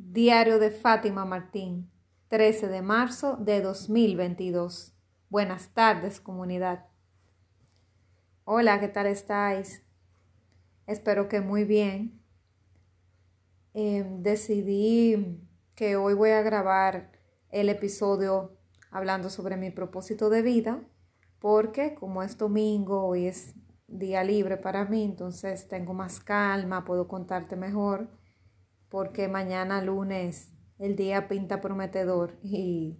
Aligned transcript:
Diario 0.00 0.60
de 0.60 0.70
Fátima 0.70 1.24
Martín, 1.24 1.90
13 2.28 2.68
de 2.68 2.82
marzo 2.82 3.36
de 3.36 3.60
2022. 3.60 4.94
Buenas 5.28 5.74
tardes, 5.74 6.20
comunidad. 6.20 6.86
Hola, 8.44 8.78
¿qué 8.78 8.86
tal 8.86 9.08
estáis? 9.08 9.82
Espero 10.86 11.26
que 11.26 11.40
muy 11.40 11.64
bien. 11.64 12.22
Em, 13.74 14.22
decidí 14.22 15.40
que 15.74 15.96
hoy 15.96 16.14
voy 16.14 16.30
a 16.30 16.42
grabar 16.42 17.10
el 17.50 17.68
episodio 17.68 18.56
hablando 18.92 19.28
sobre 19.28 19.56
mi 19.56 19.72
propósito 19.72 20.30
de 20.30 20.42
vida, 20.42 20.80
porque 21.40 21.96
como 21.96 22.22
es 22.22 22.38
domingo, 22.38 23.04
hoy 23.04 23.26
es 23.26 23.56
día 23.88 24.22
libre 24.22 24.58
para 24.58 24.84
mí, 24.84 25.02
entonces 25.02 25.66
tengo 25.66 25.92
más 25.92 26.20
calma, 26.20 26.84
puedo 26.84 27.08
contarte 27.08 27.56
mejor 27.56 28.16
porque 28.88 29.28
mañana 29.28 29.82
lunes 29.82 30.52
el 30.78 30.96
día 30.96 31.28
pinta 31.28 31.60
prometedor 31.60 32.38
y 32.42 32.98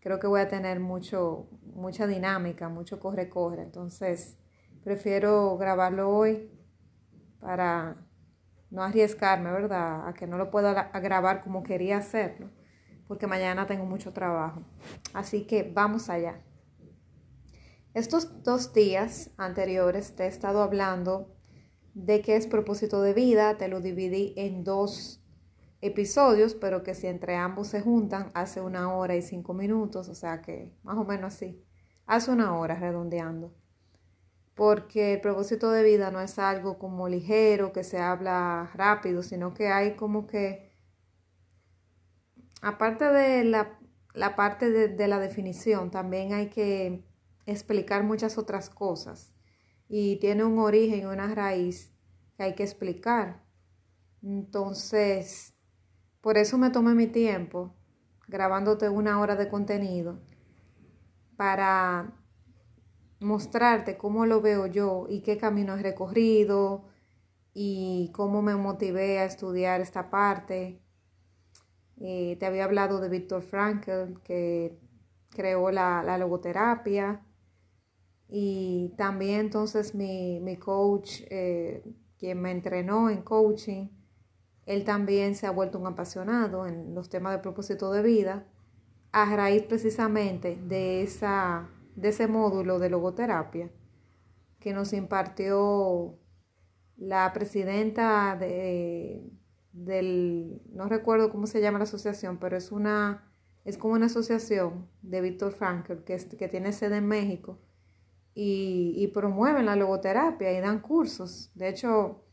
creo 0.00 0.18
que 0.18 0.26
voy 0.26 0.40
a 0.40 0.48
tener 0.48 0.80
mucho, 0.80 1.48
mucha 1.62 2.06
dinámica, 2.06 2.68
mucho 2.68 2.98
corre-corre. 2.98 3.62
Entonces, 3.62 4.36
prefiero 4.82 5.56
grabarlo 5.56 6.10
hoy 6.10 6.50
para 7.40 7.96
no 8.70 8.82
arriesgarme, 8.82 9.52
¿verdad? 9.52 10.08
A 10.08 10.14
que 10.14 10.26
no 10.26 10.38
lo 10.38 10.50
pueda 10.50 10.90
grabar 11.00 11.42
como 11.42 11.62
quería 11.62 11.98
hacerlo, 11.98 12.50
porque 13.06 13.26
mañana 13.26 13.66
tengo 13.66 13.84
mucho 13.84 14.12
trabajo. 14.12 14.62
Así 15.12 15.46
que 15.46 15.62
vamos 15.62 16.08
allá. 16.08 16.42
Estos 17.94 18.42
dos 18.42 18.72
días 18.72 19.30
anteriores 19.36 20.16
te 20.16 20.24
he 20.24 20.26
estado 20.26 20.62
hablando 20.62 21.36
de 21.94 22.22
qué 22.22 22.36
es 22.36 22.46
propósito 22.46 23.02
de 23.02 23.12
vida, 23.12 23.58
te 23.58 23.68
lo 23.68 23.80
dividí 23.80 24.32
en 24.36 24.64
dos 24.64 25.21
episodios, 25.82 26.54
pero 26.54 26.82
que 26.82 26.94
si 26.94 27.08
entre 27.08 27.36
ambos 27.36 27.68
se 27.68 27.82
juntan, 27.82 28.30
hace 28.34 28.60
una 28.60 28.94
hora 28.94 29.16
y 29.16 29.22
cinco 29.22 29.52
minutos, 29.52 30.08
o 30.08 30.14
sea 30.14 30.40
que 30.40 30.72
más 30.84 30.96
o 30.96 31.04
menos 31.04 31.34
así, 31.34 31.62
hace 32.06 32.30
una 32.30 32.56
hora 32.56 32.76
redondeando. 32.76 33.52
Porque 34.54 35.14
el 35.14 35.20
propósito 35.20 35.70
de 35.70 35.82
vida 35.82 36.10
no 36.10 36.20
es 36.20 36.38
algo 36.38 36.78
como 36.78 37.08
ligero, 37.08 37.72
que 37.72 37.84
se 37.84 37.98
habla 37.98 38.70
rápido, 38.74 39.22
sino 39.22 39.54
que 39.54 39.68
hay 39.68 39.96
como 39.96 40.26
que, 40.26 40.70
aparte 42.60 43.06
de 43.06 43.44
la, 43.44 43.78
la 44.14 44.36
parte 44.36 44.70
de, 44.70 44.88
de 44.88 45.08
la 45.08 45.18
definición, 45.18 45.90
también 45.90 46.32
hay 46.32 46.48
que 46.48 47.04
explicar 47.46 48.04
muchas 48.04 48.38
otras 48.38 48.70
cosas. 48.70 49.34
Y 49.88 50.16
tiene 50.20 50.44
un 50.44 50.58
origen 50.58 51.00
y 51.00 51.04
una 51.06 51.34
raíz 51.34 51.92
que 52.36 52.44
hay 52.44 52.54
que 52.54 52.62
explicar. 52.62 53.42
Entonces, 54.22 55.51
por 56.22 56.38
eso 56.38 56.56
me 56.56 56.70
tomé 56.70 56.94
mi 56.94 57.08
tiempo 57.08 57.74
grabándote 58.28 58.88
una 58.88 59.20
hora 59.20 59.36
de 59.36 59.48
contenido 59.48 60.18
para 61.36 62.14
mostrarte 63.20 63.96
cómo 63.98 64.24
lo 64.24 64.40
veo 64.40 64.66
yo 64.66 65.06
y 65.08 65.20
qué 65.22 65.36
camino 65.36 65.76
he 65.76 65.82
recorrido 65.82 66.84
y 67.52 68.10
cómo 68.14 68.40
me 68.40 68.54
motivé 68.54 69.18
a 69.18 69.24
estudiar 69.24 69.80
esta 69.80 70.08
parte. 70.08 70.80
Eh, 71.98 72.36
te 72.38 72.46
había 72.46 72.64
hablado 72.64 73.00
de 73.00 73.08
Víctor 73.08 73.42
Frankl, 73.42 74.20
que 74.24 74.78
creó 75.30 75.70
la, 75.70 76.16
logoterapia. 76.18 77.24
Y 78.28 78.94
también 78.96 79.40
entonces 79.40 79.94
mi, 79.94 80.56
coach, 80.58 81.20
eh, 81.28 81.84
quien 82.18 82.40
me 82.40 82.50
entrenó 82.50 83.10
en 83.10 83.22
coaching, 83.22 83.88
él 84.66 84.84
también 84.84 85.34
se 85.34 85.46
ha 85.46 85.50
vuelto 85.50 85.78
un 85.78 85.86
apasionado 85.86 86.66
en 86.66 86.94
los 86.94 87.08
temas 87.08 87.32
de 87.32 87.38
propósito 87.38 87.92
de 87.92 88.02
vida 88.02 88.46
a 89.10 89.36
raíz 89.36 89.62
precisamente 89.64 90.56
de, 90.56 91.02
esa, 91.02 91.68
de 91.96 92.08
ese 92.08 92.28
módulo 92.28 92.78
de 92.78 92.90
logoterapia 92.90 93.70
que 94.60 94.72
nos 94.72 94.92
impartió 94.92 96.18
la 96.96 97.32
presidenta 97.32 98.36
de, 98.38 99.28
del, 99.72 100.62
no 100.72 100.88
recuerdo 100.88 101.30
cómo 101.30 101.46
se 101.46 101.60
llama 101.60 101.78
la 101.78 101.84
asociación, 101.84 102.38
pero 102.38 102.56
es 102.56 102.70
una, 102.70 103.32
es 103.64 103.76
como 103.76 103.94
una 103.94 104.06
asociación 104.06 104.88
de 105.02 105.20
Víctor 105.20 105.52
Frankl 105.52 106.04
que, 106.04 106.16
que 106.16 106.48
tiene 106.48 106.72
sede 106.72 106.98
en 106.98 107.08
México 107.08 107.58
y, 108.34 108.94
y 108.96 109.08
promueven 109.08 109.66
la 109.66 109.76
logoterapia 109.76 110.56
y 110.56 110.60
dan 110.60 110.80
cursos. 110.80 111.50
De 111.54 111.68
hecho, 111.68 112.24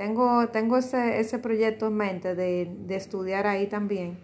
tengo, 0.00 0.48
tengo 0.48 0.78
ese, 0.78 1.20
ese 1.20 1.38
proyecto 1.38 1.88
en 1.88 1.94
mente 1.94 2.34
de, 2.34 2.74
de 2.86 2.96
estudiar 2.96 3.46
ahí 3.46 3.66
también. 3.66 4.18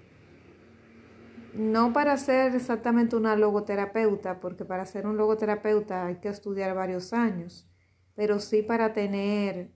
No 1.53 1.92
para 1.92 2.16
ser 2.16 2.54
exactamente 2.54 3.14
una 3.14 3.37
logoterapeuta, 3.37 4.41
porque 4.41 4.64
para 4.64 4.87
ser 4.87 5.06
un 5.06 5.19
logoterapeuta 5.19 6.06
hay 6.06 6.16
que 6.16 6.31
estudiar 6.31 6.75
varios 6.75 7.12
años, 7.12 7.69
pero 8.14 8.38
sí 8.38 8.62
para 8.62 8.94
tener 8.94 9.70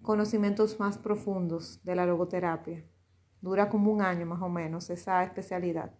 conocimientos 0.00 0.80
más 0.80 0.96
profundos 0.96 1.84
de 1.84 1.94
la 1.94 2.06
logoterapia. 2.06 2.86
Dura 3.42 3.68
como 3.68 3.92
un 3.92 4.00
año 4.00 4.24
más 4.24 4.40
o 4.40 4.48
menos 4.48 4.88
esa 4.88 5.22
especialidad. 5.24 5.92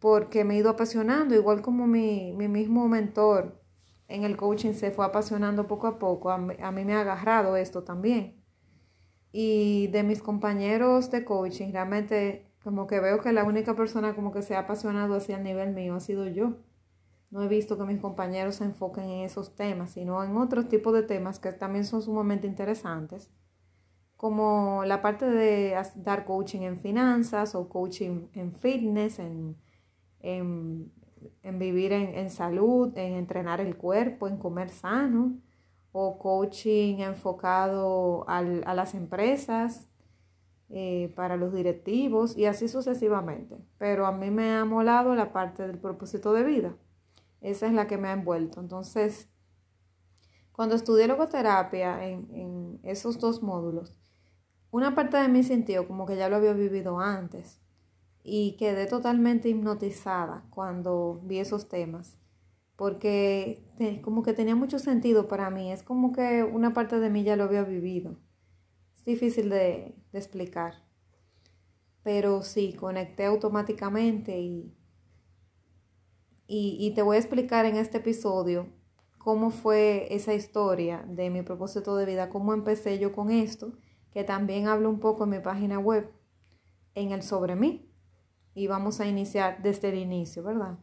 Porque 0.00 0.42
me 0.42 0.54
he 0.54 0.58
ido 0.58 0.70
apasionando, 0.70 1.36
igual 1.36 1.62
como 1.62 1.86
mi, 1.86 2.32
mi 2.32 2.48
mismo 2.48 2.88
mentor, 2.88 3.62
en 4.08 4.24
el 4.24 4.36
coaching 4.36 4.72
se 4.72 4.90
fue 4.90 5.04
apasionando 5.04 5.66
poco 5.66 5.86
a 5.86 5.98
poco. 5.98 6.30
A 6.30 6.38
mí, 6.38 6.84
me 6.84 6.94
ha 6.94 7.00
agarrado 7.02 7.56
esto 7.56 7.84
también. 7.84 8.42
Y 9.30 9.88
de 9.88 10.02
mis 10.02 10.22
compañeros 10.22 11.10
de 11.10 11.24
coaching, 11.24 11.72
realmente 11.72 12.50
como 12.64 12.86
que 12.86 13.00
veo 13.00 13.20
que 13.20 13.32
la 13.32 13.44
única 13.44 13.76
persona 13.76 14.14
como 14.14 14.32
que 14.32 14.42
se 14.42 14.56
ha 14.56 14.60
apasionado 14.60 15.14
hacia 15.14 15.36
el 15.36 15.44
nivel 15.44 15.74
mío 15.74 15.94
ha 15.94 16.00
sido 16.00 16.26
yo. 16.26 16.56
No 17.30 17.42
he 17.42 17.48
visto 17.48 17.76
que 17.76 17.84
mis 17.84 18.00
compañeros 18.00 18.56
se 18.56 18.64
enfoquen 18.64 19.04
en 19.04 19.24
esos 19.24 19.54
temas, 19.54 19.90
sino 19.90 20.24
en 20.24 20.36
otros 20.38 20.68
tipos 20.68 20.94
de 20.94 21.02
temas 21.02 21.38
que 21.38 21.52
también 21.52 21.84
son 21.84 22.00
sumamente 22.00 22.46
interesantes, 22.46 23.30
como 24.16 24.84
la 24.86 25.02
parte 25.02 25.26
de 25.26 25.76
dar 25.96 26.24
coaching 26.24 26.62
en 26.62 26.78
finanzas 26.78 27.54
o 27.54 27.68
coaching 27.68 28.28
en 28.32 28.54
fitness, 28.54 29.18
en, 29.18 29.56
en 30.20 30.90
en 31.42 31.58
vivir 31.58 31.92
en, 31.92 32.30
salud, 32.30 32.96
en 32.96 33.14
entrenar 33.14 33.60
el 33.60 33.76
cuerpo, 33.76 34.28
en 34.28 34.36
comer 34.36 34.70
sano, 34.70 35.38
o 35.92 36.18
coaching 36.18 36.98
enfocado 36.98 38.24
a 38.28 38.42
las 38.42 38.94
empresas, 38.94 39.88
eh, 40.70 41.10
para 41.16 41.38
los 41.38 41.54
directivos 41.54 42.36
y 42.36 42.44
así 42.44 42.68
sucesivamente. 42.68 43.56
Pero 43.78 44.04
a 44.04 44.12
mí 44.12 44.30
me 44.30 44.54
ha 44.54 44.66
molado 44.66 45.14
la 45.14 45.32
parte 45.32 45.66
del 45.66 45.78
propósito 45.78 46.34
de 46.34 46.44
vida. 46.44 46.76
Esa 47.40 47.66
es 47.68 47.72
la 47.72 47.86
que 47.86 47.96
me 47.96 48.08
ha 48.08 48.12
envuelto. 48.12 48.60
Entonces, 48.60 49.30
cuando 50.52 50.74
estudié 50.74 51.06
logoterapia 51.06 52.06
en, 52.06 52.28
en 52.34 52.80
esos 52.82 53.18
dos 53.18 53.42
módulos, 53.42 53.96
una 54.70 54.94
parte 54.94 55.16
de 55.16 55.28
mí 55.28 55.42
sintió 55.42 55.88
como 55.88 56.04
que 56.04 56.16
ya 56.18 56.28
lo 56.28 56.36
había 56.36 56.52
vivido 56.52 57.00
antes 57.00 57.62
y 58.30 58.56
quedé 58.58 58.86
totalmente 58.86 59.48
hipnotizada 59.48 60.44
cuando 60.50 61.20
vi 61.24 61.38
esos 61.38 61.68
temas, 61.68 62.18
porque 62.76 63.64
como 64.02 64.22
que 64.22 64.34
tenía 64.34 64.54
mucho 64.54 64.78
sentido 64.78 65.28
para 65.28 65.48
mí, 65.48 65.72
es 65.72 65.82
como 65.82 66.12
que 66.12 66.44
una 66.44 66.74
parte 66.74 67.00
de 67.00 67.08
mí 67.08 67.24
ya 67.24 67.36
lo 67.36 67.44
había 67.44 67.62
vivido. 67.62 68.16
Es 68.94 69.04
difícil 69.04 69.48
de, 69.48 69.94
explicar, 70.12 70.74
pero 72.02 72.42
sí, 72.42 72.74
conecté 72.74 73.24
automáticamente 73.24 74.38
y, 74.38 74.74
y, 76.46 76.76
y 76.78 76.90
te 76.94 77.02
voy 77.02 77.16
a 77.16 77.20
explicar 77.20 77.64
en 77.64 77.76
este 77.76 77.98
episodio 77.98 78.68
cómo 79.16 79.50
fue 79.50 80.14
esa 80.14 80.34
historia 80.34 81.04
de 81.08 81.30
mi 81.30 81.42
propósito 81.42 81.96
de 81.96 82.04
vida, 82.04 82.28
cómo 82.28 82.52
empecé 82.52 82.98
yo 82.98 83.12
con 83.12 83.30
esto, 83.30 83.72
que 84.12 84.22
también 84.24 84.66
hablo 84.66 84.90
un 84.90 85.00
poco 85.00 85.24
en 85.24 85.30
mi 85.30 85.38
página 85.40 85.78
web, 85.78 86.10
en 86.94 87.12
el 87.12 87.22
sobre 87.22 87.56
mí 87.56 87.87
y 88.58 88.66
vamos 88.66 88.98
a 88.98 89.06
iniciar 89.06 89.62
desde 89.62 89.90
el 89.90 89.98
inicio, 89.98 90.42
¿verdad? 90.42 90.78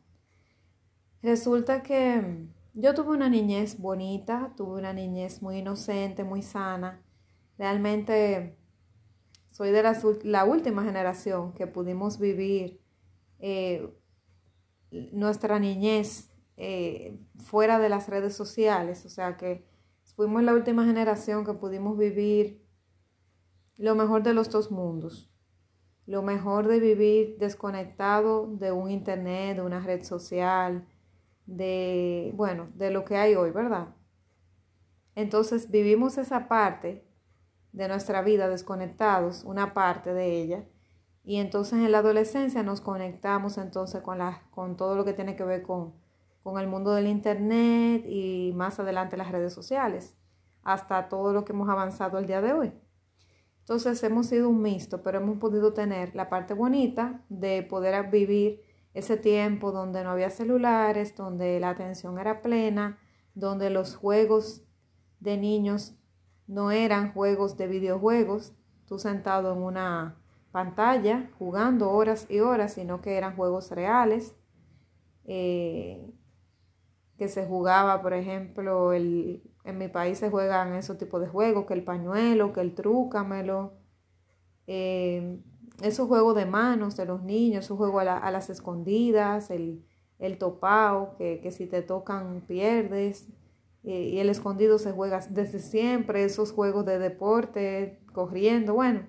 Resulta 1.22 1.84
que 1.84 2.48
yo 2.74 2.94
tuve 2.94 3.10
una 3.10 3.28
niñez 3.30 3.78
bonita, 3.80 4.54
tuve 4.56 4.80
una 4.80 4.94
niñez 4.94 5.42
muy 5.42 5.58
inocente, 5.58 6.24
muy 6.24 6.42
sana. 6.42 7.04
Realmente 7.58 8.58
soy 9.52 9.72
de 9.72 9.84
la, 10.24 10.46
última 10.46 10.86
generación 10.86 11.52
que 11.52 11.68
pudimos 11.68 12.18
vivir 12.18 12.80
eh, 13.40 13.94
nuestra 15.12 15.60
niñez 15.60 16.30
eh, 16.56 17.20
fuera 17.44 17.78
de 17.78 17.90
las 17.90 18.08
redes 18.08 18.36
sociales, 18.36 19.06
o 19.06 19.10
sea 19.10 19.36
que 19.36 19.66
fuimos 20.16 20.44
la 20.44 20.54
última 20.54 20.86
generación 20.86 21.44
que 21.44 21.54
pudimos 21.54 21.98
vivir 21.98 22.64
lo 23.76 23.96
mejor 23.96 24.24
de 24.24 24.34
los 24.34 24.50
dos 24.50 24.72
mundos 24.72 25.30
lo 26.06 26.22
mejor 26.22 26.68
de 26.68 26.80
vivir 26.80 27.38
desconectado 27.40 28.48
de 28.48 28.72
un 28.72 28.92
internet, 28.92 29.58
de 29.58 29.64
una 29.64 29.80
red 29.80 30.04
social, 30.04 30.88
de, 31.46 32.32
bueno, 32.36 32.70
de 32.76 32.92
lo 32.92 33.06
que 33.06 33.18
hay 33.18 33.36
hoy, 33.36 33.52
¿verdad? 33.52 33.90
Entonces 35.16 35.72
vivimos 35.72 36.18
esa 36.18 36.48
parte 36.48 37.08
de 37.72 37.88
nuestra 37.88 38.22
vida 38.22 38.48
desconectados, 38.48 39.44
una 39.44 39.74
parte 39.74 40.14
de 40.14 40.42
ella. 40.42 40.66
Y 41.24 41.38
entonces 41.38 41.80
en 41.80 41.92
la 41.92 42.00
adolescencia 42.00 42.62
nos 42.62 42.82
conectamos 42.82 43.58
entonces 43.58 44.02
con, 44.02 44.20
la, 44.20 44.44
con 44.52 44.78
todo 44.78 44.96
lo 44.96 45.06
que 45.06 45.14
tiene 45.14 45.36
que 45.36 45.44
ver 45.44 45.64
con, 45.64 45.94
con 46.44 46.60
el 46.60 46.68
mundo 46.68 46.92
del 46.94 47.08
Internet 47.08 48.06
y 48.08 48.54
más 48.56 48.80
adelante 48.80 49.18
las 49.18 49.32
redes 49.32 49.54
sociales, 49.54 50.16
hasta 50.64 51.10
todo 51.10 51.34
lo 51.34 51.44
que 51.44 51.54
hemos 51.54 51.70
avanzado 51.70 52.20
el 52.20 52.28
día 52.28 52.42
de 52.42 52.54
hoy. 52.54 52.74
Entonces 53.66 54.04
hemos 54.04 54.28
sido 54.28 54.48
un 54.48 54.62
mixto, 54.62 55.02
pero 55.02 55.18
hemos 55.18 55.40
podido 55.40 55.74
tener 55.74 56.14
la 56.14 56.30
parte 56.30 56.54
bonita 56.54 57.26
de 57.30 57.64
poder 57.64 58.12
vivir 58.12 58.62
ese 58.94 59.18
tiempo 59.18 59.72
donde 59.72 60.04
no 60.04 60.12
había 60.12 60.30
celulares, 60.30 61.16
donde 61.16 61.60
la 61.60 61.72
atención 61.72 62.20
era 62.20 62.44
plena, 62.44 63.00
donde 63.34 63.72
los 63.72 63.96
juegos 63.96 64.64
de 65.20 65.38
niños 65.38 65.96
no 66.46 66.70
eran 66.70 67.12
juegos 67.12 67.58
de 67.58 67.66
videojuegos, 67.66 68.54
tú 68.86 69.00
sentado 69.00 69.54
en 69.54 69.64
una 69.64 70.22
pantalla 70.52 71.32
jugando 71.40 71.90
horas 71.90 72.28
y 72.30 72.42
horas, 72.42 72.74
sino 72.74 73.02
que 73.02 73.18
eran 73.18 73.36
juegos 73.36 73.72
reales, 73.72 74.36
eh, 75.24 76.14
que 77.18 77.30
se 77.30 77.48
jugaba, 77.48 78.04
por 78.04 78.14
ejemplo, 78.14 78.94
el, 78.94 79.42
en 79.66 79.78
mi 79.78 79.88
país 79.88 80.20
se 80.20 80.30
juegan 80.30 80.76
esos 80.76 80.98
tipos 80.98 81.20
de 81.22 81.28
juegos, 81.28 81.66
que 81.66 81.74
el 81.74 81.84
pañuelo, 81.84 82.54
que 82.54 82.62
el 82.62 82.76
trúcamelo, 82.76 83.74
eh, 84.68 85.40
esos 85.82 86.08
juegos 86.08 86.36
de 86.36 86.46
manos 86.46 86.96
de 86.96 87.06
los 87.06 87.24
niños, 87.24 87.66
esos 87.66 87.78
juegos 87.78 88.06
a, 88.08 88.32
las 88.32 88.50
escondidas, 88.50 89.50
el, 89.50 89.84
el 90.20 90.38
topao, 90.38 91.16
que, 91.18 91.40
que 91.42 91.52
si 91.52 91.66
te 91.66 91.82
tocan 91.82 92.42
pierdes, 92.42 93.28
y 93.84 94.18
el 94.18 94.30
escondido 94.30 94.80
se 94.80 94.92
juega 94.92 95.20
desde 95.30 95.60
siempre, 95.60 96.24
esos 96.24 96.52
juegos 96.52 96.88
de 96.88 96.98
deporte, 96.98 98.02
corriendo, 98.14 98.74
bueno, 98.74 99.08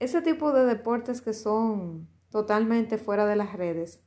ese 0.00 0.20
tipo 0.20 0.52
de 0.52 0.66
deportes 0.66 1.22
que 1.22 1.32
son 1.32 2.08
totalmente 2.30 2.98
fuera 2.98 3.24
de 3.24 3.36
las 3.36 3.54
redes, 3.54 4.02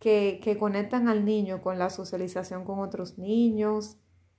que, 0.00 0.40
que 0.42 0.58
conectan 0.58 1.08
al 1.08 1.24
niño 1.24 1.62
con 1.62 1.78
la 1.78 1.88
socialización 1.88 2.64
con 2.64 2.80
otros 2.80 3.16
niños, 3.16 3.96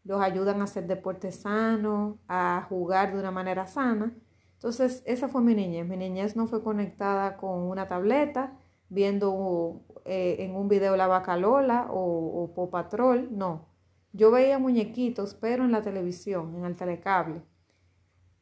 los 0.08 0.22
ayudan 0.22 0.62
a 0.62 0.64
hacer 0.64 0.88
deporte 0.88 1.32
sano, 1.32 2.20
a 2.30 2.66
jugar 2.70 3.12
de 3.12 3.20
una 3.20 3.30
manera 3.30 3.68
sana. 3.68 4.16
Entonces, 4.54 5.04
esa 5.06 5.28
fue 5.28 5.42
mi 5.42 5.54
niñez. 5.54 5.86
Mi 5.86 5.98
niñez 5.98 6.36
no 6.38 6.48
fue 6.48 6.64
conectada 6.64 7.36
con 7.36 7.60
una 7.60 7.88
tableta, 7.88 8.58
viendo 8.88 9.84
eh, 10.06 10.38
en 10.40 10.56
un 10.56 10.70
video 10.70 10.96
la 10.96 11.08
vaca 11.08 11.36
Lola 11.36 11.88
o, 11.92 12.44
o 12.44 12.54
Popatrol, 12.54 13.28
no. 13.38 13.68
Yo 14.14 14.32
veía 14.32 14.58
muñequitos, 14.60 15.34
pero 15.36 15.66
en 15.66 15.74
la 15.74 15.82
televisión, 15.82 16.56
en 16.56 16.64
el 16.64 16.78
telecable. 16.78 17.44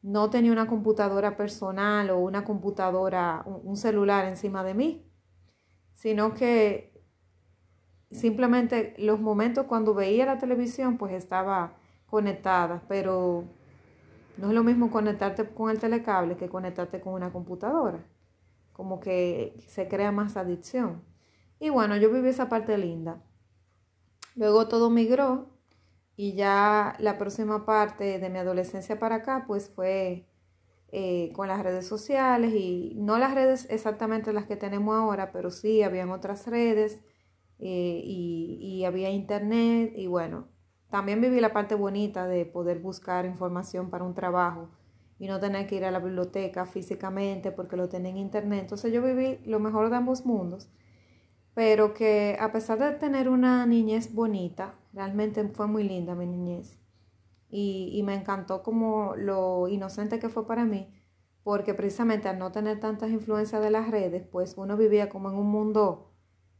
No 0.02 0.30
tenía 0.30 0.52
una 0.52 0.68
computadora 0.68 1.36
personal 1.36 2.10
o 2.10 2.18
una 2.20 2.44
computadora, 2.44 3.42
un 3.44 3.76
celular 3.76 4.24
encima 4.26 4.62
de 4.62 4.74
mí, 4.74 5.10
sino 5.94 6.32
que 6.32 6.95
simplemente 8.10 8.94
los 8.98 9.20
momentos 9.20 9.66
cuando 9.66 9.94
veía 9.94 10.26
la 10.26 10.38
televisión, 10.38 10.98
pues 10.98 11.12
estaba 11.12 11.74
conectada, 12.06 12.82
pero 12.88 13.44
no 14.36 14.48
es 14.48 14.54
lo 14.54 14.62
mismo 14.62 14.90
conectarte 14.90 15.48
con 15.48 15.70
el 15.70 15.78
telecable 15.78 16.36
que 16.36 16.48
conectarte 16.48 17.00
con 17.00 17.14
una 17.14 17.32
computadora. 17.32 18.04
Como 18.72 19.00
que 19.00 19.54
se 19.66 19.88
crea 19.88 20.12
más 20.12 20.36
adicción. 20.36 21.02
Y 21.58 21.70
bueno, 21.70 21.96
yo 21.96 22.12
viví 22.12 22.28
esa 22.28 22.48
parte 22.48 22.76
linda. 22.76 23.22
Luego 24.34 24.68
todo 24.68 24.90
migró 24.90 25.48
y 26.16 26.34
ya 26.34 26.94
la 26.98 27.18
próxima 27.18 27.64
parte 27.64 28.18
de 28.18 28.30
mi 28.30 28.38
adolescencia 28.38 28.98
para 28.98 29.16
acá, 29.16 29.44
pues 29.46 29.70
fue 29.70 30.26
eh, 30.92 31.32
con 31.34 31.48
las 31.48 31.62
redes 31.62 31.86
sociales 31.86 32.54
y 32.54 32.94
no 32.96 33.18
las 33.18 33.34
redes 33.34 33.66
exactamente 33.70 34.32
las 34.32 34.46
que 34.46 34.56
tenemos 34.56 34.94
ahora, 34.94 35.32
pero 35.32 35.50
sí 35.50 35.82
habían 35.82 36.10
otras 36.10 36.46
redes 36.46 37.00
eh, 37.58 38.00
y, 38.04 38.84
había 38.84 39.10
internet 39.10 39.92
y 39.96 40.06
bueno, 40.06 40.48
también 40.90 41.20
viví 41.20 41.40
la 41.40 41.52
parte 41.52 41.74
bonita 41.74 42.28
de 42.28 42.46
poder 42.46 42.78
buscar 42.78 43.24
información 43.26 43.90
para 43.90 44.04
un 44.04 44.14
trabajo 44.14 44.70
y 45.18 45.26
no 45.26 45.40
tener 45.40 45.66
que 45.66 45.76
ir 45.76 45.84
a 45.84 45.90
la 45.90 45.98
biblioteca 45.98 46.66
físicamente 46.66 47.50
porque 47.50 47.76
lo 47.76 47.88
tenía 47.88 48.10
en 48.10 48.18
internet. 48.18 48.60
Entonces 48.62 48.92
yo 48.92 49.02
viví 49.02 49.40
lo 49.44 49.58
mejor 49.58 49.90
de 49.90 49.96
ambos 49.96 50.24
mundos 50.24 50.68
pero 51.56 51.94
que 51.94 52.36
a 52.38 52.52
pesar 52.52 52.78
de 52.78 52.92
tener 52.98 53.30
una 53.30 53.64
niñez 53.64 54.12
bonita, 54.12 54.74
realmente 54.92 55.42
fue 55.48 55.66
muy 55.66 55.84
linda 55.84 56.14
mi 56.14 56.26
niñez. 56.26 56.78
Y, 57.48 58.02
me 58.04 58.14
encantó 58.14 58.62
como 58.62 59.16
lo 59.16 59.66
inocente 59.66 60.18
que 60.18 60.28
fue 60.28 60.46
para 60.46 60.66
mí, 60.66 60.92
porque 61.42 61.72
precisamente 61.72 62.28
al 62.28 62.38
no 62.38 62.52
tener 62.52 62.78
tantas 62.78 63.08
influencias 63.10 63.62
de 63.62 63.70
las 63.70 63.90
redes, 63.90 64.26
pues 64.30 64.58
uno 64.58 64.76
vivía 64.76 65.08
como 65.08 65.30
en 65.30 65.36
un 65.36 65.46
mundo 65.46 66.12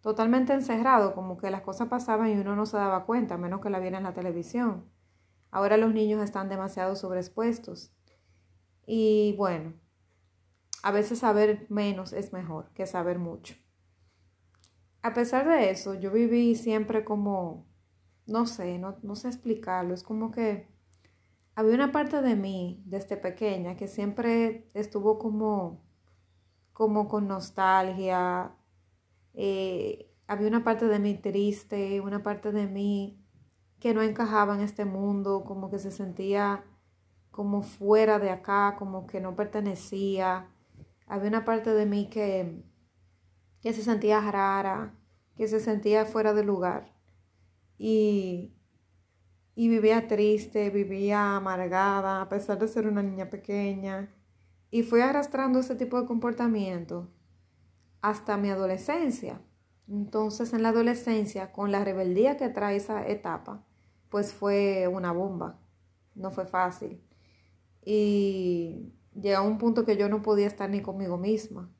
totalmente 0.06 0.52
encerrado, 0.52 1.14
como 1.14 1.36
que 1.36 1.50
las 1.50 1.62
cosas 1.62 1.88
pasaban 1.88 2.28
y 2.30 2.38
uno 2.38 2.54
no 2.54 2.64
se 2.64 2.76
daba 2.76 3.04
cuenta, 3.06 3.34
a 3.34 3.38
menos 3.38 3.60
que 3.60 3.70
la 3.70 3.80
viera 3.80 3.98
en 3.98 4.04
la 4.04 4.14
televisión. 4.14 4.88
Ahora 5.50 5.76
los 5.76 5.92
niños 5.92 6.22
están 6.22 6.48
demasiado 6.48 6.94
sobreexpuestos. 6.94 7.92
Y 8.86 9.34
bueno, 9.36 9.74
a 10.82 10.92
veces 10.92 11.18
saber 11.18 11.66
menos 11.70 12.12
es 12.12 12.32
mejor 12.32 12.70
que 12.72 12.86
saber 12.86 13.18
mucho 13.18 13.56
a 15.06 15.14
pesar 15.14 15.48
de 15.48 15.70
eso, 15.70 15.94
yo 15.94 16.10
viví 16.10 16.56
siempre 16.56 17.04
como, 17.04 17.64
no 18.26 18.44
sé, 18.44 18.76
no, 18.78 19.14
sé 19.14 19.28
explicarlo, 19.28 19.94
es 19.94 20.02
como 20.02 20.32
que 20.32 20.68
había 21.54 21.76
una 21.76 21.92
parte 21.92 22.22
de 22.22 22.34
mí 22.34 22.82
desde 22.84 23.16
pequeña 23.16 23.76
que 23.76 23.86
siempre 23.86 24.66
estuvo 24.74 25.20
como, 25.20 25.84
como 26.72 27.06
con 27.06 27.28
nostalgia, 27.28 28.56
eh, 29.36 30.10
había 30.26 30.48
una 30.48 30.64
parte 30.64 30.86
de 30.86 30.98
mí 30.98 31.14
triste, 31.14 32.00
una 32.00 32.22
parte 32.22 32.52
de 32.52 32.66
mí 32.66 33.22
que 33.78 33.92
no 33.92 34.02
encajaba 34.02 34.54
en 34.54 34.62
este 34.62 34.86
mundo, 34.86 35.44
como 35.44 35.70
que 35.70 35.78
se 35.78 35.90
sentía 35.90 36.64
como 37.30 37.62
fuera 37.62 38.18
de 38.18 38.30
acá, 38.30 38.76
como 38.78 39.06
que 39.06 39.20
no 39.20 39.36
pertenecía. 39.36 40.48
Había 41.06 41.28
una 41.28 41.44
parte 41.44 41.74
de 41.74 41.84
mí 41.84 42.08
que, 42.08 42.64
que 43.60 43.74
se 43.74 43.82
sentía 43.82 44.20
rara, 44.30 44.94
que 45.36 45.46
se 45.46 45.60
sentía 45.60 46.06
fuera 46.06 46.32
de 46.32 46.42
lugar. 46.42 46.94
Y, 47.76 48.54
y 49.54 49.68
vivía 49.68 50.08
triste, 50.08 50.70
vivía 50.70 51.36
amargada, 51.36 52.22
a 52.22 52.28
pesar 52.30 52.58
de 52.58 52.68
ser 52.68 52.86
una 52.86 53.02
niña 53.02 53.28
pequeña. 53.28 54.14
Y 54.70 54.82
fui 54.82 55.00
arrastrando 55.02 55.60
ese 55.60 55.76
tipo 55.76 56.00
de 56.00 56.06
comportamiento 56.06 57.10
hasta 58.08 58.36
mi 58.36 58.50
adolescencia. 58.50 59.40
Entonces 59.88 60.52
en 60.52 60.62
la 60.62 60.70
adolescencia, 60.70 61.52
con 61.52 61.72
la 61.72 61.84
rebeldía 61.84 62.36
que 62.36 62.48
trae 62.48 62.76
esa 62.76 63.06
etapa, 63.06 63.64
pues 64.10 64.32
fue 64.32 64.88
una 64.88 65.12
bomba. 65.12 65.60
No 66.14 66.30
fue 66.30 66.46
fácil. 66.46 67.02
Y 67.84 68.92
llegó 69.14 69.38
a 69.38 69.42
un 69.42 69.58
punto 69.58 69.84
que 69.84 69.96
yo 69.96 70.08
no 70.08 70.22
podía 70.22 70.46
estar 70.46 70.70
ni 70.70 70.82
conmigo 70.82 71.18
misma 71.18 71.70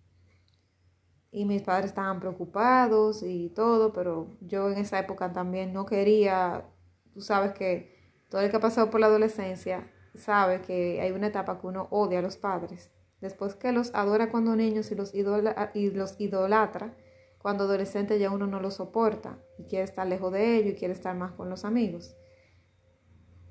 y 1.30 1.44
mis 1.44 1.62
padres 1.62 1.90
estaban 1.90 2.18
preocupados 2.18 3.22
y 3.22 3.50
todo, 3.50 3.92
pero 3.92 4.38
yo 4.40 4.70
en 4.70 4.78
esa 4.78 4.98
época 4.98 5.32
también 5.34 5.72
no 5.72 5.84
quería, 5.84 6.64
tú 7.12 7.20
sabes 7.20 7.52
que 7.52 7.94
todo 8.30 8.40
el 8.40 8.50
que 8.50 8.56
ha 8.56 8.60
pasado 8.60 8.88
por 8.90 9.00
la 9.00 9.06
adolescencia 9.08 9.92
sabe 10.14 10.62
que 10.62 10.98
hay 11.00 11.12
una 11.12 11.26
etapa 11.26 11.60
que 11.60 11.66
uno 11.66 11.88
odia 11.90 12.20
a 12.20 12.22
los 12.22 12.38
padres. 12.38 12.90
Después 13.20 13.54
que 13.54 13.72
los 13.72 13.94
adora 13.94 14.30
cuando 14.30 14.56
niños 14.56 14.90
y 14.90 14.94
los, 14.94 15.14
idolatra, 15.14 16.94
cuando 17.38 17.64
adolescente 17.64 18.18
ya 18.18 18.30
uno 18.30 18.46
no 18.46 18.60
lo 18.60 18.70
soporta 18.70 19.38
y 19.58 19.64
quiere 19.64 19.84
estar 19.84 20.06
lejos 20.06 20.32
de 20.32 20.56
ellos 20.56 20.74
y 20.74 20.76
quiere 20.76 20.92
estar 20.92 21.16
más 21.16 21.32
con 21.32 21.48
los 21.48 21.64
amigos. 21.64 22.16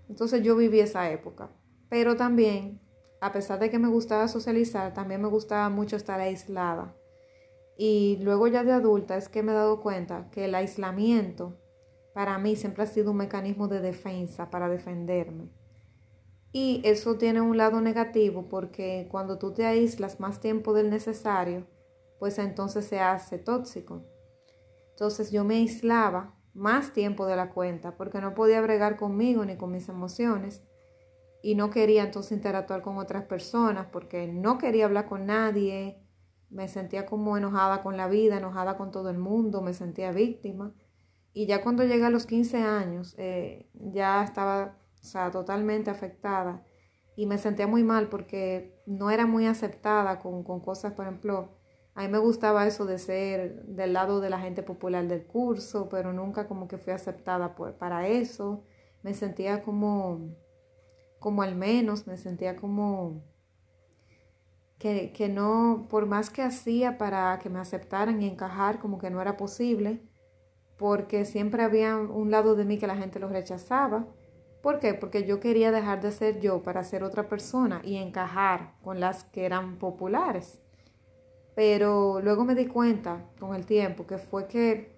Entonces 0.07 0.43
yo 0.43 0.55
viví 0.55 0.79
esa 0.79 1.09
época, 1.09 1.49
pero 1.89 2.15
también, 2.15 2.79
a 3.21 3.31
pesar 3.31 3.59
de 3.59 3.69
que 3.69 3.79
me 3.79 3.87
gustaba 3.87 4.27
socializar, 4.27 4.93
también 4.93 5.21
me 5.21 5.27
gustaba 5.29 5.69
mucho 5.69 5.95
estar 5.95 6.19
aislada 6.19 6.95
y 7.77 8.17
luego 8.21 8.47
ya 8.47 8.63
de 8.63 8.71
adulta 8.71 9.17
es 9.17 9.27
que 9.27 9.43
me 9.43 9.51
he 9.51 9.55
dado 9.55 9.81
cuenta 9.81 10.29
que 10.31 10.45
el 10.45 10.55
aislamiento 10.55 11.59
para 12.13 12.37
mí 12.37 12.55
siempre 12.55 12.83
ha 12.83 12.87
sido 12.87 13.11
un 13.11 13.17
mecanismo 13.17 13.67
de 13.67 13.81
defensa 13.81 14.49
para 14.49 14.69
defenderme. 14.69 15.49
Y 16.57 16.79
eso 16.85 17.17
tiene 17.17 17.41
un 17.41 17.57
lado 17.57 17.81
negativo 17.81 18.47
porque 18.47 19.09
cuando 19.11 19.37
tú 19.37 19.51
te 19.51 19.65
aíslas 19.65 20.21
más 20.21 20.39
tiempo 20.39 20.73
del 20.73 20.89
necesario, 20.89 21.67
pues 22.17 22.39
entonces 22.39 22.85
se 22.85 23.01
hace 23.01 23.37
tóxico. 23.37 24.05
Entonces 24.91 25.33
yo 25.33 25.43
me 25.43 25.55
aislaba 25.55 26.33
más 26.53 26.93
tiempo 26.93 27.25
de 27.25 27.35
la 27.35 27.49
cuenta 27.49 27.97
porque 27.97 28.21
no 28.21 28.33
podía 28.35 28.61
bregar 28.61 28.95
conmigo 28.95 29.43
ni 29.43 29.57
con 29.57 29.73
mis 29.73 29.89
emociones 29.89 30.63
y 31.43 31.55
no 31.55 31.71
quería 31.71 32.03
entonces 32.03 32.31
interactuar 32.31 32.81
con 32.81 32.99
otras 32.99 33.25
personas 33.25 33.87
porque 33.91 34.25
no 34.25 34.57
quería 34.57 34.85
hablar 34.85 35.09
con 35.09 35.25
nadie, 35.25 36.01
me 36.49 36.69
sentía 36.69 37.05
como 37.05 37.35
enojada 37.35 37.83
con 37.83 37.97
la 37.97 38.07
vida, 38.07 38.37
enojada 38.37 38.77
con 38.77 38.91
todo 38.91 39.09
el 39.09 39.17
mundo, 39.17 39.61
me 39.61 39.73
sentía 39.73 40.13
víctima. 40.13 40.73
Y 41.33 41.47
ya 41.47 41.61
cuando 41.61 41.83
llegué 41.83 42.05
a 42.05 42.09
los 42.09 42.25
15 42.25 42.59
años, 42.59 43.13
eh, 43.17 43.67
ya 43.73 44.23
estaba 44.23 44.77
o 45.05 45.07
sea, 45.07 45.29
totalmente 45.29 45.91
afectada 45.91 46.63
y 47.15 47.27
me 47.27 47.37
sentía 47.37 47.67
muy 47.67 47.83
mal 47.83 48.09
porque 48.09 48.81
no 48.87 49.11
era 49.11 49.27
muy 49.27 49.45
aceptada 49.45 50.19
con, 50.19 50.43
con 50.43 50.59
cosas, 50.59 50.93
por 50.93 51.05
ejemplo, 51.05 51.49
a 51.93 52.01
mí 52.01 52.07
me 52.09 52.17
gustaba 52.17 52.65
eso 52.65 52.85
de 52.85 52.97
ser 52.97 53.63
del 53.67 53.93
lado 53.93 54.19
de 54.19 54.31
la 54.31 54.39
gente 54.39 54.63
popular 54.63 55.07
del 55.07 55.25
curso, 55.25 55.87
pero 55.89 56.11
nunca 56.11 56.47
como 56.47 56.67
que 56.67 56.77
fui 56.77 56.91
aceptada 56.91 57.55
por, 57.55 57.75
para 57.75 58.07
eso. 58.07 58.63
Me 59.01 59.13
sentía 59.13 59.61
como, 59.61 60.35
como 61.19 61.41
al 61.43 61.55
menos, 61.55 62.05
me 62.07 62.17
sentía 62.17 62.55
como 62.57 63.23
que, 64.77 65.13
que 65.13 65.29
no, 65.29 65.87
por 65.89 66.05
más 66.05 66.29
que 66.29 66.41
hacía 66.41 66.97
para 66.97 67.39
que 67.39 67.49
me 67.49 67.59
aceptaran 67.59 68.21
y 68.21 68.27
encajar, 68.27 68.79
como 68.79 68.97
que 68.97 69.09
no 69.09 69.21
era 69.21 69.37
posible, 69.37 70.01
porque 70.77 71.23
siempre 71.23 71.63
había 71.63 71.95
un 71.95 72.29
lado 72.29 72.55
de 72.55 72.65
mí 72.65 72.77
que 72.77 72.87
la 72.87 72.97
gente 72.97 73.19
lo 73.19 73.29
rechazaba. 73.29 74.07
¿Por 74.65 74.79
qué? 74.79 74.95
Porque 74.95 75.27
yo 75.27 75.39
quería 75.39 75.71
dejar 75.71 76.01
de 76.01 76.11
ser 76.11 76.39
yo 76.39 76.63
para 76.63 76.83
ser 76.83 77.03
otra 77.03 77.29
persona 77.29 77.81
y 77.83 77.97
encajar 77.97 78.73
con 78.81 78.99
las 78.99 79.23
que 79.23 79.45
eran 79.45 79.77
populares. 79.77 80.59
Pero 81.55 82.19
luego 82.19 82.45
me 82.45 82.55
di 82.55 82.65
cuenta 82.65 83.29
con 83.39 83.53
el 83.53 83.67
tiempo 83.67 84.07
que 84.07 84.17
fue 84.17 84.47
que 84.47 84.97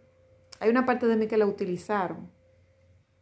hay 0.61 0.69
una 0.69 0.85
parte 0.85 1.05
de 1.05 1.17
mí 1.17 1.27
que 1.27 1.35
la 1.35 1.45
utilizaron. 1.45 2.31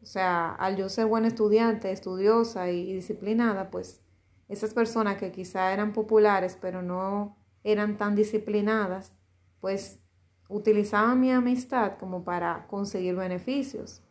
O 0.03 0.05
sea, 0.05 0.51
al 0.51 0.77
yo 0.77 0.87
ser 0.87 1.07
buena 1.07 1.29
estudiante, 1.29 1.91
estudiosa 1.91 2.69
y, 2.69 2.93
disciplinada, 2.93 3.71
pues 3.71 4.03
esas 4.47 4.71
personas 4.71 5.17
que 5.17 5.31
quizá 5.31 5.73
eran 5.73 5.93
populares 5.93 6.59
pero 6.61 6.83
no 6.83 7.37
eran 7.63 7.97
tan 7.97 8.13
disciplinadas, 8.13 9.13
pues 9.61 9.99
utilizaban 10.47 11.19
mi 11.19 11.31
amistad 11.31 11.97
como 11.97 12.23
para 12.23 12.67
conseguir 12.67 13.15
beneficios. 13.15 14.04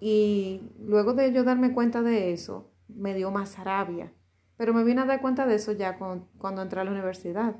Y 0.00 0.62
luego 0.80 1.14
de 1.14 1.32
yo 1.32 1.44
darme 1.44 1.72
cuenta 1.72 2.02
de 2.02 2.32
eso, 2.32 2.70
me 2.88 3.14
dio 3.14 3.30
más 3.30 3.58
rabia. 3.58 4.12
Pero 4.56 4.74
me 4.74 4.84
vine 4.84 5.02
a 5.02 5.06
dar 5.06 5.20
cuenta 5.20 5.46
de 5.46 5.54
eso 5.54 5.72
ya 5.72 5.98
cuando, 5.98 6.28
cuando 6.38 6.62
entré 6.62 6.80
a 6.80 6.84
la 6.84 6.90
universidad 6.90 7.56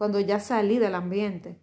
cuando 0.00 0.18
ya 0.18 0.40
salí 0.40 0.78
del 0.78 0.94
ambiente. 0.94 1.58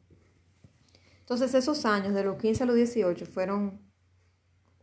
Entonces 1.22 1.56
esos 1.56 1.88
años, 1.88 2.14
de 2.14 2.24
los 2.24 2.38
15 2.38 2.62
a 2.62 2.66
los 2.68 2.76
18, 2.76 3.26
fueron 3.26 3.82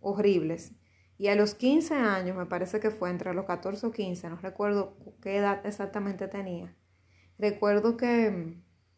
horribles. 0.01 0.73
Y 1.19 1.29
a 1.29 1.37
los 1.37 1.55
15 1.55 1.95
años, 1.95 2.37
me 2.37 2.47
parece 2.47 2.81
que 2.81 2.91
fue 2.91 3.11
entre 3.11 3.33
los 3.33 3.45
14 3.45 3.87
o 3.87 3.93
15, 3.93 4.29
no 4.29 4.39
recuerdo 4.39 4.97
qué 5.23 5.37
edad 5.37 5.65
exactamente 5.65 6.27
tenía, 6.27 6.75
recuerdo 7.39 7.97
que, 7.97 8.57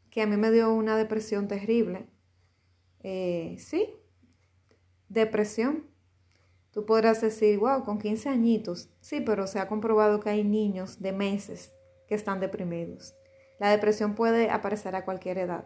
que 0.08 0.22
a 0.22 0.26
mí 0.26 0.38
me 0.38 0.50
dio 0.50 0.72
una 0.72 0.96
depresión 0.96 1.48
terrible. 1.48 2.08
Eh, 3.02 3.56
sí, 3.58 3.90
depresión. 5.10 5.84
Tú 6.76 6.84
podrás 6.84 7.22
decir, 7.22 7.58
wow, 7.58 7.84
con 7.84 7.98
15 7.98 8.28
añitos. 8.28 8.90
Sí, 9.00 9.22
pero 9.22 9.46
se 9.46 9.58
ha 9.58 9.66
comprobado 9.66 10.20
que 10.20 10.28
hay 10.28 10.44
niños 10.44 11.00
de 11.00 11.10
meses 11.10 11.72
que 12.06 12.14
están 12.14 12.38
deprimidos. 12.38 13.16
La 13.58 13.70
depresión 13.70 14.14
puede 14.14 14.50
aparecer 14.50 14.94
a 14.94 15.06
cualquier 15.06 15.38
edad. 15.38 15.64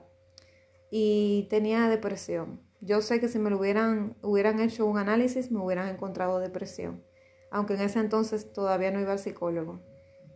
Y 0.89 1.49
tenía 1.51 1.89
depresión. 1.89 2.63
Yo 2.81 3.01
sé 3.01 3.19
que 3.19 3.27
si 3.27 3.41
me 3.41 3.51
lo 3.51 3.59
hubieran, 3.59 4.19
hubieran 4.23 4.61
hecho 4.61 4.87
un 4.87 4.99
análisis, 4.99 5.51
me 5.51 5.59
hubieran 5.59 5.89
encontrado 5.89 6.39
depresión. 6.39 7.03
Aunque 7.51 7.75
en 7.75 7.81
ese 7.81 7.99
entonces 7.99 8.53
todavía 8.53 8.93
no 8.93 9.01
iba 9.01 9.11
al 9.11 9.19
psicólogo. 9.19 9.81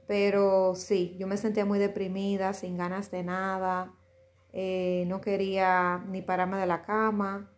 Pero 0.08 0.74
sí, 0.74 1.14
yo 1.20 1.28
me 1.28 1.36
sentía 1.36 1.64
muy 1.64 1.78
deprimida, 1.78 2.52
sin 2.52 2.76
ganas 2.76 3.12
de 3.12 3.22
nada. 3.22 3.94
Eh, 4.52 5.04
no 5.06 5.20
quería 5.20 6.04
ni 6.08 6.20
pararme 6.20 6.58
de 6.58 6.66
la 6.66 6.82
cama. 6.82 7.48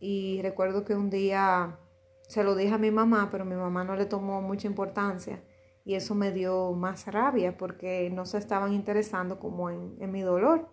Y 0.00 0.42
recuerdo 0.42 0.84
que 0.84 0.94
un 0.94 1.08
día 1.08 1.78
se 2.28 2.44
lo 2.44 2.54
dije 2.54 2.74
a 2.74 2.78
mi 2.78 2.90
mamá, 2.90 3.30
pero 3.30 3.44
mi 3.44 3.56
mamá 3.56 3.84
no 3.84 3.96
le 3.96 4.06
tomó 4.06 4.42
mucha 4.42 4.66
importancia 4.68 5.42
y 5.84 5.94
eso 5.94 6.14
me 6.14 6.30
dio 6.30 6.72
más 6.72 7.06
rabia 7.06 7.56
porque 7.56 8.10
no 8.10 8.26
se 8.26 8.36
estaban 8.36 8.74
interesando 8.74 9.40
como 9.40 9.70
en, 9.70 10.12
mi 10.12 10.20
dolor. 10.20 10.68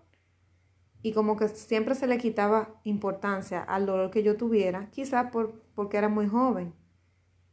Y 1.02 1.14
como 1.14 1.38
que 1.38 1.48
siempre 1.48 1.96
se 1.96 2.08
le 2.08 2.18
quitaba 2.18 2.82
importancia 2.84 3.64
al 3.64 3.86
dolor 3.86 4.12
que 4.12 4.24
yo 4.24 4.36
tuviera, 4.36 4.90
quizá 4.92 5.32
por, 5.32 5.62
porque 5.74 5.96
era 5.98 6.10
muy 6.10 6.28
joven. 6.28 6.74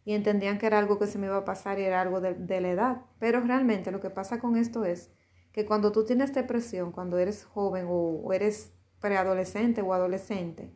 Y 0.05 0.15
entendían 0.15 0.59
que 0.59 0.67
era 0.67 0.81
algo 0.81 0.99
que 0.99 1.07
se 1.07 1.19
me 1.19 1.27
iba 1.29 1.37
a 1.37 1.45
pasar 1.45 1.79
y 1.79 1.85
era 1.85 2.01
algo 2.01 2.21
de, 2.21 2.35
de 2.35 2.61
la 2.61 2.71
edad. 2.71 3.03
Pero 3.21 3.41
realmente 3.41 3.93
lo 3.93 4.01
que 4.01 4.11
pasa 4.11 4.41
con 4.41 4.57
esto 4.57 4.85
es 4.85 5.13
que 5.53 5.65
cuando 5.65 5.93
tú 5.93 6.05
tienes 6.05 6.35
depresión, 6.35 6.91
cuando 6.91 7.19
eres 7.19 7.45
joven 7.45 7.87
o, 7.89 8.23
o 8.25 8.33
eres 8.33 8.73
preadolescente 8.99 9.83
o 9.83 9.93
adolescente, 9.93 10.73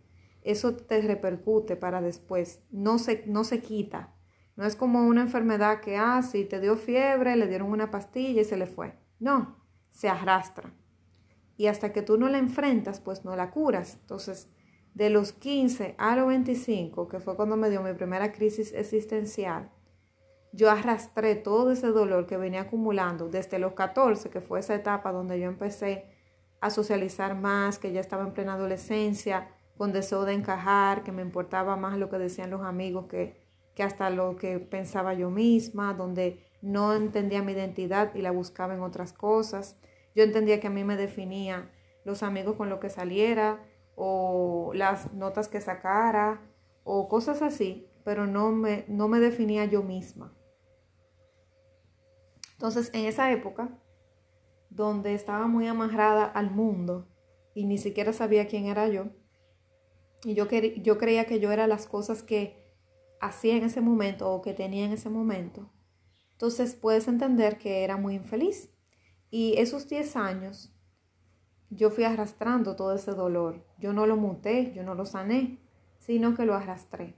eso 0.47 0.75
te 0.77 1.01
repercute 1.03 1.77
para 1.77 2.01
después, 2.01 2.63
no 2.71 2.99
se, 2.99 3.25
no 3.27 3.45
se 3.45 3.61
quita, 3.61 4.15
no 4.57 4.65
es 4.65 4.75
como 4.75 5.07
una 5.07 5.21
enfermedad 5.21 5.81
que, 5.81 5.97
ah, 5.99 6.23
si 6.23 6.45
te 6.45 6.61
dio 6.61 6.77
fiebre, 6.77 7.37
le 7.37 7.47
dieron 7.47 7.71
una 7.71 7.91
pastilla 7.91 8.41
y 8.41 8.45
se 8.45 8.57
le 8.57 8.67
fue. 8.67 8.99
No, 9.19 9.63
se 9.91 10.09
arrastra. 10.09 10.73
Y 11.59 11.67
hasta 11.67 11.93
que 11.93 12.03
tú 12.03 12.17
no 12.17 12.29
la 12.29 12.39
enfrentas, 12.39 13.01
pues 13.01 13.25
no 13.25 13.37
la 13.37 13.51
curas. 13.51 13.99
Entonces, 14.01 14.49
de 14.95 15.11
los 15.11 15.35
15 15.35 15.95
a 15.99 16.17
los 16.17 16.27
25, 16.29 17.07
que 17.07 17.21
fue 17.21 17.37
cuando 17.37 17.59
me 17.59 17.69
dio 17.69 17.83
mi 17.83 17.93
primera 17.93 18.33
crisis 18.33 18.73
existencial, 18.73 19.71
yo 20.53 20.71
arrastré 20.71 21.35
todo 21.35 21.71
ese 21.71 21.89
dolor 21.89 22.27
que 22.27 22.39
venía 22.39 22.63
acumulando 22.63 23.29
desde 23.29 23.59
los 23.59 23.75
14, 23.75 24.31
que 24.31 24.41
fue 24.41 24.61
esa 24.61 24.75
etapa 24.75 25.13
donde 25.13 25.39
yo 25.39 25.47
empecé 25.47 26.07
a 26.63 26.71
socializar 26.71 27.35
más, 27.35 27.79
que 27.79 27.93
ya 27.93 28.01
estaba 28.01 28.23
en 28.23 28.33
plena 28.33 28.55
adolescencia, 28.55 29.51
con 29.77 29.93
deseo 29.93 30.25
de 30.25 30.35
encajar, 30.35 31.03
que 31.03 31.13
me 31.13 31.23
importaba 31.23 31.77
más 31.77 31.99
lo 31.99 32.09
que 32.09 32.19
decían 32.19 32.51
los 32.51 32.63
amigos 32.63 33.07
que 33.07 33.47
que 33.77 33.83
hasta 33.83 34.09
lo 34.09 34.37
que 34.37 34.59
pensaba 34.59 35.13
yo 35.13 35.31
misma, 35.31 35.93
donde 35.93 36.43
no 36.63 36.95
entendía 36.95 37.43
mi 37.43 37.53
identidad 37.53 38.13
y 38.15 38.23
la 38.23 38.31
buscaba 38.31 38.75
en 38.75 38.81
otras 38.81 39.13
cosas. 39.13 39.77
Yo 40.15 40.25
entendía 40.25 40.61
que 40.61 40.69
a 40.69 40.71
mí 40.71 40.83
me 40.83 40.97
definía 40.97 41.71
los 42.03 42.23
amigos 42.23 42.57
con 42.57 42.71
los 42.71 42.81
que 42.81 42.89
saliera 42.89 43.63
o 43.95 44.73
las 44.75 45.13
notas 45.13 45.49
que 45.49 45.61
sacara 45.61 46.41
o 46.85 47.07
cosas 47.09 47.43
así, 47.43 47.87
pero 48.03 48.27
no 48.27 48.51
me, 48.51 48.87
no 48.89 49.09
me 49.09 49.21
definía 49.21 49.67
yo 49.67 49.83
misma. 49.83 50.35
Entonces, 52.53 52.91
en 52.95 53.05
esa 53.05 53.31
época, 53.31 53.79
donde 54.71 55.13
estaba 55.13 55.49
muy 55.49 55.67
amarrada 55.67 56.25
al 56.25 56.51
mundo 56.51 57.09
y 57.53 57.67
ni 57.67 57.77
siquiera 57.77 58.15
sabía 58.15 58.47
quién 58.47 58.65
era 58.65 58.89
yo, 58.89 59.09
y 60.25 60.35
yo, 60.35 60.47
yo 60.49 60.99
creía 60.99 61.27
que 61.27 61.41
yo 61.41 61.53
era 61.53 61.67
las 61.67 61.87
cosas 61.87 62.23
que 62.23 62.65
hacía 63.21 63.57
en 63.57 63.65
ese 63.65 63.81
momento 63.81 64.31
o 64.31 64.43
que 64.43 64.55
tenía 64.55 64.85
en 64.85 64.93
ese 64.93 65.09
momento, 65.09 65.71
entonces 66.37 66.75
puedes 66.75 67.09
entender 67.09 67.57
que 67.57 67.83
era 67.83 67.97
muy 67.97 68.15
infeliz. 68.15 68.71
Y 69.31 69.55
esos 69.57 69.89
10 69.89 70.17
años 70.17 70.71
yo 71.71 71.91
fui 71.91 72.05
arrastrando 72.05 72.77
todo 72.77 72.95
ese 72.95 73.13
dolor. 73.13 73.65
Yo 73.79 73.95
no 73.95 74.07
lo 74.07 74.17
muté, 74.17 74.73
yo 74.75 74.83
no 74.83 74.95
lo 74.95 75.07
sané, 75.07 75.59
sino 75.99 76.35
que 76.35 76.45
lo 76.45 76.55
arrastré. 76.55 77.17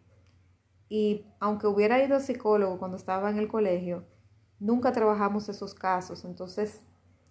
Y 0.89 1.27
aunque 1.41 1.67
hubiera 1.67 2.03
ido 2.03 2.15
al 2.15 2.23
psicólogo 2.23 2.79
cuando 2.79 2.97
estaba 2.97 3.29
en 3.29 3.39
el 3.39 3.49
colegio, 3.49 4.07
nunca 4.61 4.93
trabajamos 4.93 5.49
esos 5.49 5.75
casos. 5.75 6.25
Entonces 6.25 6.83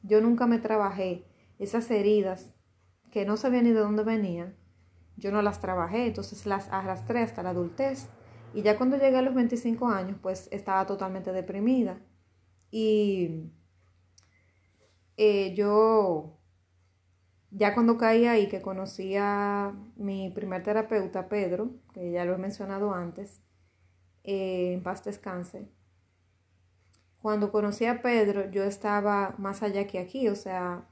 yo 0.04 0.20
nunca 0.20 0.46
me 0.46 0.60
trabajé 0.60 1.26
esas 1.58 1.90
heridas 1.90 2.52
que 3.12 3.26
no 3.26 3.38
sabía 3.38 3.62
ni 3.62 3.72
de 3.72 3.80
dónde 3.80 4.04
venían. 4.04 4.58
Yo 5.18 5.32
no 5.32 5.42
las 5.42 5.60
trabajé, 5.60 6.08
entonces 6.08 6.46
las 6.46 6.70
arrastré 6.72 7.22
hasta 7.22 7.44
la 7.44 7.50
adultez. 7.50 8.08
Y 8.54 8.62
ya 8.62 8.78
cuando 8.78 8.98
llegué 8.98 9.18
a 9.18 9.22
los 9.22 9.36
25 9.36 9.88
años, 9.88 10.18
pues 10.22 10.48
estaba 10.52 10.86
totalmente 10.86 11.32
deprimida. 11.32 12.00
Y 12.72 13.52
eh, 15.18 15.54
yo, 15.56 16.38
ya 17.52 17.74
cuando 17.74 17.98
caí 17.98 18.26
ahí, 18.26 18.48
que 18.48 18.62
conocí 18.62 19.16
a 19.18 19.74
mi 19.96 20.30
primer 20.30 20.64
terapeuta, 20.64 21.28
Pedro, 21.28 21.72
que 21.94 22.12
ya 22.12 22.24
lo 22.26 22.36
he 22.36 22.38
mencionado 22.38 22.94
antes, 22.94 23.42
eh, 24.24 24.74
en 24.74 24.84
paz 24.84 25.04
descanse. 25.04 25.70
Cuando 27.20 27.52
conocí 27.52 27.86
a 27.86 28.02
Pedro, 28.02 28.50
yo 28.52 28.64
estaba 28.64 29.34
más 29.40 29.64
allá 29.64 29.88
que 29.88 30.00
aquí, 30.00 30.30
o 30.30 30.36
sea, 30.36 30.88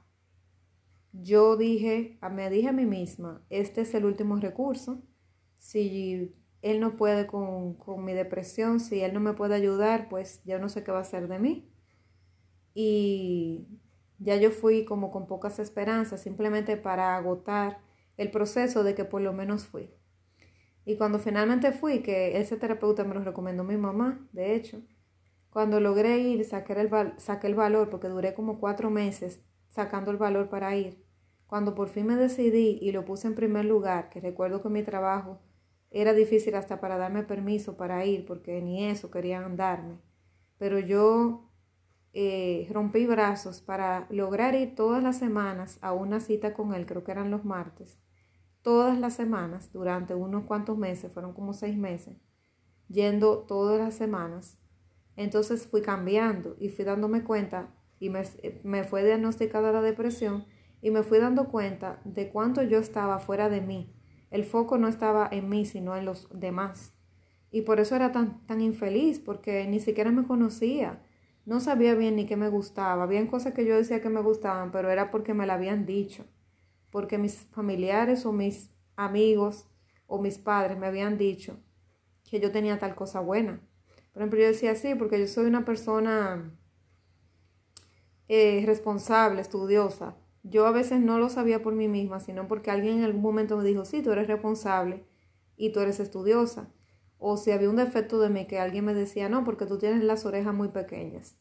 yo 1.22 1.56
dije, 1.56 2.18
me 2.30 2.50
dije 2.50 2.68
a 2.68 2.72
mí 2.72 2.86
misma, 2.86 3.44
este 3.50 3.82
es 3.82 3.94
el 3.94 4.04
último 4.04 4.36
recurso. 4.36 5.02
Si 5.58 6.34
él 6.62 6.80
no 6.80 6.96
puede 6.96 7.26
con, 7.26 7.76
mi 8.04 8.12
depresión, 8.12 8.80
si 8.80 9.00
él 9.00 9.14
no 9.14 9.20
me 9.20 9.34
puede 9.34 9.54
ayudar, 9.54 10.08
pues 10.08 10.42
ya 10.44 10.58
no 10.58 10.68
sé 10.68 10.84
qué 10.84 10.92
va 10.92 10.98
a 10.98 11.02
hacer 11.02 11.28
de 11.28 11.38
mí. 11.38 11.70
Y 12.74 13.66
ya 14.18 14.36
yo 14.36 14.50
fui 14.50 14.84
como 14.84 15.10
con 15.10 15.26
pocas 15.26 15.58
esperanzas, 15.58 16.22
simplemente 16.22 16.76
para 16.76 17.16
agotar 17.16 17.80
el 18.16 18.30
proceso 18.30 18.84
de 18.84 18.94
que 18.94 19.04
por 19.04 19.22
lo 19.22 19.32
menos 19.32 19.66
fui. 19.66 19.90
Y 20.84 20.96
cuando 20.96 21.18
finalmente 21.18 21.72
fui, 21.72 22.02
que 22.02 22.38
ese 22.38 22.56
terapeuta 22.56 23.04
me 23.04 23.14
lo 23.14 23.22
recomendó 23.22 23.64
mi 23.64 23.76
mamá, 23.76 24.26
de 24.32 24.54
hecho, 24.54 24.82
cuando 25.50 25.80
logré 25.80 26.18
ir, 26.18 26.44
saqué 26.44 26.74
el, 26.74 26.90
saqué 27.18 27.46
el 27.46 27.54
valor, 27.54 27.90
porque 27.90 28.08
duré 28.08 28.34
como 28.34 28.60
cuatro 28.60 28.90
meses 28.90 29.42
sacando 29.68 30.10
el 30.10 30.16
valor 30.16 30.48
para 30.48 30.76
ir. 30.76 31.05
Cuando 31.46 31.74
por 31.74 31.88
fin 31.88 32.06
me 32.06 32.16
decidí 32.16 32.78
y 32.80 32.92
lo 32.92 33.04
puse 33.04 33.28
en 33.28 33.34
primer 33.34 33.64
lugar, 33.64 34.10
que 34.10 34.20
recuerdo 34.20 34.62
que 34.62 34.68
mi 34.68 34.82
trabajo 34.82 35.40
era 35.90 36.12
difícil 36.12 36.54
hasta 36.56 36.80
para 36.80 36.98
darme 36.98 37.22
permiso 37.22 37.76
para 37.76 38.04
ir, 38.04 38.26
porque 38.26 38.60
ni 38.60 38.84
eso 38.84 39.10
querían 39.10 39.56
darme. 39.56 40.00
Pero 40.58 40.78
yo 40.80 41.50
eh, 42.12 42.66
rompí 42.70 43.06
brazos 43.06 43.60
para 43.60 44.06
lograr 44.10 44.54
ir 44.54 44.74
todas 44.74 45.02
las 45.02 45.18
semanas 45.18 45.78
a 45.82 45.92
una 45.92 46.18
cita 46.18 46.52
con 46.54 46.74
él, 46.74 46.86
creo 46.86 47.04
que 47.04 47.12
eran 47.12 47.30
los 47.30 47.44
martes, 47.44 47.98
todas 48.62 48.98
las 48.98 49.14
semanas, 49.14 49.70
durante 49.72 50.14
unos 50.14 50.44
cuantos 50.44 50.76
meses, 50.76 51.12
fueron 51.12 51.32
como 51.32 51.52
seis 51.52 51.76
meses, 51.76 52.16
yendo 52.88 53.40
todas 53.40 53.78
las 53.78 53.94
semanas. 53.94 54.58
Entonces 55.14 55.66
fui 55.66 55.82
cambiando 55.82 56.56
y 56.58 56.68
fui 56.70 56.84
dándome 56.84 57.22
cuenta 57.22 57.74
y 58.00 58.10
me, 58.10 58.22
me 58.64 58.82
fue 58.82 59.04
diagnosticada 59.04 59.72
la 59.72 59.80
depresión 59.80 60.44
y 60.82 60.90
me 60.90 61.02
fui 61.02 61.18
dando 61.18 61.48
cuenta 61.48 62.00
de 62.04 62.28
cuánto 62.28 62.62
yo 62.62 62.78
estaba 62.78 63.18
fuera 63.18 63.48
de 63.48 63.60
mí. 63.60 63.92
El 64.30 64.44
foco 64.44 64.78
no 64.78 64.88
estaba 64.88 65.28
en 65.30 65.48
mí, 65.48 65.64
sino 65.66 65.96
en 65.96 66.04
los 66.04 66.28
demás. 66.32 66.92
Y 67.50 67.62
por 67.62 67.80
eso 67.80 67.96
era 67.96 68.12
tan, 68.12 68.44
tan 68.46 68.60
infeliz, 68.60 69.18
porque 69.18 69.66
ni 69.66 69.80
siquiera 69.80 70.10
me 70.10 70.26
conocía. 70.26 71.02
No 71.44 71.60
sabía 71.60 71.94
bien 71.94 72.16
ni 72.16 72.26
qué 72.26 72.36
me 72.36 72.48
gustaba. 72.48 73.04
Habían 73.04 73.28
cosas 73.28 73.54
que 73.54 73.64
yo 73.64 73.76
decía 73.76 74.00
que 74.00 74.08
me 74.08 74.20
gustaban, 74.20 74.72
pero 74.72 74.90
era 74.90 75.10
porque 75.10 75.32
me 75.32 75.46
la 75.46 75.54
habían 75.54 75.86
dicho. 75.86 76.24
Porque 76.90 77.18
mis 77.18 77.46
familiares 77.52 78.26
o 78.26 78.32
mis 78.32 78.70
amigos 78.96 79.68
o 80.06 80.20
mis 80.20 80.38
padres 80.38 80.76
me 80.78 80.86
habían 80.86 81.18
dicho 81.18 81.58
que 82.28 82.40
yo 82.40 82.50
tenía 82.50 82.78
tal 82.78 82.94
cosa 82.94 83.20
buena. 83.20 83.60
Por 84.12 84.22
ejemplo, 84.22 84.40
yo 84.40 84.46
decía 84.46 84.74
sí, 84.74 84.94
porque 84.94 85.20
yo 85.20 85.26
soy 85.26 85.46
una 85.46 85.64
persona 85.64 86.52
eh, 88.28 88.62
responsable, 88.66 89.40
estudiosa. 89.40 90.16
Yo 90.48 90.66
a 90.66 90.70
veces 90.70 91.00
no 91.00 91.18
lo 91.18 91.28
sabía 91.28 91.60
por 91.60 91.74
mí 91.74 91.88
misma, 91.88 92.20
sino 92.20 92.46
porque 92.46 92.70
alguien 92.70 92.98
en 92.98 93.04
algún 93.04 93.22
momento 93.22 93.56
me 93.56 93.64
dijo, 93.64 93.84
sí, 93.84 94.00
tú 94.00 94.12
eres 94.12 94.28
responsable 94.28 95.04
y 95.56 95.72
tú 95.72 95.80
eres 95.80 95.98
estudiosa. 95.98 96.72
O 97.18 97.36
si 97.36 97.50
había 97.50 97.68
un 97.68 97.74
defecto 97.74 98.20
de 98.20 98.30
mí 98.30 98.46
que 98.46 98.60
alguien 98.60 98.84
me 98.84 98.94
decía, 98.94 99.28
no, 99.28 99.42
porque 99.42 99.66
tú 99.66 99.76
tienes 99.78 100.04
las 100.04 100.24
orejas 100.24 100.54
muy 100.54 100.68
pequeñas. 100.68 101.36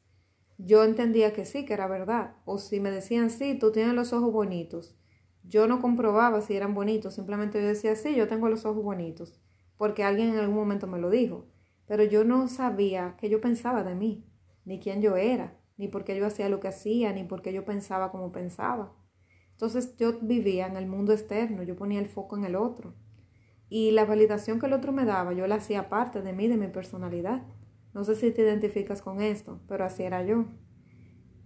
Yo 0.57 0.83
entendía 0.83 1.33
que 1.33 1.45
sí, 1.45 1.65
que 1.65 1.73
era 1.73 1.87
verdad. 1.87 2.37
O 2.45 2.57
si 2.57 2.79
me 2.79 2.89
decían, 2.89 3.29
sí, 3.29 3.59
tú 3.59 3.71
tienes 3.71 3.93
los 3.93 4.11
ojos 4.11 4.33
bonitos. 4.33 4.97
Yo 5.43 5.67
no 5.67 5.81
comprobaba 5.81 6.41
si 6.41 6.55
eran 6.55 6.73
bonitos, 6.73 7.13
simplemente 7.13 7.61
yo 7.61 7.67
decía, 7.67 7.95
sí, 7.95 8.15
yo 8.15 8.27
tengo 8.27 8.49
los 8.49 8.65
ojos 8.65 8.83
bonitos, 8.83 9.39
porque 9.77 10.03
alguien 10.03 10.29
en 10.29 10.39
algún 10.39 10.55
momento 10.55 10.87
me 10.87 10.97
lo 10.97 11.11
dijo. 11.11 11.45
Pero 11.85 12.03
yo 12.03 12.23
no 12.23 12.47
sabía 12.47 13.15
qué 13.19 13.29
yo 13.29 13.39
pensaba 13.39 13.83
de 13.83 13.93
mí, 13.93 14.25
ni 14.63 14.79
quién 14.79 15.03
yo 15.03 15.15
era, 15.15 15.55
ni 15.77 15.87
por 15.87 16.03
qué 16.03 16.15
yo 16.15 16.25
hacía 16.25 16.49
lo 16.49 16.59
que 16.59 16.67
hacía, 16.67 17.11
ni 17.13 17.23
por 17.23 17.41
qué 17.41 17.53
yo 17.53 17.65
pensaba 17.65 18.11
como 18.11 18.31
pensaba. 18.31 18.93
Entonces 19.51 19.95
yo 19.97 20.19
vivía 20.21 20.67
en 20.67 20.75
el 20.75 20.87
mundo 20.87 21.13
externo, 21.13 21.63
yo 21.63 21.75
ponía 21.75 21.99
el 21.99 22.07
foco 22.07 22.37
en 22.37 22.45
el 22.45 22.55
otro. 22.55 22.93
Y 23.69 23.91
la 23.91 24.05
validación 24.05 24.59
que 24.59 24.65
el 24.65 24.73
otro 24.73 24.91
me 24.91 25.05
daba, 25.05 25.33
yo 25.33 25.47
la 25.47 25.55
hacía 25.55 25.89
parte 25.89 26.21
de 26.21 26.33
mí, 26.33 26.47
de 26.47 26.57
mi 26.57 26.67
personalidad. 26.67 27.43
No 27.93 28.03
sé 28.03 28.15
si 28.15 28.31
te 28.31 28.41
identificas 28.41 29.01
con 29.01 29.21
esto, 29.21 29.61
pero 29.67 29.85
así 29.85 30.03
era 30.03 30.23
yo. 30.23 30.45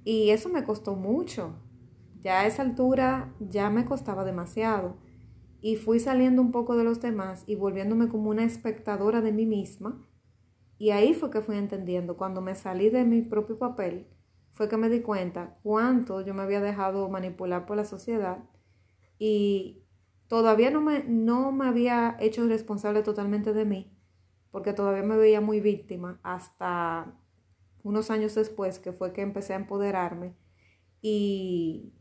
Y 0.03 0.31
eso 0.31 0.49
me 0.49 0.63
costó 0.63 0.95
mucho. 0.95 1.55
Ya 2.21 2.41
a 2.41 2.47
esa 2.47 2.63
altura 2.63 3.33
ya 3.39 3.69
me 3.69 3.85
costaba 3.85 4.25
demasiado. 4.25 4.97
Y 5.61 5.75
fui 5.75 5.99
saliendo 5.99 6.41
un 6.41 6.51
poco 6.51 6.75
de 6.75 6.83
los 6.83 7.01
demás 7.01 7.43
y 7.45 7.55
volviéndome 7.55 8.09
como 8.09 8.29
una 8.29 8.43
espectadora 8.43 9.21
de 9.21 9.31
mí 9.31 9.45
misma. 9.45 10.05
Y 10.77 10.91
ahí 10.91 11.13
fue 11.13 11.29
que 11.29 11.41
fui 11.41 11.57
entendiendo, 11.57 12.17
cuando 12.17 12.41
me 12.41 12.55
salí 12.55 12.89
de 12.89 13.03
mi 13.03 13.21
propio 13.21 13.59
papel, 13.59 14.07
fue 14.59 14.67
que 14.67 14.75
me 14.75 14.89
di 14.89 14.99
cuenta 14.99 15.57
cuánto 15.63 16.19
yo 16.19 16.33
me 16.33 16.41
había 16.41 16.59
dejado 16.59 17.07
manipular 17.07 17.65
por 17.65 17.77
la 17.77 17.85
sociedad 17.85 18.39
y 19.17 19.85
todavía 20.27 20.69
no 20.69 20.81
me, 20.81 21.05
no 21.05 21.53
me 21.53 21.65
había 21.65 22.17
hecho 22.19 22.45
responsable 22.45 23.01
totalmente 23.01 23.53
de 23.53 23.63
mí, 23.63 23.97
porque 24.51 24.73
todavía 24.73 25.03
me 25.03 25.15
veía 25.15 25.39
muy 25.39 25.61
víctima 25.61 26.19
hasta 26.23 27.17
unos 27.83 28.11
años 28.11 28.35
después, 28.35 28.79
que 28.79 28.91
fue 28.91 29.13
que 29.13 29.21
empecé 29.21 29.53
a 29.53 29.55
empoderarme. 29.55 30.35
Y 31.01 31.93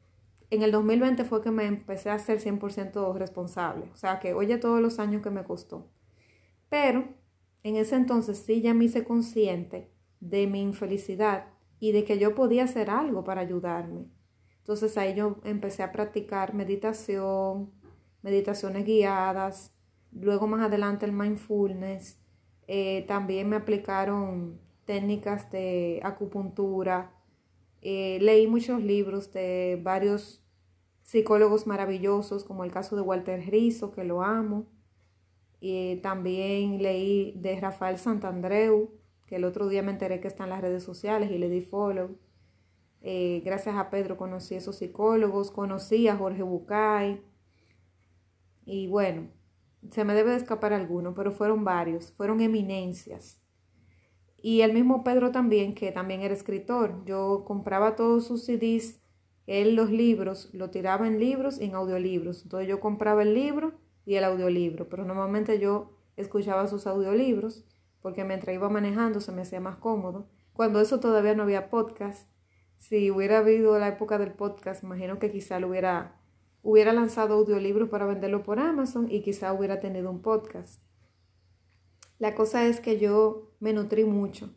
en 0.50 0.62
el 0.62 0.72
2020 0.72 1.24
fue 1.26 1.40
que 1.40 1.52
me 1.52 1.64
empecé 1.64 2.10
a 2.10 2.18
ser 2.18 2.40
100% 2.40 3.14
responsable. 3.14 3.88
O 3.94 3.96
sea, 3.96 4.18
que 4.18 4.34
oye 4.34 4.58
todos 4.58 4.80
los 4.80 4.98
años 4.98 5.22
que 5.22 5.30
me 5.30 5.44
costó. 5.44 5.92
Pero 6.68 7.04
en 7.62 7.76
ese 7.76 7.94
entonces 7.94 8.36
sí 8.38 8.62
ya 8.62 8.74
me 8.74 8.86
hice 8.86 9.04
consciente 9.04 9.92
de 10.18 10.48
mi 10.48 10.60
infelicidad 10.60 11.56
y 11.80 11.92
de 11.92 12.04
que 12.04 12.18
yo 12.18 12.34
podía 12.34 12.64
hacer 12.64 12.90
algo 12.90 13.24
para 13.24 13.40
ayudarme. 13.40 14.06
Entonces 14.58 14.96
ahí 14.98 15.14
yo 15.14 15.38
empecé 15.44 15.82
a 15.82 15.92
practicar 15.92 16.54
meditación, 16.54 17.70
meditaciones 18.22 18.84
guiadas, 18.84 19.72
luego 20.12 20.46
más 20.46 20.62
adelante 20.62 21.06
el 21.06 21.12
mindfulness, 21.12 22.18
eh, 22.66 23.04
también 23.08 23.48
me 23.48 23.56
aplicaron 23.56 24.60
técnicas 24.84 25.50
de 25.50 26.00
acupuntura, 26.02 27.12
eh, 27.80 28.18
leí 28.20 28.46
muchos 28.46 28.82
libros 28.82 29.32
de 29.32 29.80
varios 29.82 30.42
psicólogos 31.02 31.66
maravillosos, 31.66 32.44
como 32.44 32.64
el 32.64 32.70
caso 32.70 32.96
de 32.96 33.02
Walter 33.02 33.40
Rizzo, 33.48 33.92
que 33.92 34.04
lo 34.04 34.22
amo, 34.22 34.66
y 35.60 35.96
también 35.96 36.82
leí 36.82 37.32
de 37.36 37.58
Rafael 37.58 37.96
Santandreu, 37.98 38.97
que 39.28 39.36
el 39.36 39.44
otro 39.44 39.68
día 39.68 39.82
me 39.82 39.92
enteré 39.92 40.20
que 40.20 40.28
está 40.28 40.44
en 40.44 40.50
las 40.50 40.62
redes 40.62 40.82
sociales 40.82 41.30
y 41.30 41.38
le 41.38 41.48
di 41.48 41.60
follow. 41.60 42.18
Eh, 43.02 43.42
gracias 43.44 43.76
a 43.76 43.90
Pedro 43.90 44.16
conocí 44.16 44.54
a 44.54 44.58
esos 44.58 44.76
psicólogos, 44.76 45.52
conocí 45.52 46.08
a 46.08 46.16
Jorge 46.16 46.42
Bucay, 46.42 47.22
y 48.70 48.86
bueno, 48.86 49.28
se 49.90 50.04
me 50.04 50.12
debe 50.12 50.32
de 50.32 50.36
escapar 50.36 50.74
alguno, 50.74 51.14
pero 51.14 51.32
fueron 51.32 51.64
varios, 51.64 52.12
fueron 52.12 52.42
eminencias. 52.42 53.40
Y 54.36 54.60
el 54.60 54.74
mismo 54.74 55.02
Pedro 55.02 55.32
también, 55.32 55.74
que 55.74 55.90
también 55.90 56.20
era 56.20 56.34
escritor. 56.34 57.02
Yo 57.06 57.44
compraba 57.46 57.96
todos 57.96 58.26
sus 58.26 58.44
CDs, 58.44 59.00
él 59.46 59.74
los 59.74 59.90
libros, 59.90 60.50
lo 60.52 60.68
tiraba 60.68 61.06
en 61.06 61.18
libros 61.18 61.58
y 61.58 61.64
en 61.64 61.76
audiolibros. 61.76 62.42
Entonces 62.42 62.68
yo 62.68 62.78
compraba 62.78 63.22
el 63.22 63.32
libro 63.32 63.72
y 64.04 64.16
el 64.16 64.24
audiolibro, 64.24 64.90
pero 64.90 65.06
normalmente 65.06 65.58
yo 65.58 65.96
escuchaba 66.18 66.66
sus 66.66 66.86
audiolibros 66.86 67.64
porque 68.02 68.24
mientras 68.24 68.54
iba 68.54 68.68
manejando 68.68 69.20
se 69.20 69.32
me 69.32 69.42
hacía 69.42 69.60
más 69.60 69.76
cómodo. 69.76 70.28
Cuando 70.52 70.80
eso 70.80 71.00
todavía 71.00 71.34
no 71.34 71.44
había 71.44 71.70
podcast, 71.70 72.28
si 72.78 73.10
hubiera 73.10 73.38
habido 73.38 73.78
la 73.78 73.88
época 73.88 74.18
del 74.18 74.32
podcast, 74.32 74.82
imagino 74.82 75.18
que 75.18 75.30
quizá 75.30 75.60
lo 75.60 75.68
hubiera 75.68 76.14
hubiera 76.62 76.92
lanzado 76.92 77.34
audiolibros 77.34 77.88
para 77.88 78.06
venderlo 78.06 78.42
por 78.42 78.58
Amazon 78.58 79.10
y 79.10 79.22
quizá 79.22 79.52
hubiera 79.52 79.80
tenido 79.80 80.10
un 80.10 80.20
podcast. 80.20 80.82
La 82.18 82.34
cosa 82.34 82.66
es 82.66 82.80
que 82.80 82.98
yo 82.98 83.52
me 83.60 83.72
nutrí 83.72 84.04
mucho 84.04 84.50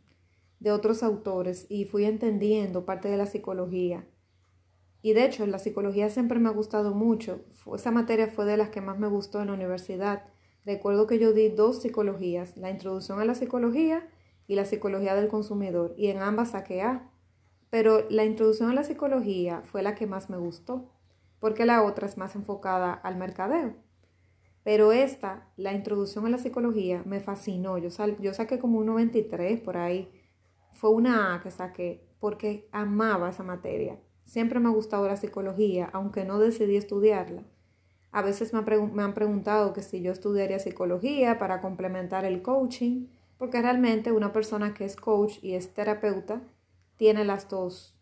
de 0.59 0.71
otros 0.71 1.03
autores 1.03 1.65
y 1.69 1.85
fui 1.85 2.05
entendiendo 2.05 2.85
parte 2.85 3.07
de 3.07 3.17
la 3.17 3.27
psicología. 3.27 4.07
Y 5.01 5.13
de 5.13 5.25
hecho, 5.25 5.45
la 5.47 5.57
psicología 5.57 6.09
siempre 6.09 6.39
me 6.39 6.49
ha 6.49 6.53
gustado 6.53 6.93
mucho. 6.93 7.45
Esa 7.73 7.91
materia 7.91 8.27
fue 8.27 8.45
de 8.45 8.57
las 8.57 8.69
que 8.69 8.81
más 8.81 8.99
me 8.99 9.07
gustó 9.07 9.41
en 9.41 9.47
la 9.47 9.53
universidad. 9.53 10.30
Recuerdo 10.65 11.07
que 11.07 11.19
yo 11.19 11.33
di 11.33 11.49
dos 11.49 11.81
psicologías, 11.81 12.55
la 12.57 12.69
introducción 12.69 13.19
a 13.19 13.25
la 13.25 13.35
psicología 13.35 14.07
y 14.47 14.55
la 14.55 14.65
psicología 14.65 15.15
del 15.15 15.27
consumidor, 15.27 15.93
y 15.97 16.07
en 16.07 16.21
ambas 16.21 16.51
saqué 16.51 16.81
A. 16.81 17.09
Pero 17.69 18.05
la 18.09 18.25
introducción 18.25 18.69
a 18.69 18.73
la 18.73 18.83
psicología 18.83 19.61
fue 19.63 19.81
la 19.81 19.95
que 19.95 20.07
más 20.07 20.29
me 20.29 20.37
gustó 20.37 20.91
porque 21.41 21.65
la 21.65 21.83
otra 21.83 22.07
es 22.07 22.17
más 22.17 22.35
enfocada 22.35 22.93
al 22.93 23.17
mercadeo. 23.17 23.73
Pero 24.63 24.91
esta, 24.91 25.49
la 25.57 25.73
introducción 25.73 26.27
a 26.27 26.29
la 26.29 26.37
psicología, 26.37 27.01
me 27.05 27.19
fascinó. 27.19 27.79
Yo, 27.79 27.89
yo 28.19 28.33
saqué 28.33 28.59
como 28.59 28.77
un 28.77 28.85
93 28.85 29.59
por 29.59 29.75
ahí. 29.75 30.11
Fue 30.71 30.91
una 30.91 31.33
A 31.33 31.41
que 31.41 31.49
saqué 31.49 32.07
porque 32.19 32.69
amaba 32.71 33.31
esa 33.31 33.43
materia. 33.43 33.99
Siempre 34.23 34.59
me 34.59 34.69
ha 34.69 34.71
gustado 34.71 35.07
la 35.07 35.17
psicología, 35.17 35.89
aunque 35.91 36.23
no 36.23 36.37
decidí 36.37 36.77
estudiarla. 36.77 37.43
A 38.11 38.21
veces 38.21 38.53
me, 38.53 39.03
han 39.03 39.13
preguntado 39.13 39.73
que 39.73 39.81
si 39.81 40.01
yo 40.01 40.11
estudiaría 40.11 40.59
psicología 40.59 41.39
para 41.39 41.61
complementar 41.61 42.25
el 42.25 42.41
coaching, 42.41 43.07
porque 43.37 43.61
realmente 43.61 44.11
una 44.11 44.33
persona 44.33 44.73
que 44.73 44.85
es 44.85 44.95
coach 44.95 45.37
y 45.41 45.55
es 45.55 45.73
terapeuta 45.73 46.41
tiene 46.97 47.23
las 47.23 47.49
dos, 47.49 47.95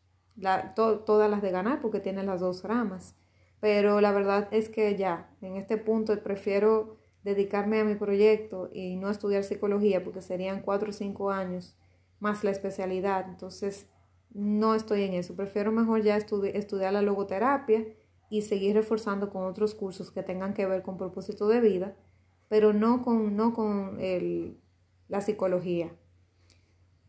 todas 0.75 1.29
las 1.29 1.41
de 1.41 1.51
ganar 1.51 1.79
porque 1.79 1.99
tiene 1.99 2.23
las 2.23 2.41
dos 2.41 2.63
ramas. 2.63 3.15
Pero 3.59 4.01
la 4.01 4.11
verdad 4.11 4.47
es 4.51 4.69
que 4.69 4.95
ya, 4.95 5.29
en 5.41 5.57
este 5.57 5.77
punto 5.77 6.17
prefiero 6.23 6.97
dedicarme 7.23 7.79
a 7.79 7.85
mi 7.85 7.95
proyecto 7.95 8.69
y 8.73 8.95
no 8.95 9.09
estudiar 9.09 9.43
psicología 9.43 10.03
porque 10.03 10.21
serían 10.21 10.61
cuatro 10.61 10.89
o 10.89 10.93
cinco 10.93 11.31
años 11.31 11.75
más 12.19 12.43
la 12.43 12.51
especialidad. 12.51 13.25
Entonces, 13.29 13.87
no 14.31 14.75
estoy 14.75 15.03
en 15.03 15.13
eso. 15.13 15.35
Prefiero 15.35 15.71
mejor 15.71 16.01
ya 16.01 16.17
estudiar 16.17 16.93
la 16.93 17.01
logoterapia 17.01 17.85
y 18.29 18.43
seguir 18.43 18.75
reforzando 18.75 19.29
con 19.29 19.45
otros 19.45 19.75
cursos 19.75 20.11
que 20.11 20.23
tengan 20.23 20.53
que 20.53 20.65
ver 20.65 20.83
con 20.83 20.97
propósito 20.97 21.47
de 21.47 21.61
vida, 21.61 21.95
pero 22.47 22.73
no 22.73 23.01
con, 23.01 23.35
no 23.35 23.53
con 23.53 23.97
la 25.07 25.21
psicología. 25.21 25.91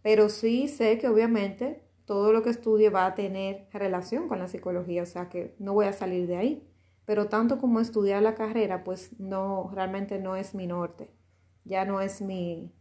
Pero 0.02 0.28
sí 0.30 0.68
sé 0.68 0.98
que 0.98 1.08
obviamente 1.08 1.82
todo 2.06 2.32
lo 2.32 2.42
que 2.42 2.50
estudie 2.50 2.90
va 2.90 3.06
a 3.06 3.14
tener 3.14 3.68
relación 3.72 4.28
con 4.28 4.38
la 4.38 4.48
psicología, 4.48 5.02
o 5.02 5.06
sea 5.06 5.28
que 5.28 5.54
no 5.58 5.74
voy 5.74 5.86
a 5.86 5.92
salir 5.92 6.26
de 6.26 6.36
ahí. 6.36 6.66
Pero 7.04 7.28
tanto 7.28 7.58
como 7.58 7.80
estudiar 7.80 8.22
la 8.22 8.34
carrera, 8.34 8.84
pues 8.84 9.18
no, 9.18 9.70
realmente 9.74 10.18
no 10.18 10.36
es 10.36 10.54
mi 10.54 10.66
norte, 10.66 11.10
ya 11.64 11.84
no 11.84 12.00
es 12.00 12.22
mi, 12.22 12.72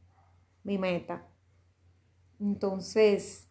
mi 0.64 0.78
meta. 0.78 1.28
Entonces, 2.40 3.49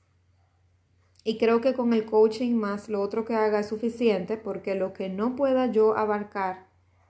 Y 1.24 1.37
creo 1.38 1.61
que 1.61 1.74
con 1.74 1.92
el 1.92 2.07
coaching 2.07 2.54
más 2.54 2.88
lo 2.88 3.00
otro 3.00 3.24
que 3.24 3.35
haga 3.35 3.61
es 3.61 3.68
suficiente 3.68 4.37
porque 4.37 4.74
lo 4.74 4.92
que 4.92 5.09
no 5.09 5.37
pueda 5.37 5.66
yo 5.66 5.96
abarcar 5.96 6.68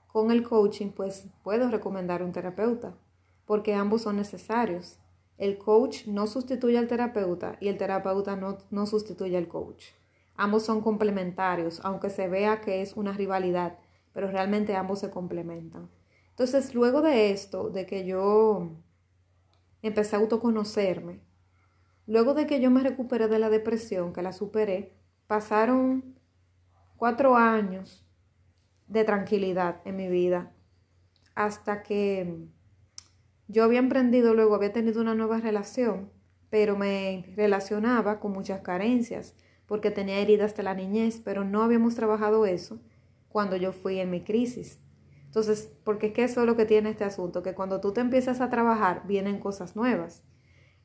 con 0.08 0.30
el 0.30 0.42
coaching, 0.42 0.90
pues 0.90 1.26
puedo 1.44 1.70
recomendar 1.70 2.22
un 2.22 2.32
terapeuta, 2.32 2.96
porque 3.44 3.74
ambos 3.74 4.02
son 4.02 4.16
necesarios. 4.16 4.98
El 5.36 5.58
coach 5.58 6.06
no 6.06 6.26
sustituye 6.26 6.78
al 6.78 6.88
terapeuta 6.88 7.56
y 7.60 7.68
el 7.68 7.76
terapeuta 7.76 8.34
no, 8.34 8.58
no 8.70 8.86
sustituye 8.86 9.36
al 9.36 9.46
coach. 9.46 9.84
Ambos 10.34 10.64
son 10.64 10.80
complementarios, 10.80 11.80
aunque 11.84 12.10
se 12.10 12.28
vea 12.28 12.60
que 12.60 12.80
es 12.80 12.96
una 12.96 13.12
rivalidad, 13.12 13.78
pero 14.12 14.28
realmente 14.28 14.74
ambos 14.74 15.00
se 15.00 15.10
complementan. 15.10 15.90
Entonces, 16.30 16.74
luego 16.74 17.02
de 17.02 17.30
esto, 17.30 17.70
de 17.70 17.86
que 17.86 18.06
yo 18.06 18.70
empecé 19.82 20.16
a 20.16 20.20
autoconocerme, 20.20 21.20
luego 22.08 22.32
de 22.34 22.46
que 22.46 22.60
yo 22.60 22.70
me 22.70 22.82
recuperé 22.82 23.28
de 23.28 23.38
la 23.38 23.50
depresión, 23.50 24.12
que 24.12 24.22
la 24.22 24.32
superé, 24.32 24.94
pasaron 25.26 26.18
cuatro 26.96 27.36
años 27.36 28.04
de 28.86 29.04
tranquilidad 29.04 29.82
en 29.84 29.96
mi 29.96 30.08
vida, 30.08 30.50
hasta 31.34 31.82
que 31.82 32.48
yo 33.46 33.62
había 33.62 33.78
emprendido, 33.78 34.34
luego 34.34 34.54
había 34.54 34.72
tenido 34.72 35.02
una 35.02 35.14
nueva 35.14 35.38
relación, 35.38 36.10
pero 36.48 36.76
me 36.78 37.26
relacionaba 37.36 38.20
con 38.20 38.32
muchas 38.32 38.62
carencias 38.62 39.34
porque 39.66 39.90
tenía 39.90 40.18
heridas 40.18 40.56
de 40.56 40.62
la 40.62 40.72
niñez, 40.72 41.20
pero 41.22 41.44
no 41.44 41.62
habíamos 41.62 41.94
trabajado 41.94 42.46
eso 42.46 42.80
cuando 43.28 43.54
yo 43.56 43.72
fui 43.72 44.00
en 44.00 44.10
mi 44.10 44.22
crisis. 44.22 44.80
Entonces, 45.26 45.70
porque 45.84 46.06
es 46.06 46.12
que 46.14 46.24
eso 46.24 46.40
es 46.40 46.46
lo 46.46 46.56
que 46.56 46.64
tiene 46.64 46.88
este 46.88 47.04
asunto, 47.04 47.42
que 47.42 47.54
cuando 47.54 47.82
tú 47.82 47.92
te 47.92 48.00
empiezas 48.00 48.40
a 48.40 48.48
trabajar 48.48 49.06
vienen 49.06 49.38
cosas 49.38 49.76
nuevas. 49.76 50.24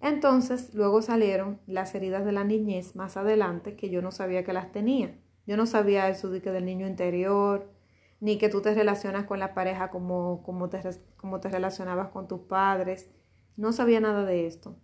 Entonces, 0.03 0.73
luego 0.73 1.01
salieron 1.01 1.61
las 1.65 1.95
heridas 1.95 2.25
de 2.25 2.33
la 2.33 2.43
niñez 2.43 2.93
más 2.93 3.15
adelante 3.15 3.77
que 3.77 3.89
yo 3.89 4.01
no 4.01 4.11
sabía 4.11 4.43
que 4.43 4.51
las 4.51 4.69
tenía. 4.73 5.17
Yo 5.47 5.55
no 5.55 5.65
sabía 5.65 6.09
eso 6.09 6.29
de 6.29 6.41
que 6.41 6.51
del 6.51 6.65
niño 6.65 6.85
interior, 6.85 7.71
ni 8.19 8.37
que 8.37 8.49
tú 8.49 8.61
te 8.61 8.73
relacionas 8.73 9.25
con 9.25 9.39
la 9.39 9.53
pareja 9.53 9.89
como, 9.91 10.43
como, 10.43 10.67
te, 10.67 10.81
como 11.15 11.39
te 11.39 11.47
relacionabas 11.47 12.09
con 12.09 12.27
tus 12.27 12.41
padres. 12.41 13.09
No 13.55 13.71
sabía 13.71 14.01
nada 14.01 14.25
de 14.25 14.45
esto. 14.45 14.75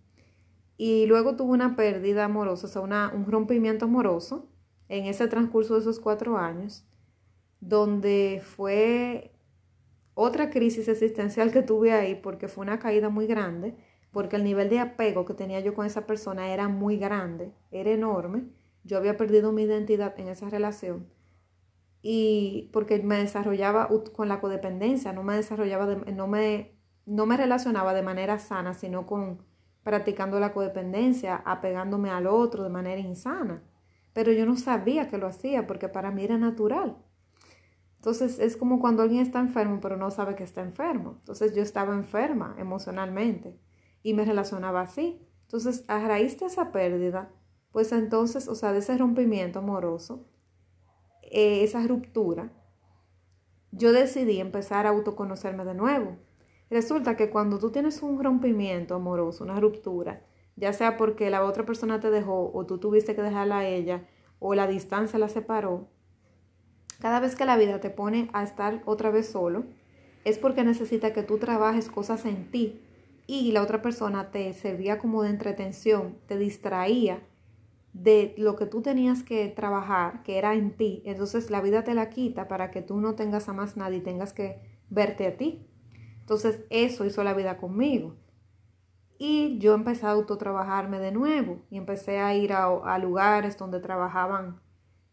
Y 0.78 1.06
luego 1.06 1.36
tuve 1.36 1.52
una 1.52 1.76
pérdida 1.76 2.24
amorosa, 2.24 2.68
o 2.68 2.70
sea, 2.70 3.12
un 3.14 3.26
rompimiento 3.30 3.86
amoroso 3.86 4.48
en 4.88 5.04
ese 5.04 5.28
transcurso 5.28 5.74
de 5.74 5.82
esos 5.82 6.00
cuatro 6.00 6.38
años, 6.38 6.88
donde 7.60 8.42
fue 8.42 9.34
otra 10.14 10.50
crisis 10.50 10.88
existencial 10.88 11.52
que 11.52 11.62
tuve 11.62 11.92
ahí, 11.92 12.16
porque 12.16 12.48
fue 12.48 12.62
una 12.62 12.80
caída 12.80 13.10
muy 13.10 13.28
grande, 13.28 13.76
porque 14.12 14.36
el 14.36 14.44
nivel 14.44 14.70
de 14.70 14.80
apego 14.80 15.26
que 15.26 15.34
tenía 15.34 15.60
yo 15.60 15.74
con 15.74 15.86
esa 15.86 16.06
persona 16.08 16.52
era 16.54 16.68
muy 16.68 16.98
grande, 16.98 17.54
era 17.72 17.92
enorme. 17.92 18.46
Yo 18.84 18.98
había 18.98 19.18
perdido 19.18 19.52
mi 19.52 19.64
identidad 19.64 20.20
en 20.20 20.30
esa 20.30 20.50
relación 20.50 21.08
y 22.02 22.70
porque 22.72 23.02
me 23.04 23.18
desarrollaba 23.18 23.90
con 24.14 24.30
la 24.30 24.40
codependencia, 24.40 25.14
no 25.14 25.24
me 25.24 25.36
desarrollaba, 25.36 25.86
no, 25.96 26.28
me, 26.28 26.78
no 27.06 27.26
me 27.26 27.38
relacionaba 27.38 27.94
de 27.94 28.04
manera 28.04 28.40
sana, 28.40 28.74
sino 28.74 29.06
con 29.06 29.44
practicando 29.84 30.40
la 30.40 30.54
codependencia, 30.54 31.42
apegándome 31.46 32.10
al 32.10 32.28
otro 32.28 32.64
de 32.64 32.70
manera 32.70 33.02
insana. 33.02 33.64
Pero 34.14 34.32
yo 34.32 34.46
no 34.46 34.56
sabía 34.58 35.08
que 35.10 35.18
lo 35.18 35.28
hacía 35.28 35.68
porque 35.68 35.90
para 35.90 36.12
mí 36.12 36.24
era 36.24 36.38
natural. 36.38 36.98
Entonces 37.98 38.40
es 38.40 38.56
como 38.56 38.80
cuando 38.80 39.04
alguien 39.04 39.22
está 39.22 39.40
enfermo 39.40 39.80
pero 39.82 39.98
no 39.98 40.10
sabe 40.10 40.36
que 40.36 40.44
está 40.44 40.62
enfermo. 40.62 41.16
Entonces 41.20 41.54
yo 41.54 41.62
estaba 41.62 41.94
enferma 41.94 42.56
emocionalmente 42.58 43.60
y 44.04 44.14
me 44.14 44.26
relacionaba 44.26 44.82
así. 44.82 45.22
Entonces 45.44 45.84
a 45.88 46.00
raíz 46.08 46.42
esa 46.42 46.72
pérdida, 46.72 47.32
pues 47.72 47.92
entonces, 47.92 48.48
o 48.48 48.56
sea, 48.56 48.74
de 48.74 48.80
ese 48.80 48.98
rompimiento 48.98 49.60
amoroso, 49.60 50.26
eh, 51.24 51.64
esa 51.64 51.86
ruptura, 51.86 52.52
yo 53.72 53.92
decidí 53.92 54.40
empezar 54.40 54.86
a 54.86 54.90
autoconocerme 54.90 55.66
de 55.66 55.76
nuevo. 55.76 56.18
Resulta 56.70 57.16
que 57.16 57.30
cuando 57.30 57.60
tú 57.60 57.72
tienes 57.72 58.02
un 58.02 58.24
rompimiento 58.24 58.96
amoroso, 58.96 59.44
una 59.44 59.60
ruptura, 59.60 60.26
ya 60.56 60.74
sea 60.74 60.98
porque 60.98 61.30
la 61.30 61.44
otra 61.44 61.66
persona 61.66 62.00
te 62.00 62.12
dejó 62.12 62.52
o 62.54 62.66
tú 62.66 62.78
tuviste 62.78 63.16
que 63.16 63.22
dejarla 63.22 63.60
a 63.60 63.68
ella 63.68 64.08
o 64.40 64.56
la 64.56 64.68
distancia 64.68 65.20
la 65.20 65.30
separó, 65.30 65.88
cada 67.00 67.20
vez 67.20 67.36
que 67.36 67.46
la 67.46 67.58
vida 67.58 67.80
te 67.80 67.90
pone 67.90 68.30
a 68.34 68.44
estar 68.44 68.82
otra 68.86 69.10
vez 69.10 69.30
solo, 69.30 69.64
es 70.26 70.38
porque 70.38 70.64
necesita 70.64 71.14
que 71.14 71.24
tú 71.24 71.38
trabajes 71.38 71.90
cosas 71.90 72.26
en 72.26 72.52
ti 72.52 72.82
y 73.32 73.52
la 73.52 73.62
otra 73.62 73.84
persona 73.84 74.32
te 74.32 74.52
servía 74.54 74.98
como 74.98 75.22
de 75.22 75.30
entretención, 75.30 76.18
te 76.26 76.36
distraía 76.36 77.22
de 77.94 78.34
lo 78.40 78.56
que 78.56 78.66
tú 78.66 78.82
tenías 78.82 79.22
que 79.22 79.48
trabajar, 79.50 80.24
que 80.24 80.40
era 80.40 80.56
en 80.56 80.76
ti. 80.76 81.04
Entonces 81.06 81.52
la 81.52 81.62
vida 81.62 81.84
te 81.84 81.94
la 81.94 82.10
quita 82.10 82.48
para 82.48 82.72
que 82.72 82.82
tú 82.82 83.00
no 83.00 83.14
tengas 83.14 83.48
a 83.48 83.54
más 83.54 83.78
nadie 83.78 83.98
y 83.98 84.02
tengas 84.02 84.34
que 84.34 84.60
verte 84.90 85.28
a 85.28 85.38
ti. 85.38 85.68
Entonces 86.22 86.64
eso 86.72 87.06
hizo 87.06 87.24
la 87.24 87.36
vida 87.36 87.58
conmigo. 87.58 88.16
Y 89.20 89.60
yo 89.60 89.76
empecé 89.76 90.08
a 90.08 90.12
autotrabajarme 90.12 90.98
de 90.98 91.12
nuevo 91.12 91.62
y 91.70 91.78
empecé 91.78 92.18
a 92.18 92.34
ir 92.34 92.52
a, 92.52 92.98
lugares 92.98 93.60
donde 93.60 93.80
trabajaban 93.80 94.60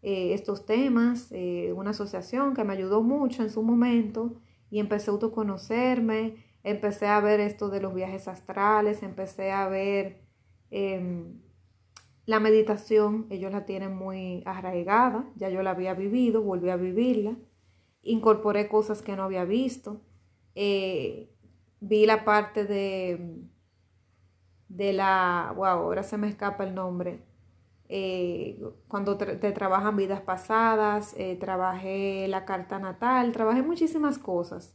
eh, 0.01 0.33
estos 0.33 0.65
temas, 0.65 1.29
eh, 1.33 1.75
una 1.77 1.91
asociación 1.91 2.55
que 2.55 2.65
me 2.65 2.73
ayudó 2.73 3.03
mucho 3.03 3.43
en 3.43 3.51
su 3.51 3.63
momento 3.63 4.41
y 4.71 4.81
empecé 4.81 5.11
a 5.11 5.13
autoconocerme, 5.13 6.46
empecé 6.67 7.07
a 7.07 7.21
ver 7.21 7.39
esto 7.39 7.69
de 7.69 7.81
los 7.81 7.95
viajes 7.95 8.27
astrales, 8.27 9.05
empecé 9.05 9.53
a 9.53 9.69
ver 9.69 10.21
em, 10.71 11.41
la 12.27 12.41
meditación, 12.41 13.27
ellos 13.31 13.53
la 13.53 13.65
tienen 13.67 13.95
muy 13.95 14.43
arraigada, 14.47 15.31
ya 15.37 15.49
yo 15.49 15.63
la 15.63 15.71
había 15.71 15.95
vivido, 15.95 16.43
volví 16.43 16.69
a 16.71 16.77
vivirla, 16.77 17.37
incorporé 18.03 18.69
cosas 18.69 19.01
que 19.01 19.15
no 19.15 19.23
había 19.23 19.45
visto. 19.45 20.01
Eh, 20.57 21.31
vi 21.81 22.05
la 22.05 22.25
parte 22.25 22.65
de, 22.65 23.45
de 24.69 24.93
la, 24.93 25.53
wow, 25.55 25.67
ahora 25.67 26.03
se 26.03 26.19
me 26.19 26.29
escapa 26.29 26.65
el 26.65 26.75
nombre, 26.75 27.23
eh, 27.89 28.61
cuando 28.89 29.17
te, 29.17 29.53
trabajan 29.53 29.97
vidas 29.97 30.21
pasadas, 30.21 31.15
eh, 31.17 31.37
trabajé 31.37 32.27
la 32.27 32.45
carta 32.45 32.81
natal, 32.81 33.31
trabajé 33.31 33.63
muchísimas 33.63 34.19
cosas. 34.19 34.75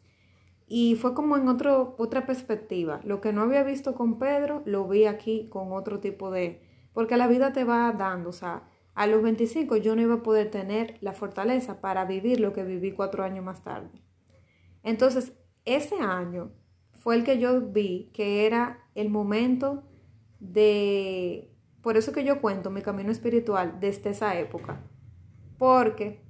Y 0.74 0.96
fue 0.96 1.14
como 1.14 1.36
en 1.36 1.50
otro, 1.50 1.96
otra 1.98 2.26
perspectiva. 2.26 3.02
Lo 3.04 3.20
que 3.20 3.34
no 3.34 3.42
había 3.42 3.62
visto 3.62 3.94
con 3.94 4.18
Pedro, 4.18 4.64
lo 4.66 4.88
vi 4.88 5.04
aquí 5.04 5.50
con 5.50 5.74
otro 5.74 6.00
tipo 6.00 6.32
de... 6.32 6.62
Porque 6.94 7.18
la 7.18 7.28
vida 7.28 7.52
te 7.52 7.66
va 7.66 7.92
dando, 7.92 8.30
o 8.30 8.32
sea, 8.32 8.70
a 8.94 9.06
los 9.06 9.22
25 9.22 9.76
yo 9.76 9.98
no 9.98 10.02
iba 10.02 10.14
a 10.14 10.24
poder 10.24 10.50
tener 10.50 10.98
la 11.02 11.12
fortaleza 11.12 11.82
para 11.82 12.06
vivir 12.06 12.40
lo 12.40 12.54
que 12.54 12.64
viví 12.64 12.94
cuatro 12.94 13.26
años 13.26 13.44
más 13.44 13.62
tarde. 13.64 14.02
Entonces, 14.82 15.34
ese 15.66 16.00
año 16.00 16.54
fue 16.94 17.18
el 17.18 17.26
que 17.26 17.38
yo 17.38 17.60
vi 17.60 18.10
que 18.14 18.46
era 18.46 18.80
el 18.96 19.10
momento 19.10 19.84
de, 20.40 21.54
por 21.82 21.98
eso 21.98 22.14
que 22.14 22.24
yo 22.24 22.40
cuento 22.40 22.72
mi 22.72 22.82
camino 22.82 23.12
espiritual 23.12 23.82
desde 23.82 24.12
esa 24.12 24.40
época, 24.40 24.82
porque 25.58 26.22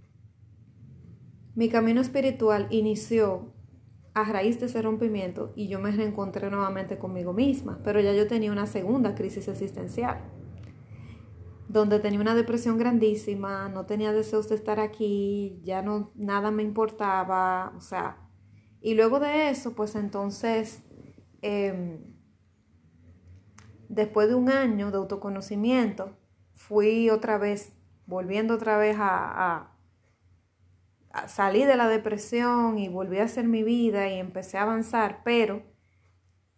mi 1.53 1.69
camino 1.69 2.01
espiritual 2.01 2.65
inició 2.71 3.50
a 4.13 4.23
raíz 4.25 4.59
de 4.59 4.65
ese 4.65 4.81
rompimiento 4.81 5.53
y 5.55 5.67
yo 5.67 5.79
me 5.79 5.91
reencontré 5.91 6.49
nuevamente 6.49 6.97
conmigo 6.97 7.33
misma, 7.33 7.79
pero 7.83 8.01
ya 8.01 8.13
yo 8.13 8.27
tenía 8.27 8.51
una 8.51 8.65
segunda 8.65 9.15
crisis 9.15 9.47
existencial, 9.47 10.19
donde 11.69 11.99
tenía 11.99 12.19
una 12.19 12.35
depresión 12.35 12.77
grandísima, 12.77 13.69
no 13.69 13.85
tenía 13.85 14.11
deseos 14.11 14.49
de 14.49 14.55
estar 14.55 14.79
aquí, 14.79 15.61
ya 15.63 15.81
no 15.81 16.11
nada 16.15 16.51
me 16.51 16.63
importaba, 16.63 17.73
o 17.77 17.81
sea, 17.81 18.17
y 18.81 18.95
luego 18.95 19.19
de 19.19 19.49
eso, 19.49 19.73
pues 19.75 19.95
entonces, 19.95 20.83
em, 21.41 21.99
después 23.87 24.27
de 24.27 24.35
un 24.35 24.49
año 24.49 24.91
de 24.91 24.97
autoconocimiento, 24.97 26.17
fui 26.55 27.09
otra 27.09 27.37
vez, 27.37 27.77
volviendo 28.07 28.55
otra 28.55 28.77
vez 28.77 28.97
a, 28.99 29.55
a, 29.55 29.70
salir 31.27 31.67
de 31.67 31.75
la 31.75 31.87
depresión 31.87 32.77
y 32.77 32.89
volví 32.89 33.19
a 33.19 33.25
hacer 33.25 33.47
mi 33.47 33.63
vida 33.63 34.07
y 34.09 34.19
empecé 34.19 34.57
a 34.57 34.63
avanzar, 34.63 35.21
pero 35.23 35.63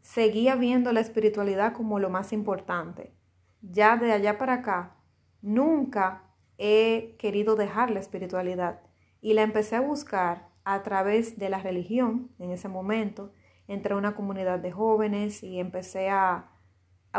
seguía 0.02 0.56
viendo 0.56 0.92
la 0.92 1.00
espiritualidad 1.00 1.74
como 1.74 2.00
lo 2.00 2.10
más 2.10 2.34
importante. 2.34 3.14
Ya 3.62 3.98
de 3.98 4.12
allá 4.12 4.38
para 4.38 4.56
acá, 4.56 4.98
nunca 5.42 6.24
he 6.58 7.16
querido 7.18 7.56
dejar 7.56 7.90
la 7.90 8.00
espiritualidad 8.00 8.82
y 9.22 9.34
la 9.34 9.42
empecé 9.42 9.76
a 9.76 9.82
buscar 9.82 10.50
a 10.66 10.84
través 10.84 11.38
de 11.38 11.50
la 11.50 11.60
religión 11.60 12.32
en 12.40 12.52
ese 12.52 12.68
momento. 12.68 13.32
Entré 13.68 13.94
a 13.94 13.98
una 13.98 14.16
comunidad 14.16 14.60
de 14.60 14.72
jóvenes 14.72 15.44
y 15.44 15.60
empecé 15.60 16.10
a, 16.10 16.50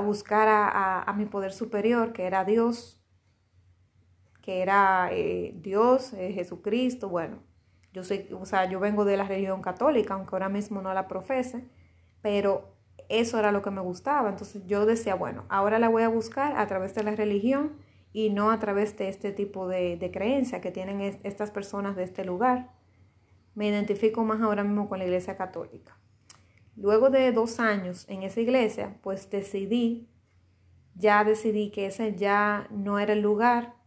buscar 0.03 0.49
a, 0.49 1.13
mi 1.17 1.25
poder 1.25 1.53
superior, 1.53 2.13
que 2.13 2.25
era 2.25 2.45
Dios, 2.45 3.01
que 4.45 4.61
era 4.61 5.09
eh, 5.11 5.55
Dios, 5.57 6.13
eh, 6.13 6.33
Jesucristo. 6.35 7.09
Bueno, 7.09 7.39
yo 7.95 8.05
soy, 8.05 8.29
o 8.39 8.45
sea, 8.45 8.69
yo 8.69 8.79
vengo 8.79 9.07
de 9.07 9.17
la 9.17 9.25
religión 9.25 9.63
católica, 9.63 10.13
aunque 10.13 10.35
ahora 10.35 10.51
mismo 10.51 10.83
no 10.83 10.93
la 10.93 11.09
profese, 11.09 11.65
pero 12.21 12.77
eso 13.09 13.39
era 13.39 13.53
lo 13.53 13.63
que 13.63 13.71
me 13.71 13.81
gustaba. 13.81 14.29
Entonces 14.29 14.63
yo 14.67 14.85
decía, 14.85 15.15
bueno, 15.15 15.47
ahora 15.49 15.79
la 15.79 15.89
voy 15.89 16.03
a 16.03 16.09
buscar 16.11 16.59
a 16.59 16.67
través 16.67 16.95
de 16.95 17.05
la 17.05 17.17
religión 17.17 17.73
y 18.13 18.29
no 18.29 18.51
a 18.51 18.59
través 18.59 18.99
de 18.99 19.09
este 19.09 19.33
tipo 19.33 19.67
de, 19.67 19.97
de 19.97 20.11
creencia 20.11 20.61
que 20.61 20.71
tienen 20.71 21.01
estas 21.01 21.51
personas 21.51 21.97
de 21.97 22.05
este 22.05 22.23
lugar. 22.23 22.71
Me 23.55 23.69
identifico 23.69 24.25
más 24.25 24.43
ahora 24.43 24.63
mismo 24.63 24.91
con 24.91 24.99
la 24.99 25.07
Iglesia 25.07 25.39
Católica. 25.39 25.97
Luego 26.77 27.09
de 27.09 27.33
dos 27.33 27.61
años 27.61 28.05
en 28.11 28.25
esa 28.25 28.43
iglesia, 28.43 28.99
pues 29.01 29.31
decidí, 29.31 30.11
ya 30.95 31.25
decidí 31.25 31.71
que 31.71 31.87
ese 31.87 32.15
ya 32.15 32.69
no 32.71 32.99
era 32.99 33.15
el 33.15 33.23
lugar 33.23 33.84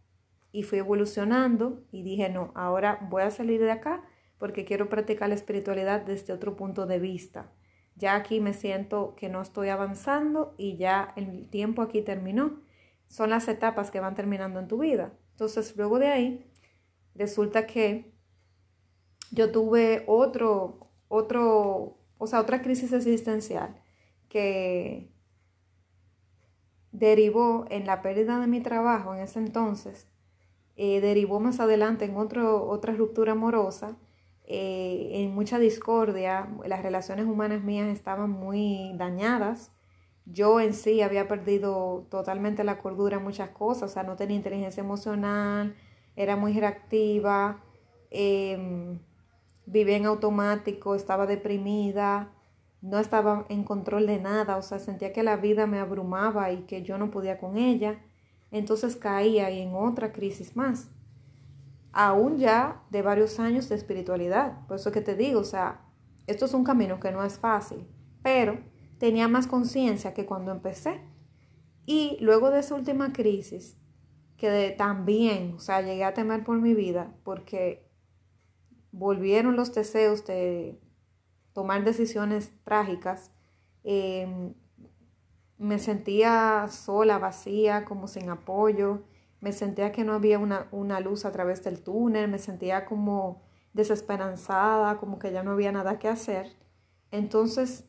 y 0.58 0.64
fui 0.64 0.78
evolucionando 0.78 1.84
y 1.92 2.02
dije, 2.02 2.28
no, 2.30 2.50
ahora 2.56 3.06
voy 3.08 3.22
a 3.22 3.30
salir 3.30 3.60
de 3.60 3.70
acá 3.70 4.02
porque 4.38 4.64
quiero 4.64 4.88
practicar 4.88 5.28
la 5.28 5.36
espiritualidad 5.36 6.00
desde 6.00 6.32
otro 6.32 6.56
punto 6.56 6.84
de 6.84 6.98
vista. 6.98 7.52
Ya 7.94 8.16
aquí 8.16 8.40
me 8.40 8.52
siento 8.52 9.14
que 9.14 9.28
no 9.28 9.40
estoy 9.40 9.68
avanzando 9.68 10.56
y 10.58 10.76
ya 10.76 11.12
el 11.14 11.48
tiempo 11.48 11.80
aquí 11.80 12.02
terminó. 12.02 12.60
Son 13.06 13.30
las 13.30 13.46
etapas 13.46 13.92
que 13.92 14.00
van 14.00 14.16
terminando 14.16 14.58
en 14.58 14.66
tu 14.66 14.78
vida. 14.78 15.12
Entonces, 15.30 15.76
luego 15.76 16.00
de 16.00 16.08
ahí, 16.08 16.50
resulta 17.14 17.64
que 17.64 18.12
yo 19.30 19.52
tuve 19.52 20.02
otro, 20.08 20.90
otro, 21.06 21.98
o 22.18 22.26
sea, 22.26 22.40
otra 22.40 22.62
crisis 22.62 22.92
existencial 22.92 23.80
que 24.28 25.12
derivó 26.90 27.64
en 27.70 27.86
la 27.86 28.02
pérdida 28.02 28.40
de 28.40 28.48
mi 28.48 28.60
trabajo 28.60 29.14
en 29.14 29.20
ese 29.20 29.38
entonces, 29.38 30.08
eh, 30.78 31.00
derivó 31.00 31.40
más 31.40 31.58
adelante 31.58 32.04
en 32.04 32.16
otro, 32.16 32.64
otra 32.68 32.94
ruptura 32.94 33.32
amorosa, 33.32 33.96
eh, 34.44 35.10
en 35.14 35.34
mucha 35.34 35.58
discordia, 35.58 36.48
las 36.64 36.82
relaciones 36.84 37.26
humanas 37.26 37.64
mías 37.64 37.88
estaban 37.88 38.30
muy 38.30 38.92
dañadas, 38.94 39.72
yo 40.24 40.60
en 40.60 40.74
sí 40.74 41.02
había 41.02 41.26
perdido 41.26 42.06
totalmente 42.10 42.62
la 42.62 42.78
cordura 42.78 43.16
en 43.16 43.24
muchas 43.24 43.50
cosas, 43.50 43.90
o 43.90 43.92
sea, 43.92 44.04
no 44.04 44.14
tenía 44.14 44.36
inteligencia 44.36 44.80
emocional, 44.80 45.74
era 46.14 46.36
muy 46.36 46.52
reactiva, 46.58 47.60
em, 48.10 49.00
vivía 49.66 49.96
en 49.96 50.06
automático, 50.06 50.94
estaba 50.94 51.26
deprimida, 51.26 52.30
no 52.82 53.00
estaba 53.00 53.46
en 53.48 53.64
control 53.64 54.06
de 54.06 54.20
nada, 54.20 54.56
o 54.56 54.62
sea, 54.62 54.78
sentía 54.78 55.12
que 55.12 55.24
la 55.24 55.36
vida 55.36 55.66
me 55.66 55.80
abrumaba 55.80 56.52
y 56.52 56.62
que 56.62 56.82
yo 56.84 56.98
no 56.98 57.10
podía 57.10 57.38
con 57.38 57.56
ella. 57.56 57.98
Entonces 58.50 58.96
caía 58.96 59.50
en 59.50 59.74
otra 59.74 60.12
crisis 60.12 60.56
más, 60.56 60.90
aún 61.92 62.38
ya 62.38 62.82
de 62.90 63.02
varios 63.02 63.38
años 63.38 63.68
de 63.68 63.74
espiritualidad. 63.74 64.66
Por 64.66 64.76
eso 64.76 64.92
que 64.92 65.00
te 65.00 65.14
digo, 65.14 65.40
o 65.40 65.44
sea, 65.44 65.84
esto 66.26 66.44
es 66.44 66.54
un 66.54 66.64
camino 66.64 67.00
que 67.00 67.12
no 67.12 67.24
es 67.24 67.38
fácil, 67.38 67.86
pero 68.22 68.58
tenía 68.98 69.28
más 69.28 69.46
conciencia 69.46 70.14
que 70.14 70.26
cuando 70.26 70.52
empecé. 70.52 71.00
Y 71.86 72.18
luego 72.20 72.50
de 72.50 72.60
esa 72.60 72.74
última 72.74 73.12
crisis, 73.12 73.76
que 74.36 74.74
también, 74.76 75.54
o 75.54 75.58
sea, 75.58 75.80
llegué 75.80 76.04
a 76.04 76.14
temer 76.14 76.44
por 76.44 76.60
mi 76.60 76.74
vida, 76.74 77.14
porque 77.24 77.88
volvieron 78.92 79.56
los 79.56 79.74
deseos 79.74 80.24
de 80.26 80.80
tomar 81.52 81.84
decisiones 81.84 82.52
trágicas. 82.62 83.32
Em, 83.84 84.54
me 85.58 85.78
sentía 85.80 86.68
sola, 86.70 87.18
vacía, 87.18 87.84
como 87.84 88.06
sin 88.06 88.30
apoyo. 88.30 89.02
Me 89.40 89.52
sentía 89.52 89.92
que 89.92 90.04
no 90.04 90.14
había 90.14 90.38
una, 90.38 90.68
una, 90.70 91.00
luz 91.00 91.24
a 91.24 91.32
través 91.32 91.64
del 91.64 91.82
túnel. 91.82 92.28
Me 92.28 92.38
sentía 92.38 92.84
como 92.86 93.42
desesperanzada, 93.72 94.98
como 94.98 95.18
que 95.18 95.32
ya 95.32 95.42
no 95.42 95.52
había 95.52 95.72
nada 95.72 95.98
que 95.98 96.08
hacer. 96.08 96.56
Entonces 97.10 97.84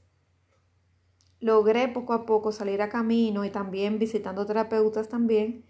logré 1.39 1.87
poco 1.87 2.13
a 2.13 2.25
poco 2.25 2.51
salir 2.51 2.81
a 2.81 2.89
camino 2.89 3.45
y 3.45 3.49
también 3.49 3.97
visitando 3.97 4.45
terapeutas 4.45 5.07
también 5.07 5.65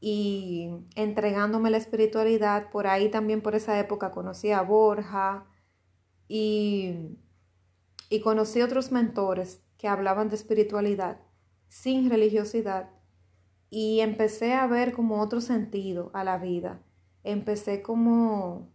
y 0.00 0.70
entregándome 0.94 1.70
la 1.70 1.78
espiritualidad. 1.78 2.70
Por 2.70 2.86
ahí 2.86 3.10
también 3.10 3.42
por 3.42 3.54
esa 3.54 3.78
época 3.78 4.12
conocí 4.12 4.52
a 4.52 4.62
Borja 4.62 5.46
y, 6.28 7.18
y 8.08 8.20
conocí 8.20 8.62
otros 8.62 8.92
mentores 8.92 9.62
que 9.78 9.88
hablaban 9.88 10.28
de 10.28 10.36
espiritualidad 10.36 11.18
sin 11.70 12.10
religiosidad 12.10 12.90
y 13.70 14.00
empecé 14.00 14.52
a 14.52 14.66
ver 14.66 14.92
como 14.92 15.22
otro 15.22 15.40
sentido 15.40 16.10
a 16.12 16.24
la 16.24 16.36
vida. 16.36 16.82
Empecé 17.22 17.80
como 17.80 18.68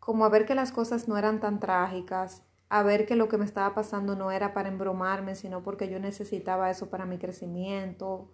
como 0.00 0.24
a 0.24 0.30
ver 0.30 0.46
que 0.46 0.54
las 0.54 0.72
cosas 0.72 1.06
no 1.06 1.18
eran 1.18 1.38
tan 1.38 1.60
trágicas, 1.60 2.42
a 2.70 2.82
ver 2.82 3.06
que 3.06 3.14
lo 3.14 3.28
que 3.28 3.36
me 3.36 3.44
estaba 3.44 3.74
pasando 3.74 4.16
no 4.16 4.30
era 4.30 4.54
para 4.54 4.70
embromarme, 4.70 5.34
sino 5.34 5.62
porque 5.62 5.88
yo 5.88 6.00
necesitaba 6.00 6.70
eso 6.70 6.88
para 6.88 7.04
mi 7.04 7.18
crecimiento, 7.18 8.30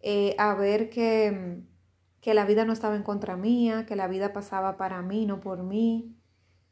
eh, 0.00 0.34
a 0.38 0.54
ver 0.54 0.90
que, 0.90 1.62
que 2.20 2.34
la 2.34 2.44
vida 2.44 2.64
no 2.64 2.72
estaba 2.72 2.96
en 2.96 3.04
contra 3.04 3.36
mía, 3.36 3.86
que 3.86 3.94
la 3.94 4.08
vida 4.08 4.32
pasaba 4.32 4.76
para 4.76 5.02
mí, 5.02 5.24
no 5.24 5.40
por 5.40 5.62
mí. 5.62 6.16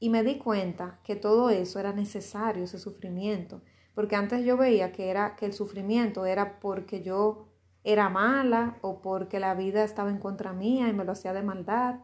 Y 0.00 0.10
me 0.10 0.24
di 0.24 0.38
cuenta 0.38 0.98
que 1.04 1.14
todo 1.14 1.50
eso 1.50 1.78
era 1.78 1.92
necesario, 1.92 2.64
ese 2.64 2.80
sufrimiento, 2.80 3.62
porque 3.94 4.16
antes 4.16 4.44
yo 4.44 4.56
veía 4.56 4.92
que 4.92 5.10
era 5.10 5.36
que 5.36 5.46
el 5.46 5.52
sufrimiento 5.52 6.26
era 6.26 6.60
porque 6.60 7.02
yo 7.02 7.48
era 7.84 8.08
mala 8.08 8.78
o 8.80 9.02
porque 9.02 9.40
la 9.40 9.54
vida 9.54 9.84
estaba 9.84 10.10
en 10.10 10.18
contra 10.18 10.52
mía 10.52 10.88
y 10.88 10.92
me 10.92 11.04
lo 11.04 11.12
hacía 11.12 11.32
de 11.32 11.42
maldad. 11.42 12.00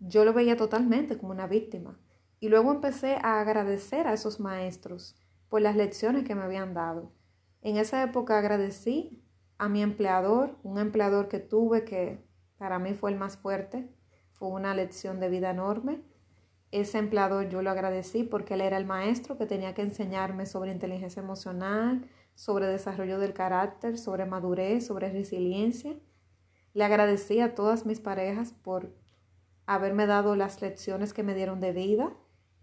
Yo 0.00 0.24
lo 0.24 0.32
veía 0.32 0.56
totalmente 0.56 1.18
como 1.18 1.32
una 1.32 1.46
víctima. 1.46 1.98
Y 2.40 2.48
luego 2.48 2.70
empecé 2.72 3.16
a 3.22 3.40
agradecer 3.40 4.06
a 4.06 4.12
esos 4.12 4.38
maestros 4.38 5.16
por 5.48 5.60
las 5.60 5.74
lecciones 5.74 6.24
que 6.24 6.34
me 6.34 6.42
habían 6.42 6.72
dado. 6.72 7.12
En 7.62 7.76
esa 7.76 8.02
época 8.02 8.38
agradecí 8.38 9.24
a 9.58 9.68
mi 9.68 9.82
empleador, 9.82 10.56
un 10.62 10.78
empleador 10.78 11.28
que 11.28 11.40
tuve 11.40 11.84
que 11.84 12.24
para 12.58 12.78
mí 12.78 12.94
fue 12.94 13.10
el 13.10 13.18
más 13.18 13.36
fuerte, 13.36 13.88
fue 14.32 14.48
una 14.48 14.74
lección 14.74 15.18
de 15.18 15.28
vida 15.28 15.50
enorme. 15.50 16.02
Ese 16.70 16.98
empleador 16.98 17.48
yo 17.48 17.62
lo 17.62 17.70
agradecí 17.70 18.24
porque 18.24 18.54
él 18.54 18.60
era 18.60 18.76
el 18.76 18.84
maestro 18.84 19.38
que 19.38 19.46
tenía 19.46 19.74
que 19.74 19.82
enseñarme 19.82 20.44
sobre 20.44 20.72
inteligencia 20.72 21.22
emocional, 21.22 22.06
sobre 22.34 22.66
desarrollo 22.66 23.18
del 23.18 23.32
carácter, 23.32 23.96
sobre 23.96 24.26
madurez, 24.26 24.86
sobre 24.86 25.10
resiliencia. 25.10 25.96
Le 26.74 26.84
agradecí 26.84 27.40
a 27.40 27.54
todas 27.54 27.86
mis 27.86 28.00
parejas 28.00 28.52
por 28.52 28.94
haberme 29.66 30.06
dado 30.06 30.36
las 30.36 30.60
lecciones 30.62 31.12
que 31.12 31.22
me 31.22 31.34
dieron 31.34 31.60
de 31.60 31.72
vida, 31.72 32.16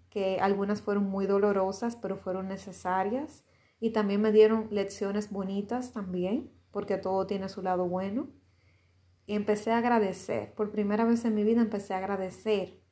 que 0.09 0.39
algunas 0.39 0.81
fueron 0.81 1.05
muy 1.05 1.25
dolorosas, 1.25 1.95
pero 1.95 2.15
fueron 2.15 2.47
necesarias. 2.47 3.43
Y 3.79 3.89
también 3.89 4.21
me 4.21 4.31
dieron 4.31 4.67
lecciones 4.71 5.31
bonitas 5.31 5.91
también 5.91 6.51
porque 6.71 6.97
todo 6.97 7.27
tiene 7.27 7.49
su 7.49 7.61
lado 7.61 7.87
bueno. 7.87 8.29
Y 9.25 9.35
empecé 9.35 9.71
a 9.71 9.79
agradecer. 9.79 10.53
Por 10.53 10.71
primera 10.71 11.05
vez 11.05 11.25
en 11.25 11.35
mi 11.35 11.43
vida 11.43 11.61
empecé 11.61 11.93
a 11.93 11.97
agradecer. 11.97 12.84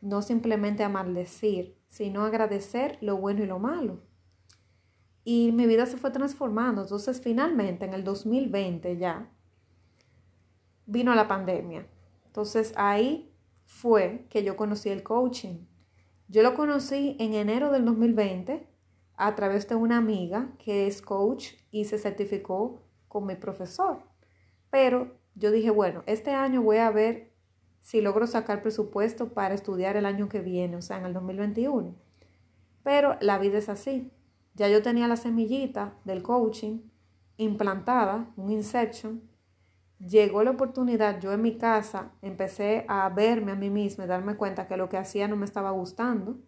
No 0.00 0.22
simplemente 0.22 0.84
a 0.84 0.88
maldecir, 0.88 1.76
sino 1.88 2.24
agradecer 2.24 2.98
lo 3.00 3.16
bueno 3.16 3.42
y 3.42 3.46
lo 3.46 3.58
malo. 3.58 4.00
Y 5.24 5.52
mi 5.52 5.66
vida 5.66 5.86
se 5.86 5.96
fue 5.96 6.10
transformando. 6.10 6.82
Entonces 6.82 7.20
finalmente 7.20 7.84
en 7.84 7.94
el 7.94 8.04
2020 8.04 8.96
ya 8.98 9.30
vino 10.86 11.14
la 11.14 11.28
pandemia. 11.28 11.86
Entonces 12.26 12.72
ahí 12.76 13.32
fue 13.64 14.26
que 14.30 14.44
yo 14.44 14.56
conocí 14.56 14.88
el 14.88 15.02
coaching. 15.02 15.66
Yo 16.28 16.42
lo 16.42 16.54
conocí 16.54 17.16
en 17.18 17.34
enero 17.34 17.70
del 17.70 17.84
2020 17.84 18.68
a 19.16 19.34
través 19.34 19.68
de 19.68 19.74
una 19.74 19.96
amiga 19.96 20.52
que 20.58 20.86
es 20.86 21.02
coach 21.02 21.52
y 21.70 21.84
se 21.84 21.98
certificó 21.98 22.82
con 23.08 23.26
mi 23.26 23.34
profesor. 23.34 24.02
Pero 24.70 25.16
yo 25.34 25.50
dije, 25.50 25.70
bueno, 25.70 26.02
este 26.06 26.32
año 26.32 26.62
voy 26.62 26.78
a 26.78 26.90
ver 26.90 27.32
si 27.86 28.00
logro 28.00 28.26
sacar 28.26 28.62
presupuesto 28.62 29.28
para 29.28 29.54
estudiar 29.54 29.96
el 29.96 30.06
año 30.06 30.28
que 30.28 30.40
viene, 30.40 30.74
o 30.74 30.82
sea, 30.82 30.98
en 30.98 31.06
el 31.06 31.12
2021. 31.12 31.94
Pero 32.82 33.16
la 33.20 33.38
vida 33.38 33.58
es 33.58 33.68
así. 33.68 34.10
Ya 34.54 34.68
yo 34.68 34.82
tenía 34.82 35.06
la 35.06 35.14
semillita 35.14 35.94
del 36.04 36.24
coaching 36.24 36.80
implantada, 37.36 38.32
un 38.34 38.50
inception. 38.50 39.22
Llegó 40.00 40.42
la 40.42 40.50
oportunidad, 40.50 41.20
yo 41.20 41.32
en 41.32 41.42
mi 41.42 41.58
casa 41.58 42.10
empecé 42.22 42.86
a 42.88 43.08
verme 43.08 43.52
a 43.52 43.54
mí 43.54 43.70
misma 43.70 44.02
y 44.02 44.08
darme 44.08 44.34
cuenta 44.34 44.66
que 44.66 44.76
lo 44.76 44.88
que 44.88 44.96
hacía 44.96 45.28
no 45.28 45.36
me 45.36 45.44
estaba 45.44 45.70
gustando. 45.70 46.38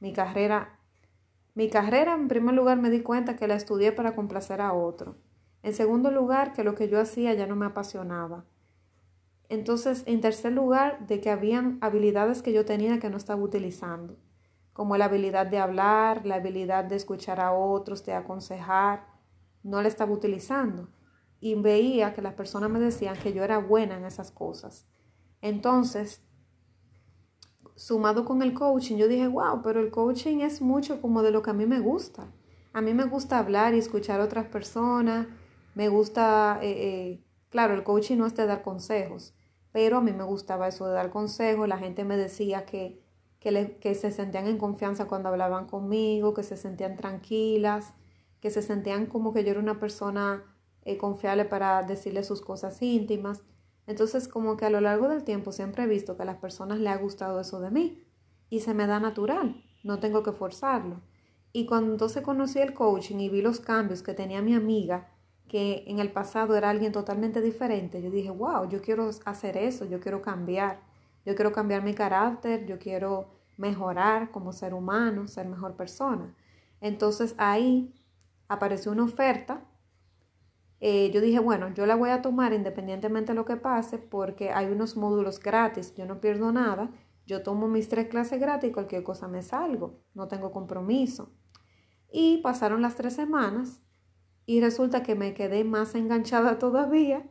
Mi 0.00 0.12
carrera, 0.12 0.80
mi 1.54 1.70
carrera 1.70 2.14
en 2.14 2.26
primer 2.26 2.56
lugar 2.56 2.78
me 2.78 2.90
di 2.90 3.02
cuenta 3.02 3.36
que 3.36 3.46
la 3.46 3.54
estudié 3.54 3.92
para 3.92 4.16
complacer 4.16 4.60
a 4.60 4.72
otro. 4.72 5.14
En 5.62 5.74
segundo 5.74 6.10
lugar, 6.10 6.52
que 6.52 6.64
lo 6.64 6.74
que 6.74 6.88
yo 6.88 7.00
hacía 7.00 7.34
ya 7.34 7.46
no 7.46 7.54
me 7.54 7.66
apasionaba. 7.66 8.46
Entonces, 9.52 10.02
en 10.06 10.22
tercer 10.22 10.50
lugar, 10.50 11.06
de 11.06 11.20
que 11.20 11.28
habían 11.28 11.76
habilidades 11.82 12.40
que 12.40 12.54
yo 12.54 12.64
tenía 12.64 12.98
que 12.98 13.10
no 13.10 13.18
estaba 13.18 13.42
utilizando, 13.42 14.16
como 14.72 14.96
la 14.96 15.04
habilidad 15.04 15.46
de 15.46 15.58
hablar, 15.58 16.24
la 16.24 16.36
habilidad 16.36 16.84
de 16.84 16.96
escuchar 16.96 17.38
a 17.38 17.52
otros, 17.52 18.02
de 18.06 18.14
aconsejar, 18.14 19.04
no 19.62 19.82
la 19.82 19.88
estaba 19.88 20.10
utilizando. 20.10 20.88
Y 21.38 21.54
veía 21.54 22.14
que 22.14 22.22
las 22.22 22.32
personas 22.32 22.70
me 22.70 22.80
decían 22.80 23.14
que 23.18 23.34
yo 23.34 23.44
era 23.44 23.58
buena 23.58 23.98
en 23.98 24.06
esas 24.06 24.30
cosas. 24.30 24.86
Entonces, 25.42 26.22
sumado 27.76 28.24
con 28.24 28.40
el 28.40 28.54
coaching, 28.54 28.96
yo 28.96 29.06
dije, 29.06 29.28
wow, 29.28 29.60
pero 29.62 29.80
el 29.80 29.90
coaching 29.90 30.38
es 30.38 30.62
mucho 30.62 31.02
como 31.02 31.22
de 31.22 31.30
lo 31.30 31.42
que 31.42 31.50
a 31.50 31.52
mí 31.52 31.66
me 31.66 31.80
gusta. 31.80 32.32
A 32.72 32.80
mí 32.80 32.94
me 32.94 33.04
gusta 33.04 33.38
hablar 33.38 33.74
y 33.74 33.80
escuchar 33.80 34.18
a 34.22 34.24
otras 34.24 34.46
personas, 34.46 35.26
me 35.74 35.90
gusta 35.90 36.58
eh, 36.62 36.70
eh, 36.70 37.24
Claro, 37.52 37.74
el 37.74 37.84
coaching 37.84 38.16
no 38.16 38.26
es 38.26 38.34
de 38.34 38.46
dar 38.46 38.62
consejos, 38.62 39.34
pero 39.72 39.98
a 39.98 40.00
mí 40.00 40.12
me 40.12 40.24
gustaba 40.24 40.68
eso 40.68 40.86
de 40.86 40.92
dar 40.92 41.10
consejos. 41.10 41.66
La 41.66 41.78
gente 41.78 42.04
me 42.04 42.16
decía 42.16 42.66
que, 42.66 43.02
que, 43.40 43.94
se 43.94 44.12
sentían 44.12 44.46
en 44.46 44.58
confianza 44.58 45.06
cuando 45.06 45.30
hablaban 45.30 45.66
conmigo, 45.66 46.34
que 46.34 46.42
se 46.42 46.56
sentían 46.56 46.96
tranquilas, 46.96 47.94
que 48.40 48.50
se 48.50 48.62
sentían 48.62 49.06
como 49.06 49.32
que 49.32 49.44
yo 49.44 49.50
era 49.50 49.60
una 49.60 49.80
persona 49.80 50.44
eh, 50.84 50.98
confiable 50.98 51.46
para 51.46 51.82
decirle 51.82 52.22
sus 52.22 52.42
cosas 52.42 52.80
íntimas. 52.82 53.42
Entonces, 53.86 54.28
como 54.28 54.56
que 54.56 54.66
a 54.66 54.70
lo 54.70 54.80
largo 54.80 55.08
del 55.08 55.24
tiempo 55.24 55.50
siempre 55.50 55.84
he 55.84 55.86
visto 55.86 56.16
que 56.16 56.22
a 56.22 56.26
las 56.26 56.36
personas 56.36 56.78
le 56.78 56.90
ha 56.90 56.96
gustado 56.96 57.40
eso 57.40 57.60
de 57.60 57.70
mí 57.70 58.04
y 58.50 58.60
se 58.60 58.74
me 58.74 58.86
da 58.86 59.00
natural, 59.00 59.64
no 59.82 59.98
tengo 59.98 60.22
que 60.22 60.32
forzarlo. 60.32 61.00
Y 61.52 61.66
cuando 61.66 61.92
entonces 61.92 62.22
conocí 62.22 62.58
el 62.60 62.74
coaching 62.74 63.16
y 63.18 63.28
vi 63.28 63.42
los 63.42 63.60
cambios 63.60 64.02
que 64.02 64.14
tenía 64.14 64.40
mi 64.42 64.54
amiga, 64.54 65.08
que 65.52 65.84
en 65.86 65.98
el 65.98 66.10
pasado 66.10 66.56
era 66.56 66.70
alguien 66.70 66.92
totalmente 66.92 67.42
diferente, 67.42 68.00
yo 68.00 68.10
dije, 68.10 68.30
wow, 68.30 68.66
yo 68.70 68.80
quiero 68.80 69.10
hacer 69.26 69.58
eso, 69.58 69.84
yo 69.84 70.00
quiero 70.00 70.22
cambiar, 70.22 70.80
yo 71.26 71.34
quiero 71.34 71.52
cambiar 71.52 71.84
mi 71.84 71.92
carácter, 71.92 72.64
yo 72.64 72.78
quiero 72.78 73.28
mejorar 73.58 74.30
como 74.30 74.54
ser 74.54 74.72
humano, 74.72 75.28
ser 75.28 75.46
mejor 75.46 75.76
persona. 75.76 76.34
Entonces 76.80 77.34
ahí 77.36 77.92
apareció 78.48 78.92
una 78.92 79.04
oferta. 79.04 79.62
Eh, 80.80 81.10
yo 81.12 81.20
dije, 81.20 81.38
bueno, 81.38 81.68
yo 81.74 81.84
la 81.84 81.96
voy 81.96 82.08
a 82.08 82.22
tomar 82.22 82.54
independientemente 82.54 83.32
de 83.32 83.36
lo 83.36 83.44
que 83.44 83.56
pase 83.56 83.98
porque 83.98 84.52
hay 84.52 84.68
unos 84.68 84.96
módulos 84.96 85.38
gratis, 85.38 85.94
yo 85.94 86.06
no 86.06 86.18
pierdo 86.18 86.50
nada, 86.50 86.90
yo 87.26 87.42
tomo 87.42 87.68
mis 87.68 87.90
tres 87.90 88.08
clases 88.08 88.40
gratis, 88.40 88.72
cualquier 88.72 89.02
cosa 89.02 89.28
me 89.28 89.42
salgo, 89.42 90.00
no 90.14 90.28
tengo 90.28 90.50
compromiso. 90.50 91.30
Y 92.10 92.38
pasaron 92.38 92.80
las 92.80 92.96
tres 92.96 93.12
semanas 93.12 93.82
y 94.46 94.60
resulta 94.60 95.02
que 95.02 95.14
me 95.14 95.34
quedé 95.34 95.64
más 95.64 95.94
enganchada 95.94 96.58
todavía. 96.58 97.28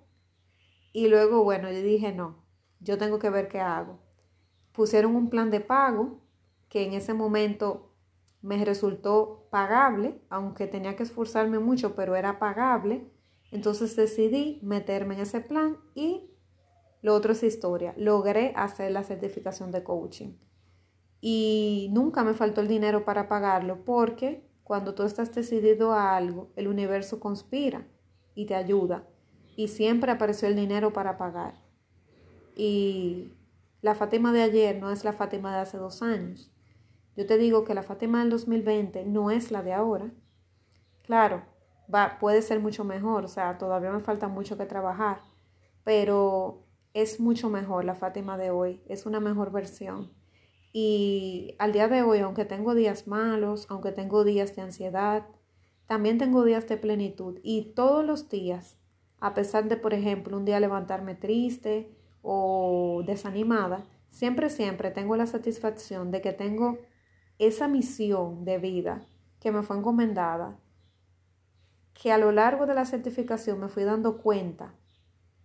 Y 0.94 1.08
luego, 1.08 1.44
bueno, 1.44 1.72
yo 1.72 1.82
dije, 1.82 2.12
no, 2.12 2.44
yo 2.80 2.98
tengo 2.98 3.20
que 3.20 3.30
ver 3.30 3.48
qué 3.48 3.60
hago. 3.60 4.00
Pusieron 4.74 5.16
un 5.16 5.30
plan 5.30 5.52
de 5.52 5.62
pago 5.62 6.22
que 6.70 6.86
en 6.86 6.94
ese 6.94 7.14
momento 7.14 7.94
me 8.42 8.64
resultó 8.66 9.48
pagable, 9.52 10.22
aunque 10.30 10.68
tenía 10.68 10.96
que 10.96 11.04
esforzarme 11.04 11.60
mucho, 11.60 11.96
pero 11.96 12.16
era 12.16 12.40
pagable. 12.40 13.10
Entonces 13.52 13.96
decidí 13.96 14.60
meterme 14.64 15.16
en 15.16 15.22
ese 15.22 15.42
plan 15.42 15.78
y 15.94 16.32
lo 17.02 17.16
otro 17.16 17.34
es 17.34 17.44
historia. 17.44 17.94
Logré 17.98 18.54
hacer 18.56 18.92
la 18.92 19.04
certificación 19.04 19.72
de 19.72 19.84
coaching. 19.84 20.38
Y 21.20 21.90
nunca 21.92 22.24
me 22.24 22.34
faltó 22.34 22.62
el 22.62 22.68
dinero 22.68 23.06
para 23.06 23.28
pagarlo 23.28 23.84
porque 23.84 24.50
cuando 24.72 24.96
tú 24.96 25.04
estás 25.04 25.36
decidido 25.36 25.92
a 25.92 26.16
algo, 26.16 26.50
el 26.56 26.70
universo 26.70 27.20
conspira 27.20 27.86
y 28.36 28.46
te 28.46 28.56
ayuda. 28.56 29.06
Y 29.58 29.68
siempre 29.68 30.14
apareció 30.14 30.48
el 30.48 30.56
dinero 30.56 30.94
para 30.94 31.18
pagar. 31.18 31.56
Y 32.56 33.34
la 33.82 33.96
Fátima 33.96 34.32
de 34.32 34.44
ayer 34.44 34.80
no 34.80 34.90
es 34.90 35.04
la 35.04 35.12
Fátima 35.12 35.54
de 35.54 35.60
hace 35.60 35.78
dos 35.78 36.02
años. 36.02 36.54
Yo 37.18 37.26
te 37.26 37.38
digo 37.38 37.66
que 37.66 37.74
la 37.74 37.84
Fátima 37.84 38.22
del 38.22 38.30
2020 38.30 39.04
no 39.04 39.30
es 39.30 39.52
la 39.52 39.62
de 39.62 39.74
ahora. 39.74 40.10
Claro, 41.04 41.44
va, 41.94 42.18
puede 42.18 42.42
ser 42.42 42.62
mucho 42.62 42.86
mejor, 42.86 43.26
o 43.26 43.28
sea, 43.28 43.58
todavía 43.58 43.92
me 43.92 44.00
falta 44.00 44.30
mucho 44.30 44.58
que 44.58 44.66
trabajar, 44.66 45.20
pero 45.84 46.64
es 46.94 47.20
mucho 47.20 47.50
mejor 47.50 47.84
la 47.84 47.96
Fátima 47.96 48.38
de 48.38 48.52
hoy, 48.52 48.82
es 48.88 49.06
una 49.06 49.20
mejor 49.20 49.52
versión. 49.52 50.14
Y 50.74 51.56
al 51.60 51.74
día 51.74 51.88
de 51.88 52.02
hoy, 52.02 52.20
aunque 52.20 52.46
tengo 52.46 52.76
días 52.76 53.08
malos, 53.08 53.66
aunque 53.70 53.92
tengo 53.92 54.24
días 54.24 54.56
de 54.56 54.62
ansiedad, 54.62 55.26
también 55.86 56.18
tengo 56.18 56.46
días 56.46 56.68
de 56.68 56.78
plenitud. 56.78 57.40
Y 57.44 57.74
todos 57.74 58.06
los 58.06 58.30
días, 58.30 58.78
a 59.20 59.34
pesar 59.34 59.68
de, 59.68 59.76
por 59.76 59.94
ejemplo, 59.94 60.38
un 60.38 60.46
día 60.46 60.60
levantarme 60.60 61.16
triste 61.16 61.92
o 62.22 63.04
desanimada, 63.06 63.84
siempre, 64.10 64.50
siempre 64.50 64.92
tengo 64.92 65.16
la 65.16 65.28
satisfacción 65.28 66.12
de 66.12 66.22
que 66.22 66.32
tengo 66.32 66.78
esa 67.40 67.68
misión 67.68 68.46
de 68.46 68.60
vida 68.60 69.06
que 69.40 69.52
me 69.52 69.64
fue 69.64 69.78
encomendada, 69.78 70.60
que 71.94 72.12
a 72.12 72.18
lo 72.18 72.32
largo 72.32 72.66
de 72.66 72.76
la 72.76 72.86
certificación 72.86 73.60
me 73.60 73.68
fui 73.68 73.84
dando 73.84 74.18
cuenta 74.18 74.74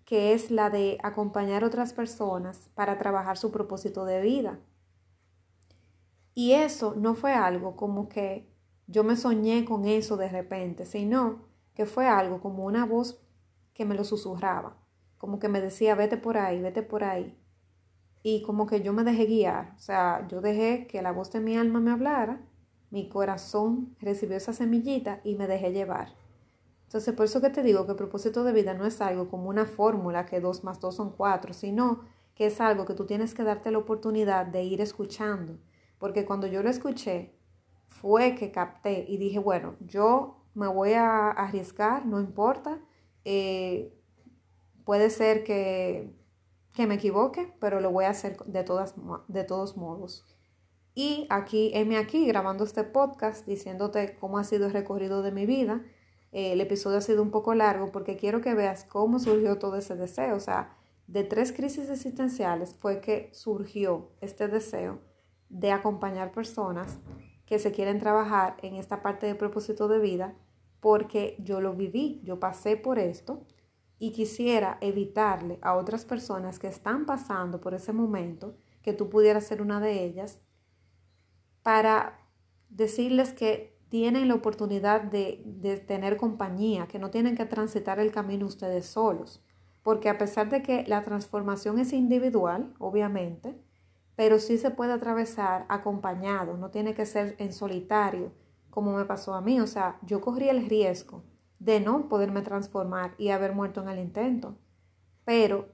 que 0.04 0.32
es 0.34 0.52
la 0.52 0.70
de 0.70 0.98
acompañar 1.02 1.64
a 1.64 1.66
otras 1.66 1.92
personas 1.92 2.70
para 2.74 2.96
trabajar 2.96 3.36
su 3.36 3.50
propósito 3.50 4.04
de 4.04 4.20
vida. 4.20 4.60
Y 6.38 6.52
eso 6.52 6.94
no 6.94 7.14
fue 7.14 7.32
algo 7.32 7.76
como 7.76 8.10
que 8.10 8.46
yo 8.86 9.04
me 9.04 9.16
soñé 9.16 9.64
con 9.64 9.86
eso 9.86 10.18
de 10.18 10.28
repente, 10.28 10.84
sino 10.84 11.46
que 11.74 11.86
fue 11.86 12.06
algo 12.06 12.42
como 12.42 12.66
una 12.66 12.84
voz 12.84 13.18
que 13.72 13.86
me 13.86 13.94
lo 13.94 14.04
susurraba, 14.04 14.76
como 15.16 15.38
que 15.38 15.48
me 15.48 15.62
decía, 15.62 15.94
vete 15.94 16.18
por 16.18 16.36
ahí, 16.36 16.60
vete 16.60 16.82
por 16.82 17.04
ahí. 17.04 17.34
Y 18.22 18.42
como 18.42 18.66
que 18.66 18.82
yo 18.82 18.92
me 18.92 19.02
dejé 19.02 19.24
guiar, 19.24 19.72
o 19.76 19.78
sea, 19.78 20.28
yo 20.28 20.42
dejé 20.42 20.86
que 20.86 21.00
la 21.00 21.10
voz 21.10 21.32
de 21.32 21.40
mi 21.40 21.56
alma 21.56 21.80
me 21.80 21.90
hablara, 21.90 22.42
mi 22.90 23.08
corazón 23.08 23.96
recibió 23.98 24.36
esa 24.36 24.52
semillita 24.52 25.22
y 25.24 25.36
me 25.36 25.46
dejé 25.46 25.72
llevar. 25.72 26.12
Entonces, 26.84 27.14
por 27.14 27.24
eso 27.24 27.40
que 27.40 27.48
te 27.48 27.62
digo 27.62 27.86
que 27.86 27.92
el 27.92 27.96
propósito 27.96 28.44
de 28.44 28.52
vida 28.52 28.74
no 28.74 28.84
es 28.84 29.00
algo 29.00 29.30
como 29.30 29.48
una 29.48 29.64
fórmula 29.64 30.26
que 30.26 30.40
dos 30.40 30.64
más 30.64 30.80
dos 30.80 30.96
son 30.96 31.12
cuatro, 31.12 31.54
sino 31.54 32.02
que 32.34 32.44
es 32.44 32.60
algo 32.60 32.84
que 32.84 32.92
tú 32.92 33.06
tienes 33.06 33.32
que 33.32 33.42
darte 33.42 33.70
la 33.70 33.78
oportunidad 33.78 34.44
de 34.44 34.64
ir 34.64 34.82
escuchando, 34.82 35.58
porque 35.98 36.24
cuando 36.24 36.46
yo 36.46 36.62
lo 36.62 36.70
escuché, 36.70 37.36
fue 37.88 38.34
que 38.34 38.50
capté 38.50 39.04
y 39.08 39.16
dije, 39.16 39.38
bueno, 39.38 39.76
yo 39.80 40.44
me 40.54 40.66
voy 40.68 40.92
a 40.92 41.30
arriesgar, 41.30 42.06
no 42.06 42.20
importa, 42.20 42.80
eh, 43.24 43.92
puede 44.84 45.10
ser 45.10 45.44
que, 45.44 46.14
que, 46.72 46.86
me 46.86 46.94
equivoque, 46.94 47.54
pero 47.60 47.80
lo 47.80 47.90
voy 47.90 48.04
a 48.04 48.10
hacer 48.10 48.36
de, 48.46 48.64
todas, 48.64 48.94
de 49.28 49.44
todos 49.44 49.76
modos. 49.76 50.24
Y 50.94 51.26
aquí, 51.28 51.70
heme 51.74 51.98
aquí 51.98 52.26
grabando 52.26 52.64
este 52.64 52.84
podcast, 52.84 53.46
diciéndote 53.46 54.16
cómo 54.18 54.38
ha 54.38 54.44
sido 54.44 54.66
el 54.66 54.72
recorrido 54.72 55.22
de 55.22 55.32
mi 55.32 55.44
vida. 55.44 55.84
Eh, 56.32 56.52
el 56.52 56.60
episodio 56.60 56.98
ha 56.98 57.02
sido 57.02 57.22
un 57.22 57.30
poco 57.30 57.54
largo 57.54 57.92
porque 57.92 58.16
quiero 58.16 58.40
que 58.40 58.54
veas 58.54 58.84
cómo 58.84 59.18
surgió 59.18 59.58
todo 59.58 59.76
ese 59.76 59.94
deseo. 59.94 60.36
O 60.36 60.40
sea, 60.40 60.74
de 61.06 61.24
tres 61.24 61.52
crisis 61.52 61.90
existenciales 61.90 62.74
fue 62.74 63.00
que 63.00 63.30
surgió 63.32 64.10
este 64.20 64.48
deseo 64.48 65.00
de 65.48 65.72
acompañar 65.72 66.32
personas 66.32 66.98
que 67.46 67.58
se 67.58 67.72
quieren 67.72 67.98
trabajar 67.98 68.56
en 68.62 68.74
esta 68.74 69.02
parte 69.02 69.26
de 69.26 69.34
propósito 69.34 69.88
de 69.88 70.00
vida 70.00 70.34
porque 70.80 71.36
yo 71.40 71.60
lo 71.60 71.74
viví, 71.74 72.20
yo 72.22 72.38
pasé 72.38 72.76
por 72.76 72.98
esto 72.98 73.44
y 73.98 74.12
quisiera 74.12 74.78
evitarle 74.80 75.58
a 75.62 75.74
otras 75.74 76.04
personas 76.04 76.58
que 76.58 76.66
están 76.66 77.06
pasando 77.06 77.60
por 77.60 77.74
ese 77.74 77.92
momento, 77.92 78.56
que 78.82 78.92
tú 78.92 79.08
pudieras 79.08 79.46
ser 79.46 79.62
una 79.62 79.80
de 79.80 80.04
ellas, 80.04 80.40
para 81.62 82.20
decirles 82.68 83.32
que 83.32 83.76
tienen 83.88 84.28
la 84.28 84.34
oportunidad 84.34 85.02
de, 85.02 85.42
de, 85.44 85.78
tener 85.78 86.16
compañía, 86.16 86.86
que 86.86 86.98
no 86.98 87.10
tienen 87.10 87.36
que 87.36 87.46
transitar 87.46 87.98
el 87.98 88.12
camino 88.12 88.46
ustedes 88.46 88.86
solos, 88.86 89.42
porque 89.82 90.08
a 90.08 90.18
pesar 90.18 90.50
de 90.50 90.62
que 90.62 90.84
la 90.86 91.02
transformación 91.02 91.78
es 91.78 91.92
individual, 91.92 92.74
obviamente, 92.78 93.56
pero 94.16 94.38
sí 94.38 94.56
se 94.58 94.70
puede 94.70 94.94
atravesar 94.94 95.66
acompañado, 95.68 96.56
no 96.56 96.70
tiene 96.70 96.94
que 96.94 97.06
ser 97.06 97.36
en 97.38 97.52
solitario, 97.52 98.32
como 98.70 98.96
me 98.96 99.04
pasó 99.04 99.34
a 99.34 99.42
mí. 99.42 99.60
O 99.60 99.66
sea, 99.66 99.98
yo 100.02 100.20
corrí 100.20 100.48
el 100.48 100.68
riesgo 100.68 101.22
de 101.58 101.80
no 101.80 102.08
poderme 102.08 102.42
transformar 102.42 103.14
y 103.18 103.28
haber 103.28 103.52
muerto 103.52 103.82
en 103.82 103.88
el 103.88 103.98
intento, 103.98 104.58
pero 105.24 105.68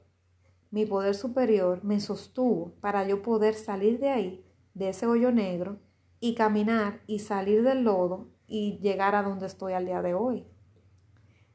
mi 0.70 0.86
poder 0.86 1.14
superior 1.14 1.84
me 1.84 2.00
sostuvo 2.00 2.74
para 2.80 3.06
yo 3.06 3.22
poder 3.22 3.54
salir 3.54 4.00
de 4.00 4.10
ahí, 4.10 4.44
de 4.74 4.88
ese 4.88 5.06
hoyo 5.06 5.30
negro, 5.30 5.78
y 6.18 6.34
caminar 6.34 7.00
y 7.06 7.18
salir 7.18 7.62
del 7.62 7.82
lodo 7.82 8.28
y 8.46 8.78
llegar 8.78 9.14
a 9.14 9.22
donde 9.22 9.46
estoy 9.46 9.72
al 9.72 9.86
día 9.86 10.02
de 10.02 10.14
hoy. 10.14 10.46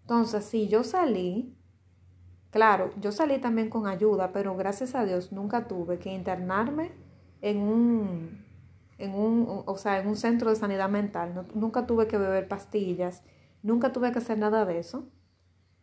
Entonces, 0.01 0.45
si 0.45 0.67
yo 0.67 0.83
salí, 0.83 1.56
Claro, 2.57 2.89
yo 2.99 3.11
salí 3.11 3.37
también 3.37 3.69
con 3.69 3.85
ayuda, 3.85 4.31
pero 4.33 4.55
gracias 4.57 4.95
a 4.95 5.05
Dios 5.05 5.31
nunca 5.31 5.67
tuve 5.67 5.99
que 5.99 6.11
internarme 6.11 6.89
en 7.39 7.59
un, 7.59 8.43
en 8.97 9.13
un, 9.13 9.61
o 9.67 9.77
sea, 9.77 9.99
en 9.99 10.07
un 10.07 10.15
centro 10.15 10.49
de 10.49 10.55
sanidad 10.55 10.89
mental. 10.89 11.45
nunca 11.53 11.85
tuve 11.85 12.07
que 12.07 12.17
beber 12.17 12.47
pastillas, 12.47 13.21
nunca 13.61 13.93
tuve 13.93 14.11
que 14.11 14.17
hacer 14.17 14.39
nada 14.39 14.65
de 14.65 14.79
eso. 14.79 15.07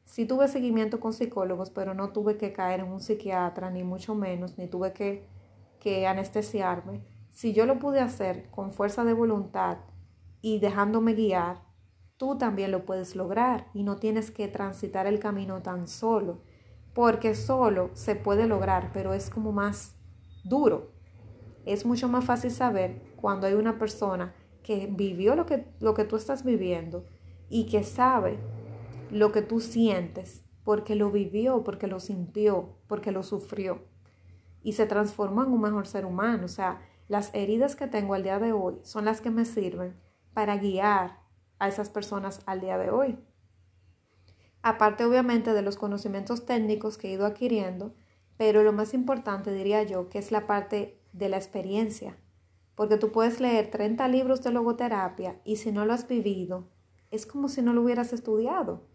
Sí 0.05 0.27
tuve 0.27 0.49
seguimiento 0.49 0.99
con 0.99 1.13
psicólogos, 1.13 1.71
pero 1.71 1.95
no 1.95 2.11
tuve 2.11 2.37
que 2.37 2.53
caer 2.53 2.81
en 2.81 2.91
un 2.91 2.99
psiquiatra, 2.99 3.71
ni 3.71 3.85
mucho 3.85 4.17
menos, 4.17 4.59
ni 4.59 4.67
tuve 4.67 4.93
que, 4.93 5.29
que 5.79 6.09
anestesiarme. 6.09 7.03
Si 7.31 7.53
yo 7.53 7.67
lo 7.67 7.79
pude 7.79 8.01
hacer 8.01 8.51
con 8.51 8.73
fuerza 8.73 9.05
de 9.05 9.13
voluntad 9.13 9.79
y 10.41 10.59
dejándome 10.59 11.15
guiar, 11.15 11.63
tú 12.17 12.37
también 12.37 12.73
lo 12.73 12.85
puedes 12.85 13.15
lograr 13.15 13.69
y 13.75 13.85
no 13.85 13.99
tienes 13.99 14.33
que 14.33 14.49
transitar 14.49 15.07
el 15.07 15.21
camino 15.21 15.63
tan 15.63 15.87
solo 15.87 16.43
porque 16.95 17.35
solo 17.35 17.91
se 17.95 18.15
puede 18.15 18.47
lograr, 18.47 18.91
pero 18.93 19.15
es 19.15 19.29
como 19.29 19.53
más 19.53 19.97
duro. 20.45 20.93
Es 21.67 21.85
mucho 21.85 22.09
más 22.09 22.25
fácil 22.25 22.51
saber 22.51 23.03
cuando 23.17 23.47
hay 23.47 23.55
una 23.55 23.79
persona 23.79 24.35
que 24.63 24.89
vivió 24.91 25.35
lo 25.35 25.47
que, 25.47 25.67
lo 25.81 25.95
que 25.95 26.05
tú 26.05 26.17
estás 26.17 26.45
viviendo 26.45 27.07
y 27.49 27.67
que 27.67 27.83
sabe 27.83 28.39
lo 29.11 29.33
que 29.33 29.43
tú 29.43 29.61
sientes 29.61 30.45
porque 30.63 30.95
lo 30.95 31.11
vivió, 31.11 31.63
porque 31.63 31.87
lo 31.87 32.01
sintió, 32.01 32.79
porque 32.87 33.13
lo 33.13 33.23
sufrió 33.23 33.83
y 34.63 34.73
se 34.73 34.87
transformó 34.87 35.45
en 35.45 35.53
un 35.53 35.61
mejor 35.61 35.87
ser 35.87 36.07
humano. 36.07 36.47
O 36.47 36.49
sea, 36.49 36.81
las 37.07 37.33
heridas 37.35 37.77
que 37.77 37.87
tengo 37.87 38.15
al 38.15 38.23
día 38.23 38.39
de 38.39 38.53
hoy 38.53 38.79
son 38.83 39.05
las 39.05 39.21
que 39.21 39.31
me 39.31 39.45
sirven 39.45 40.01
para 40.33 40.57
guiar 40.57 41.21
a 41.59 41.69
esas 41.69 41.91
personas 41.91 42.41
al 42.47 42.61
día 42.61 42.79
de 42.79 42.91
hoy. 42.91 43.19
Aparte, 44.67 45.05
obviamente, 45.05 45.53
de 45.53 45.61
los 45.61 45.77
conocimientos 45.77 46.47
técnicos 46.47 46.97
que 46.97 47.09
he 47.09 47.13
ido 47.13 47.27
adquiriendo, 47.27 47.93
pero 48.39 48.63
lo 48.63 48.73
más 48.73 48.95
importante, 48.95 49.53
diría 49.53 49.83
yo, 49.83 50.09
que 50.09 50.19
es 50.19 50.33
la 50.33 50.47
parte 50.47 50.99
de 51.13 51.29
la 51.29 51.37
experiencia. 51.37 52.17
Porque 52.75 52.97
tú 52.97 53.13
puedes 53.13 53.41
leer 53.41 53.71
30 53.71 54.09
libros 54.09 54.43
de 54.43 54.53
logoterapia 54.53 55.39
y 55.45 55.57
si 55.57 55.71
no 55.71 55.85
lo 55.85 55.93
has 55.93 56.09
vivido, 56.09 56.71
es 57.11 57.27
como 57.27 57.51
si 57.51 57.61
no 57.61 57.75
lo 57.75 57.83
hubieras 57.83 58.15
estudiado. 58.15 58.87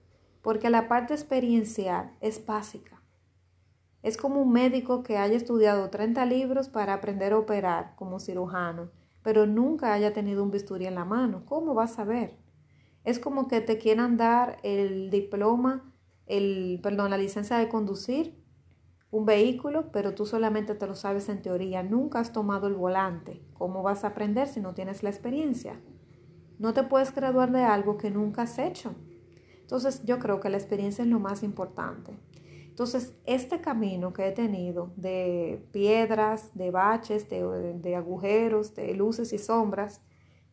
Porque 0.41 0.71
la 0.71 0.87
parte 0.87 1.13
experiencial 1.13 2.15
es 2.19 2.43
básica. 2.43 3.03
Es 4.01 4.17
como 4.17 4.41
un 4.41 4.51
médico 4.51 5.03
que 5.03 5.19
haya 5.19 5.37
estudiado 5.37 5.91
30 5.91 6.25
libros 6.25 6.67
para 6.67 6.95
aprender 6.95 7.33
a 7.33 7.37
operar 7.37 7.93
como 7.95 8.19
cirujano, 8.19 8.89
pero 9.21 9.45
nunca 9.45 9.93
haya 9.93 10.13
tenido 10.13 10.41
un 10.41 10.49
bisturí 10.49 10.87
en 10.87 10.95
la 10.95 11.05
mano. 11.05 11.43
¿Cómo 11.45 11.75
vas 11.75 11.99
a 11.99 12.05
ver? 12.05 12.48
Es 13.03 13.19
como 13.19 13.47
que 13.47 13.61
te 13.61 13.77
quieran 13.77 14.17
dar 14.17 14.57
el 14.63 15.09
diploma, 15.09 15.93
el, 16.25 16.79
perdón, 16.83 17.11
la 17.11 17.17
licencia 17.17 17.57
de 17.57 17.69
conducir 17.69 18.39
un 19.11 19.25
vehículo, 19.25 19.91
pero 19.91 20.13
tú 20.13 20.25
solamente 20.25 20.75
te 20.75 20.85
lo 20.85 20.95
sabes 20.95 21.29
en 21.29 21.41
teoría. 21.41 21.81
Nunca 21.81 22.19
has 22.19 22.31
tomado 22.31 22.67
el 22.67 22.75
volante. 22.75 23.41
¿Cómo 23.53 23.81
vas 23.81 24.03
a 24.03 24.09
aprender 24.09 24.47
si 24.47 24.59
no 24.59 24.73
tienes 24.73 25.01
la 25.01 25.09
experiencia? 25.09 25.79
No 26.59 26.73
te 26.73 26.83
puedes 26.83 27.13
graduar 27.15 27.51
de 27.51 27.63
algo 27.63 27.97
que 27.97 28.11
nunca 28.11 28.43
has 28.43 28.59
hecho. 28.59 28.93
Entonces 29.61 30.03
yo 30.05 30.19
creo 30.19 30.39
que 30.39 30.49
la 30.49 30.57
experiencia 30.57 31.03
es 31.03 31.09
lo 31.09 31.19
más 31.19 31.41
importante. 31.41 32.17
Entonces, 32.67 33.13
este 33.25 33.59
camino 33.59 34.13
que 34.13 34.27
he 34.27 34.31
tenido 34.31 34.93
de 34.95 35.67
piedras, 35.73 36.51
de 36.53 36.71
baches, 36.71 37.27
de, 37.29 37.95
agujeros, 37.95 38.73
de 38.73 38.93
luces 38.93 39.33
y 39.33 39.37
sombras, 39.37 40.01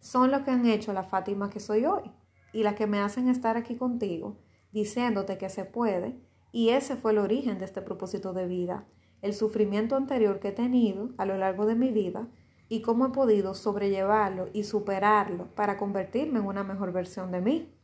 son 0.00 0.32
lo 0.32 0.42
que 0.42 0.50
han 0.50 0.66
hecho 0.66 0.92
la 0.92 1.04
Fátima 1.04 1.50
que 1.50 1.60
soy 1.60 1.84
hoy 1.84 2.10
y 2.56 2.62
la 2.62 2.74
que 2.74 2.86
me 2.86 3.00
hacen 3.00 3.28
estar 3.28 3.58
aquí 3.58 3.76
contigo, 3.76 4.38
diciéndote 4.72 5.36
que 5.36 5.50
se 5.50 5.66
puede. 5.66 6.18
Y 6.52 6.70
ese 6.70 6.96
fue 6.96 7.12
el 7.12 7.18
origen 7.18 7.58
de 7.58 7.66
este 7.66 7.82
propósito 7.82 8.32
de 8.32 8.46
vida, 8.46 8.86
el 9.20 9.34
sufrimiento 9.34 9.94
anterior 9.94 10.40
que 10.40 10.48
he 10.48 10.52
tenido 10.52 11.10
a 11.18 11.26
lo 11.26 11.36
largo 11.36 11.66
de 11.66 11.74
mi 11.74 11.90
vida 11.90 12.30
y 12.70 12.80
cómo 12.80 13.04
he 13.04 13.10
podido 13.10 13.54
sobrellevarlo 13.54 14.48
y 14.54 14.64
superarlo 14.64 15.54
para 15.54 15.76
convertirme 15.76 16.38
en 16.38 16.46
una 16.46 16.64
mejor 16.64 16.92
versión 16.92 17.30
de 17.30 17.42
mí. 17.42 17.74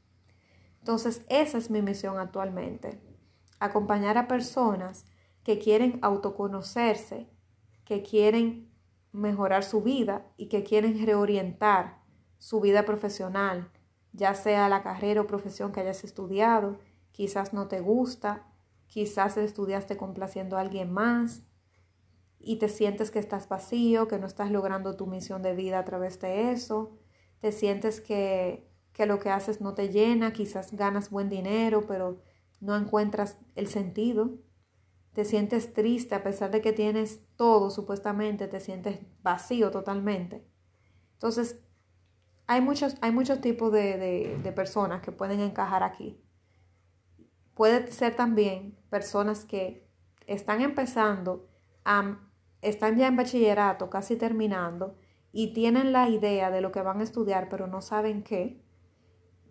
Entonces, 0.79 1.27
esa 1.29 1.59
es 1.59 1.69
mi 1.69 1.83
misión 1.83 2.19
actualmente 2.19 2.99
acompañar 3.61 4.17
a 4.17 4.27
personas 4.27 5.05
que 5.45 5.59
quieren 5.59 5.99
autoconocerse, 6.01 7.29
que 7.85 8.03
quieren 8.03 8.73
mejorar 9.13 9.65
su 9.65 9.83
vida 9.83 10.33
y 10.39 10.49
que 10.49 10.65
quieren 10.65 11.05
reorientar 11.05 12.01
su 12.39 12.63
vida 12.63 12.87
profesional, 12.87 13.71
ya 14.13 14.35
sea 14.35 14.69
la 14.69 14.83
carrera 14.83 15.23
o 15.23 15.27
profesión 15.27 15.73
que 15.73 15.81
hayas 15.81 16.05
estudiado, 16.05 16.79
quizás 17.13 17.53
no 17.53 17.69
te 17.69 17.81
gusta, 17.81 18.47
quizás 18.87 19.37
estudiaste 19.37 19.97
complaciendo 19.97 20.57
a 20.57 20.61
alguien 20.61 20.93
más 20.93 21.43
y 22.39 22.57
te 22.57 22.69
sientes 22.69 23.11
que 23.11 23.19
estás 23.19 23.49
vacío, 23.49 24.09
que 24.09 24.19
no 24.19 24.27
estás 24.27 24.51
logrando 24.51 24.97
tu 24.97 25.07
misión 25.07 25.43
de 25.43 25.55
vida 25.55 25.79
a 25.79 25.85
través 25.85 26.21
de 26.21 26.53
eso, 26.53 26.99
te 27.41 27.53
sientes 27.53 28.01
que, 28.01 28.69
que 28.93 29.07
lo 29.07 29.19
que 29.19 29.31
haces 29.31 29.61
no 29.61 29.75
te 29.75 29.89
llena, 29.89 30.33
quizás 30.33 30.73
ganas 30.73 31.11
buen 31.11 31.29
dinero, 31.29 31.87
pero 31.87 32.23
no 32.61 32.77
encuentras 32.77 33.39
el 33.55 33.69
sentido, 33.69 34.39
te 35.13 35.25
sientes 35.25 35.73
triste 35.73 36.15
a 36.15 36.23
pesar 36.23 36.51
de 36.51 36.61
que 36.61 36.73
tienes 36.73 37.21
todo, 37.37 37.71
supuestamente 37.71 38.49
te 38.49 38.61
sientes 38.61 39.01
vacío 39.23 39.71
totalmente. 39.71 40.45
Entonces, 41.15 41.61
hay 42.47 42.61
muchos, 42.61 42.97
hay 43.01 43.13
muchos 43.13 43.41
tipos 43.41 43.73
de, 43.73 44.39
de 44.43 44.53
personas 44.53 45.03
que 45.03 45.13
pueden 45.13 45.41
encajar 45.41 45.83
aquí. 45.83 46.21
Puede 47.55 47.91
ser 47.93 48.17
también 48.17 48.77
personas 48.91 49.45
que 49.45 49.87
están 50.27 50.61
empezando, 50.61 51.49
están 52.61 52.97
ya 52.97 53.09
en 53.09 53.17
bachillerato, 53.17 53.91
casi 53.91 54.17
terminando, 54.17 54.97
y 55.33 55.53
tienen 55.53 55.93
la 55.93 56.09
idea 56.09 56.51
de 56.51 56.61
lo 56.61 56.73
que 56.73 56.83
van 56.83 57.01
a 57.01 57.05
estudiar, 57.05 57.49
pero 57.49 57.67
no 57.67 57.81
saben 57.81 58.23
qué 58.23 58.63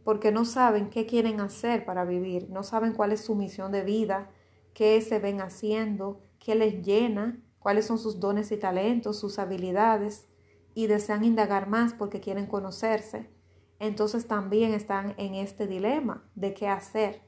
porque 0.04 0.32
no 0.32 0.46
saben 0.46 0.90
qué 0.90 1.06
quieren 1.06 1.40
hacer 1.40 1.86
para 1.86 2.06
vivir, 2.06 2.50
no 2.50 2.64
saben 2.64 2.94
cuál 2.94 3.12
es 3.12 3.22
su 3.22 3.36
misión 3.36 3.72
de 3.72 3.84
vida, 3.84 4.30
qué 4.74 5.00
se 5.02 5.20
ven 5.20 5.42
haciendo, 5.42 6.22
qué 6.40 6.56
les 6.56 6.82
llena, 6.84 7.40
cuáles 7.60 7.86
son 7.86 8.00
sus 8.00 8.20
dones 8.20 8.52
y 8.52 8.58
talentos, 8.58 9.20
sus 9.20 9.38
habilidades, 9.38 10.28
y 10.74 10.88
desean 10.88 11.24
indagar 11.24 11.68
más 11.68 11.94
porque 11.94 12.20
quieren 12.20 12.46
conocerse. 12.46 13.30
Entonces 13.80 14.28
también 14.28 14.74
están 14.74 15.14
en 15.18 15.36
este 15.36 15.68
dilema 15.68 16.24
de 16.36 16.54
qué 16.54 16.68
hacer. 16.68 17.22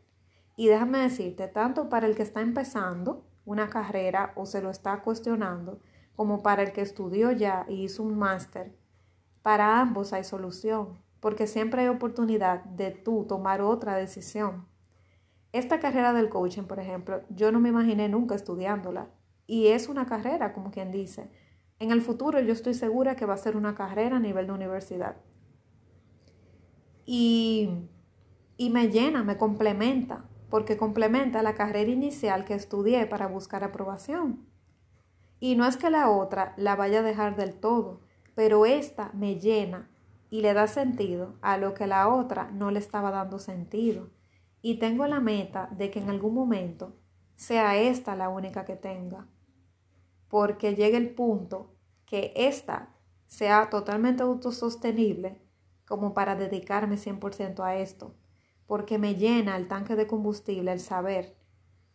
Y 0.56 0.68
déjame 0.68 1.00
decirte, 1.00 1.48
tanto 1.48 1.90
para 1.90 2.08
el 2.08 2.16
que 2.16 2.24
está 2.24 2.42
empezando 2.42 3.26
una 3.46 3.70
carrera 3.70 4.34
o 4.36 4.46
se 4.46 4.62
lo 4.62 4.70
está 4.70 5.02
cuestionando, 5.02 5.80
como 6.16 6.44
para 6.44 6.62
el 6.62 6.72
que 6.72 6.82
estudió 6.82 7.32
ya 7.32 7.66
y 7.68 7.84
hizo 7.84 8.04
un 8.04 8.18
máster, 8.18 8.78
para 9.42 9.80
ambos 9.80 10.14
hay 10.14 10.24
solución 10.24 11.04
porque 11.24 11.48
siempre 11.48 11.84
hay 11.84 11.88
oportunidad 11.88 12.66
de 12.66 12.92
tú 12.92 13.24
tomar 13.24 13.62
otra 13.62 13.96
decisión. 13.96 14.68
Esta 15.54 15.80
carrera 15.80 16.12
del 16.12 16.28
coaching, 16.28 16.64
por 16.64 16.82
ejemplo, 16.82 17.22
yo 17.30 17.50
no 17.54 17.62
me 17.62 17.70
imaginé 17.70 18.10
nunca 18.10 18.36
estudiándola. 18.36 19.08
Y 19.48 19.68
es 19.68 19.88
una 19.88 20.06
carrera, 20.06 20.52
como 20.52 20.70
quien 20.70 20.92
dice. 20.92 21.32
En 21.80 21.92
el 21.92 22.02
futuro 22.02 22.40
yo 22.40 22.54
estoy 22.54 22.74
segura 22.74 23.16
que 23.16 23.26
va 23.26 23.34
a 23.34 23.38
ser 23.38 23.58
una 23.58 23.76
carrera 23.76 24.18
a 24.18 24.20
nivel 24.20 24.48
de 24.48 24.54
universidad. 24.54 25.18
Y, 27.06 27.70
y 28.58 28.70
me 28.70 28.90
llena, 28.90 29.24
me 29.24 29.38
complementa, 29.38 30.26
porque 30.50 30.78
complementa 30.78 31.42
la 31.42 31.56
carrera 31.56 31.92
inicial 31.92 32.46
que 32.46 32.54
estudié 32.54 33.06
para 33.06 33.28
buscar 33.28 33.64
aprobación. 33.64 34.48
Y 35.40 35.56
no 35.56 35.66
es 35.66 35.78
que 35.78 35.90
la 35.90 36.10
otra 36.10 36.54
la 36.58 36.76
vaya 36.76 37.00
a 37.00 37.04
dejar 37.04 37.36
del 37.36 37.56
todo, 37.56 38.02
pero 38.36 38.66
esta 38.66 39.12
me 39.14 39.40
llena 39.40 39.90
y 40.30 40.42
le 40.42 40.54
da 40.54 40.68
sentido 40.68 41.36
a 41.42 41.58
lo 41.58 41.74
que 41.74 41.86
la 41.86 42.08
otra 42.08 42.50
no 42.52 42.72
le 42.72 42.80
estaba 42.80 43.12
dando 43.12 43.40
sentido. 43.40 44.10
Y 44.62 44.80
tengo 44.80 45.06
la 45.06 45.20
meta 45.20 45.70
de 45.72 45.92
que 45.92 46.00
en 46.00 46.10
algún 46.10 46.34
momento 46.34 46.96
sea 47.36 47.78
esta 47.78 48.16
la 48.16 48.30
única 48.30 48.64
que 48.64 48.76
tenga. 48.76 49.28
Porque 50.34 50.74
llegue 50.74 50.98
el 50.98 51.14
punto 51.14 51.76
que 52.08 52.34
esta 52.36 52.90
sea 53.28 53.70
totalmente 53.70 54.24
autosostenible 54.24 55.40
como 55.88 56.16
para 56.16 56.36
dedicarme 56.36 56.96
100% 56.96 57.64
a 57.64 57.76
esto. 57.76 58.16
Porque 58.66 58.98
me 58.98 59.14
llena 59.14 59.56
el 59.56 59.68
tanque 59.68 59.96
de 59.96 60.08
combustible 60.08 60.72
el 60.72 60.80
saber 60.80 61.38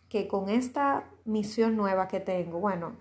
que 0.09 0.29
con 0.29 0.51
esta 0.51 1.11
misión 1.25 1.77
nueva 1.77 2.07
que 2.07 2.21
tengo, 2.21 2.61
bueno, 2.61 2.93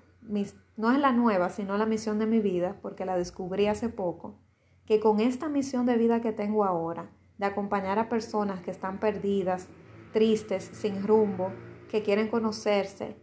no 0.76 0.92
es 0.92 1.00
la 1.00 1.12
nueva, 1.12 1.52
sino 1.52 1.78
la 1.78 1.86
misión 1.86 2.18
de 2.18 2.26
mi 2.26 2.40
vida, 2.40 2.80
porque 2.82 3.06
la 3.06 3.16
descubrí 3.16 3.68
hace 3.68 3.90
poco, 3.90 4.40
que 4.88 5.00
con 5.00 5.20
esta 5.20 5.50
misión 5.50 5.86
de 5.86 5.98
vida 5.98 6.20
que 6.20 6.32
tengo 6.32 6.66
ahora, 6.66 7.12
de 7.38 7.46
acompañar 7.46 8.00
a 8.00 8.10
personas 8.10 8.62
que 8.62 8.72
están 8.72 9.00
perdidas, 9.00 9.68
tristes, 10.14 10.64
sin 10.64 11.06
rumbo, 11.06 11.52
que 11.92 12.02
quieren 12.02 12.28
conocerse 12.28 13.18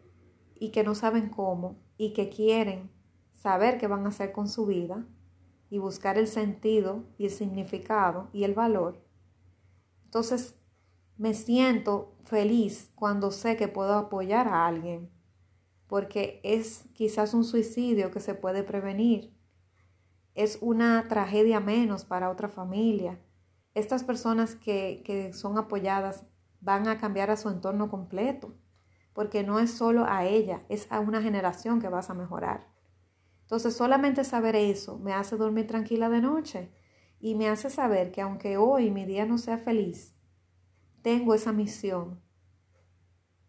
y 0.54 0.70
que 0.70 0.84
no 0.84 0.94
saben 0.94 1.28
cómo 1.28 1.82
y 1.96 2.12
que 2.12 2.28
quieren 2.28 2.90
saber 3.32 3.78
qué 3.78 3.86
van 3.86 4.04
a 4.06 4.08
hacer 4.08 4.32
con 4.32 4.48
su 4.48 4.66
vida 4.66 5.06
y 5.70 5.78
buscar 5.78 6.18
el 6.18 6.26
sentido 6.26 7.04
y 7.18 7.26
el 7.26 7.30
significado 7.30 8.28
y 8.32 8.44
el 8.44 8.54
valor. 8.54 9.02
Entonces, 10.04 10.56
me 11.16 11.34
siento 11.34 12.16
feliz 12.24 12.90
cuando 12.94 13.30
sé 13.30 13.56
que 13.56 13.68
puedo 13.68 13.94
apoyar 13.94 14.48
a 14.48 14.66
alguien, 14.66 15.10
porque 15.86 16.40
es 16.42 16.84
quizás 16.94 17.34
un 17.34 17.44
suicidio 17.44 18.10
que 18.10 18.20
se 18.20 18.34
puede 18.34 18.62
prevenir 18.62 19.34
es 20.34 20.58
una 20.60 21.06
tragedia 21.08 21.60
menos 21.60 22.04
para 22.04 22.30
otra 22.30 22.48
familia. 22.48 23.20
Estas 23.74 24.04
personas 24.04 24.54
que, 24.56 25.02
que 25.04 25.32
son 25.32 25.58
apoyadas 25.58 26.24
van 26.60 26.88
a 26.88 26.98
cambiar 26.98 27.30
a 27.30 27.36
su 27.36 27.48
entorno 27.48 27.88
completo, 27.88 28.54
porque 29.14 29.42
no 29.42 29.58
es 29.58 29.70
solo 29.70 30.04
a 30.06 30.26
ella, 30.26 30.62
es 30.68 30.86
a 30.90 31.00
una 31.00 31.22
generación 31.22 31.80
que 31.80 31.88
vas 31.88 32.10
a 32.10 32.14
mejorar. 32.14 32.68
Entonces 33.42 33.74
solamente 33.76 34.24
saber 34.24 34.56
eso 34.56 34.98
me 34.98 35.14
hace 35.14 35.36
dormir 35.36 35.66
tranquila 35.66 36.10
de 36.10 36.20
noche 36.20 36.72
y 37.20 37.34
me 37.36 37.48
hace 37.48 37.70
saber 37.70 38.10
que 38.10 38.20
aunque 38.20 38.58
hoy 38.58 38.90
mi 38.90 39.06
día 39.06 39.24
no 39.24 39.38
sea 39.38 39.56
feliz, 39.56 40.14
tengo 41.00 41.34
esa 41.34 41.52
misión 41.52 42.20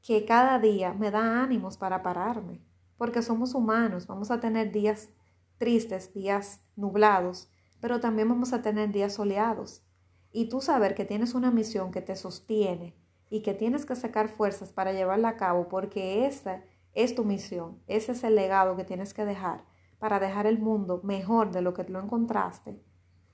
que 0.02 0.24
cada 0.24 0.60
día 0.60 0.94
me 0.94 1.10
da 1.10 1.42
ánimos 1.42 1.78
para 1.78 2.04
pararme, 2.04 2.62
porque 2.96 3.24
somos 3.24 3.56
humanos, 3.56 4.06
vamos 4.06 4.30
a 4.30 4.40
tener 4.40 4.72
días 4.72 5.10
tristes, 5.58 6.14
días 6.14 6.62
nublados, 6.76 7.50
pero 7.80 8.00
también 8.00 8.30
vamos 8.30 8.54
a 8.54 8.62
tener 8.62 8.92
días 8.92 9.14
soleados. 9.14 9.84
Y 10.32 10.48
tú 10.50 10.62
saber 10.62 10.94
que 10.94 11.06
tienes 11.06 11.34
una 11.34 11.50
misión 11.50 11.92
que 11.92 12.02
te 12.02 12.16
sostiene 12.16 12.96
y 13.36 13.42
que 13.42 13.54
tienes 13.54 13.86
que 13.86 13.98
sacar 13.98 14.30
fuerzas 14.30 14.72
para 14.72 14.94
llevarla 14.94 15.28
a 15.28 15.36
cabo 15.36 15.68
porque 15.68 16.26
esa 16.26 16.64
es 16.94 17.16
tu 17.16 17.26
misión, 17.26 17.82
ese 17.86 18.14
es 18.14 18.24
el 18.24 18.36
legado 18.36 18.78
que 18.78 18.86
tienes 18.86 19.14
que 19.14 19.26
dejar 19.26 19.66
para 20.00 20.22
dejar 20.22 20.48
el 20.48 20.58
mundo 20.58 21.02
mejor 21.04 21.52
de 21.52 21.62
lo 21.62 21.74
que 21.74 21.84
lo 21.84 22.00
encontraste, 22.00 22.82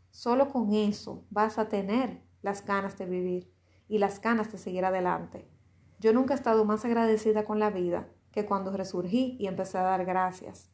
solo 0.10 0.50
con 0.50 0.74
eso 0.74 1.24
vas 1.30 1.60
a 1.60 1.70
tener 1.70 2.24
las 2.42 2.66
ganas 2.66 2.98
de 2.98 3.06
vivir 3.06 3.54
y 3.88 4.00
las 4.00 4.20
ganas 4.20 4.52
de 4.52 4.58
seguir 4.58 4.86
adelante. 4.86 5.48
Yo 6.00 6.14
nunca 6.14 6.34
he 6.34 6.38
estado 6.38 6.66
más 6.66 6.84
agradecida 6.84 7.46
con 7.46 7.60
la 7.60 7.70
vida 7.70 8.10
que 8.32 8.48
cuando 8.48 8.76
resurgí 8.76 9.38
y 9.40 9.46
empecé 9.46 9.78
a 9.78 9.84
dar 9.84 10.04
gracias. 10.04 10.72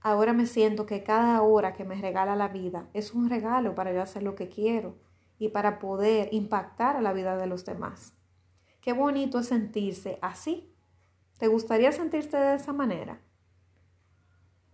Ahora 0.00 0.32
me 0.32 0.46
siento 0.46 0.86
que 0.86 1.02
cada 1.02 1.42
hora 1.42 1.72
que 1.72 1.82
me 1.82 2.00
regala 2.00 2.36
la 2.36 2.46
vida 2.46 2.88
es 2.92 3.14
un 3.14 3.28
regalo 3.28 3.74
para 3.74 3.92
yo 3.92 4.00
hacer 4.00 4.22
lo 4.22 4.36
que 4.36 4.48
quiero 4.48 5.09
y 5.40 5.48
para 5.48 5.78
poder 5.78 6.28
impactar 6.32 6.96
a 6.96 7.00
la 7.00 7.14
vida 7.14 7.36
de 7.36 7.46
los 7.46 7.64
demás. 7.64 8.12
Qué 8.82 8.92
bonito 8.92 9.38
es 9.38 9.46
sentirse 9.46 10.18
así. 10.20 10.70
¿Te 11.38 11.48
gustaría 11.48 11.90
sentirte 11.92 12.36
de 12.36 12.54
esa 12.54 12.74
manera? 12.74 13.22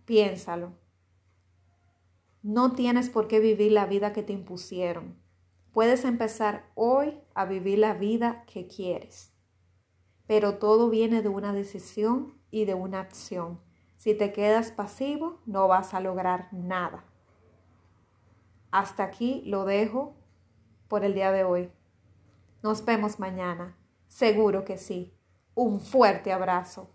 Piénsalo. 0.03 0.73
No 2.43 2.73
tienes 2.73 3.09
por 3.09 3.29
qué 3.29 3.39
vivir 3.39 3.71
la 3.71 3.85
vida 3.85 4.11
que 4.11 4.23
te 4.23 4.33
impusieron. 4.33 5.15
Puedes 5.71 6.03
empezar 6.03 6.69
hoy 6.75 7.17
a 7.33 7.45
vivir 7.45 7.79
la 7.79 7.93
vida 7.93 8.43
que 8.45 8.67
quieres. 8.67 9.31
Pero 10.27 10.57
todo 10.57 10.89
viene 10.89 11.21
de 11.21 11.29
una 11.29 11.53
decisión 11.53 12.33
y 12.51 12.65
de 12.65 12.73
una 12.73 12.99
acción. 12.99 13.61
Si 13.95 14.13
te 14.13 14.33
quedas 14.33 14.71
pasivo, 14.71 15.39
no 15.45 15.69
vas 15.69 15.93
a 15.93 16.01
lograr 16.01 16.49
nada. 16.51 17.05
Hasta 18.69 19.03
aquí 19.03 19.43
lo 19.45 19.63
dejo 19.63 20.16
por 20.87 21.03
el 21.03 21.13
día 21.13 21.31
de 21.31 21.43
hoy. 21.43 21.71
Nos 22.63 22.83
vemos 22.83 23.19
mañana. 23.19 23.75
Seguro 24.07 24.65
que 24.65 24.77
sí. 24.77 25.13
Un 25.55 25.79
fuerte 25.79 26.31
abrazo. 26.31 26.89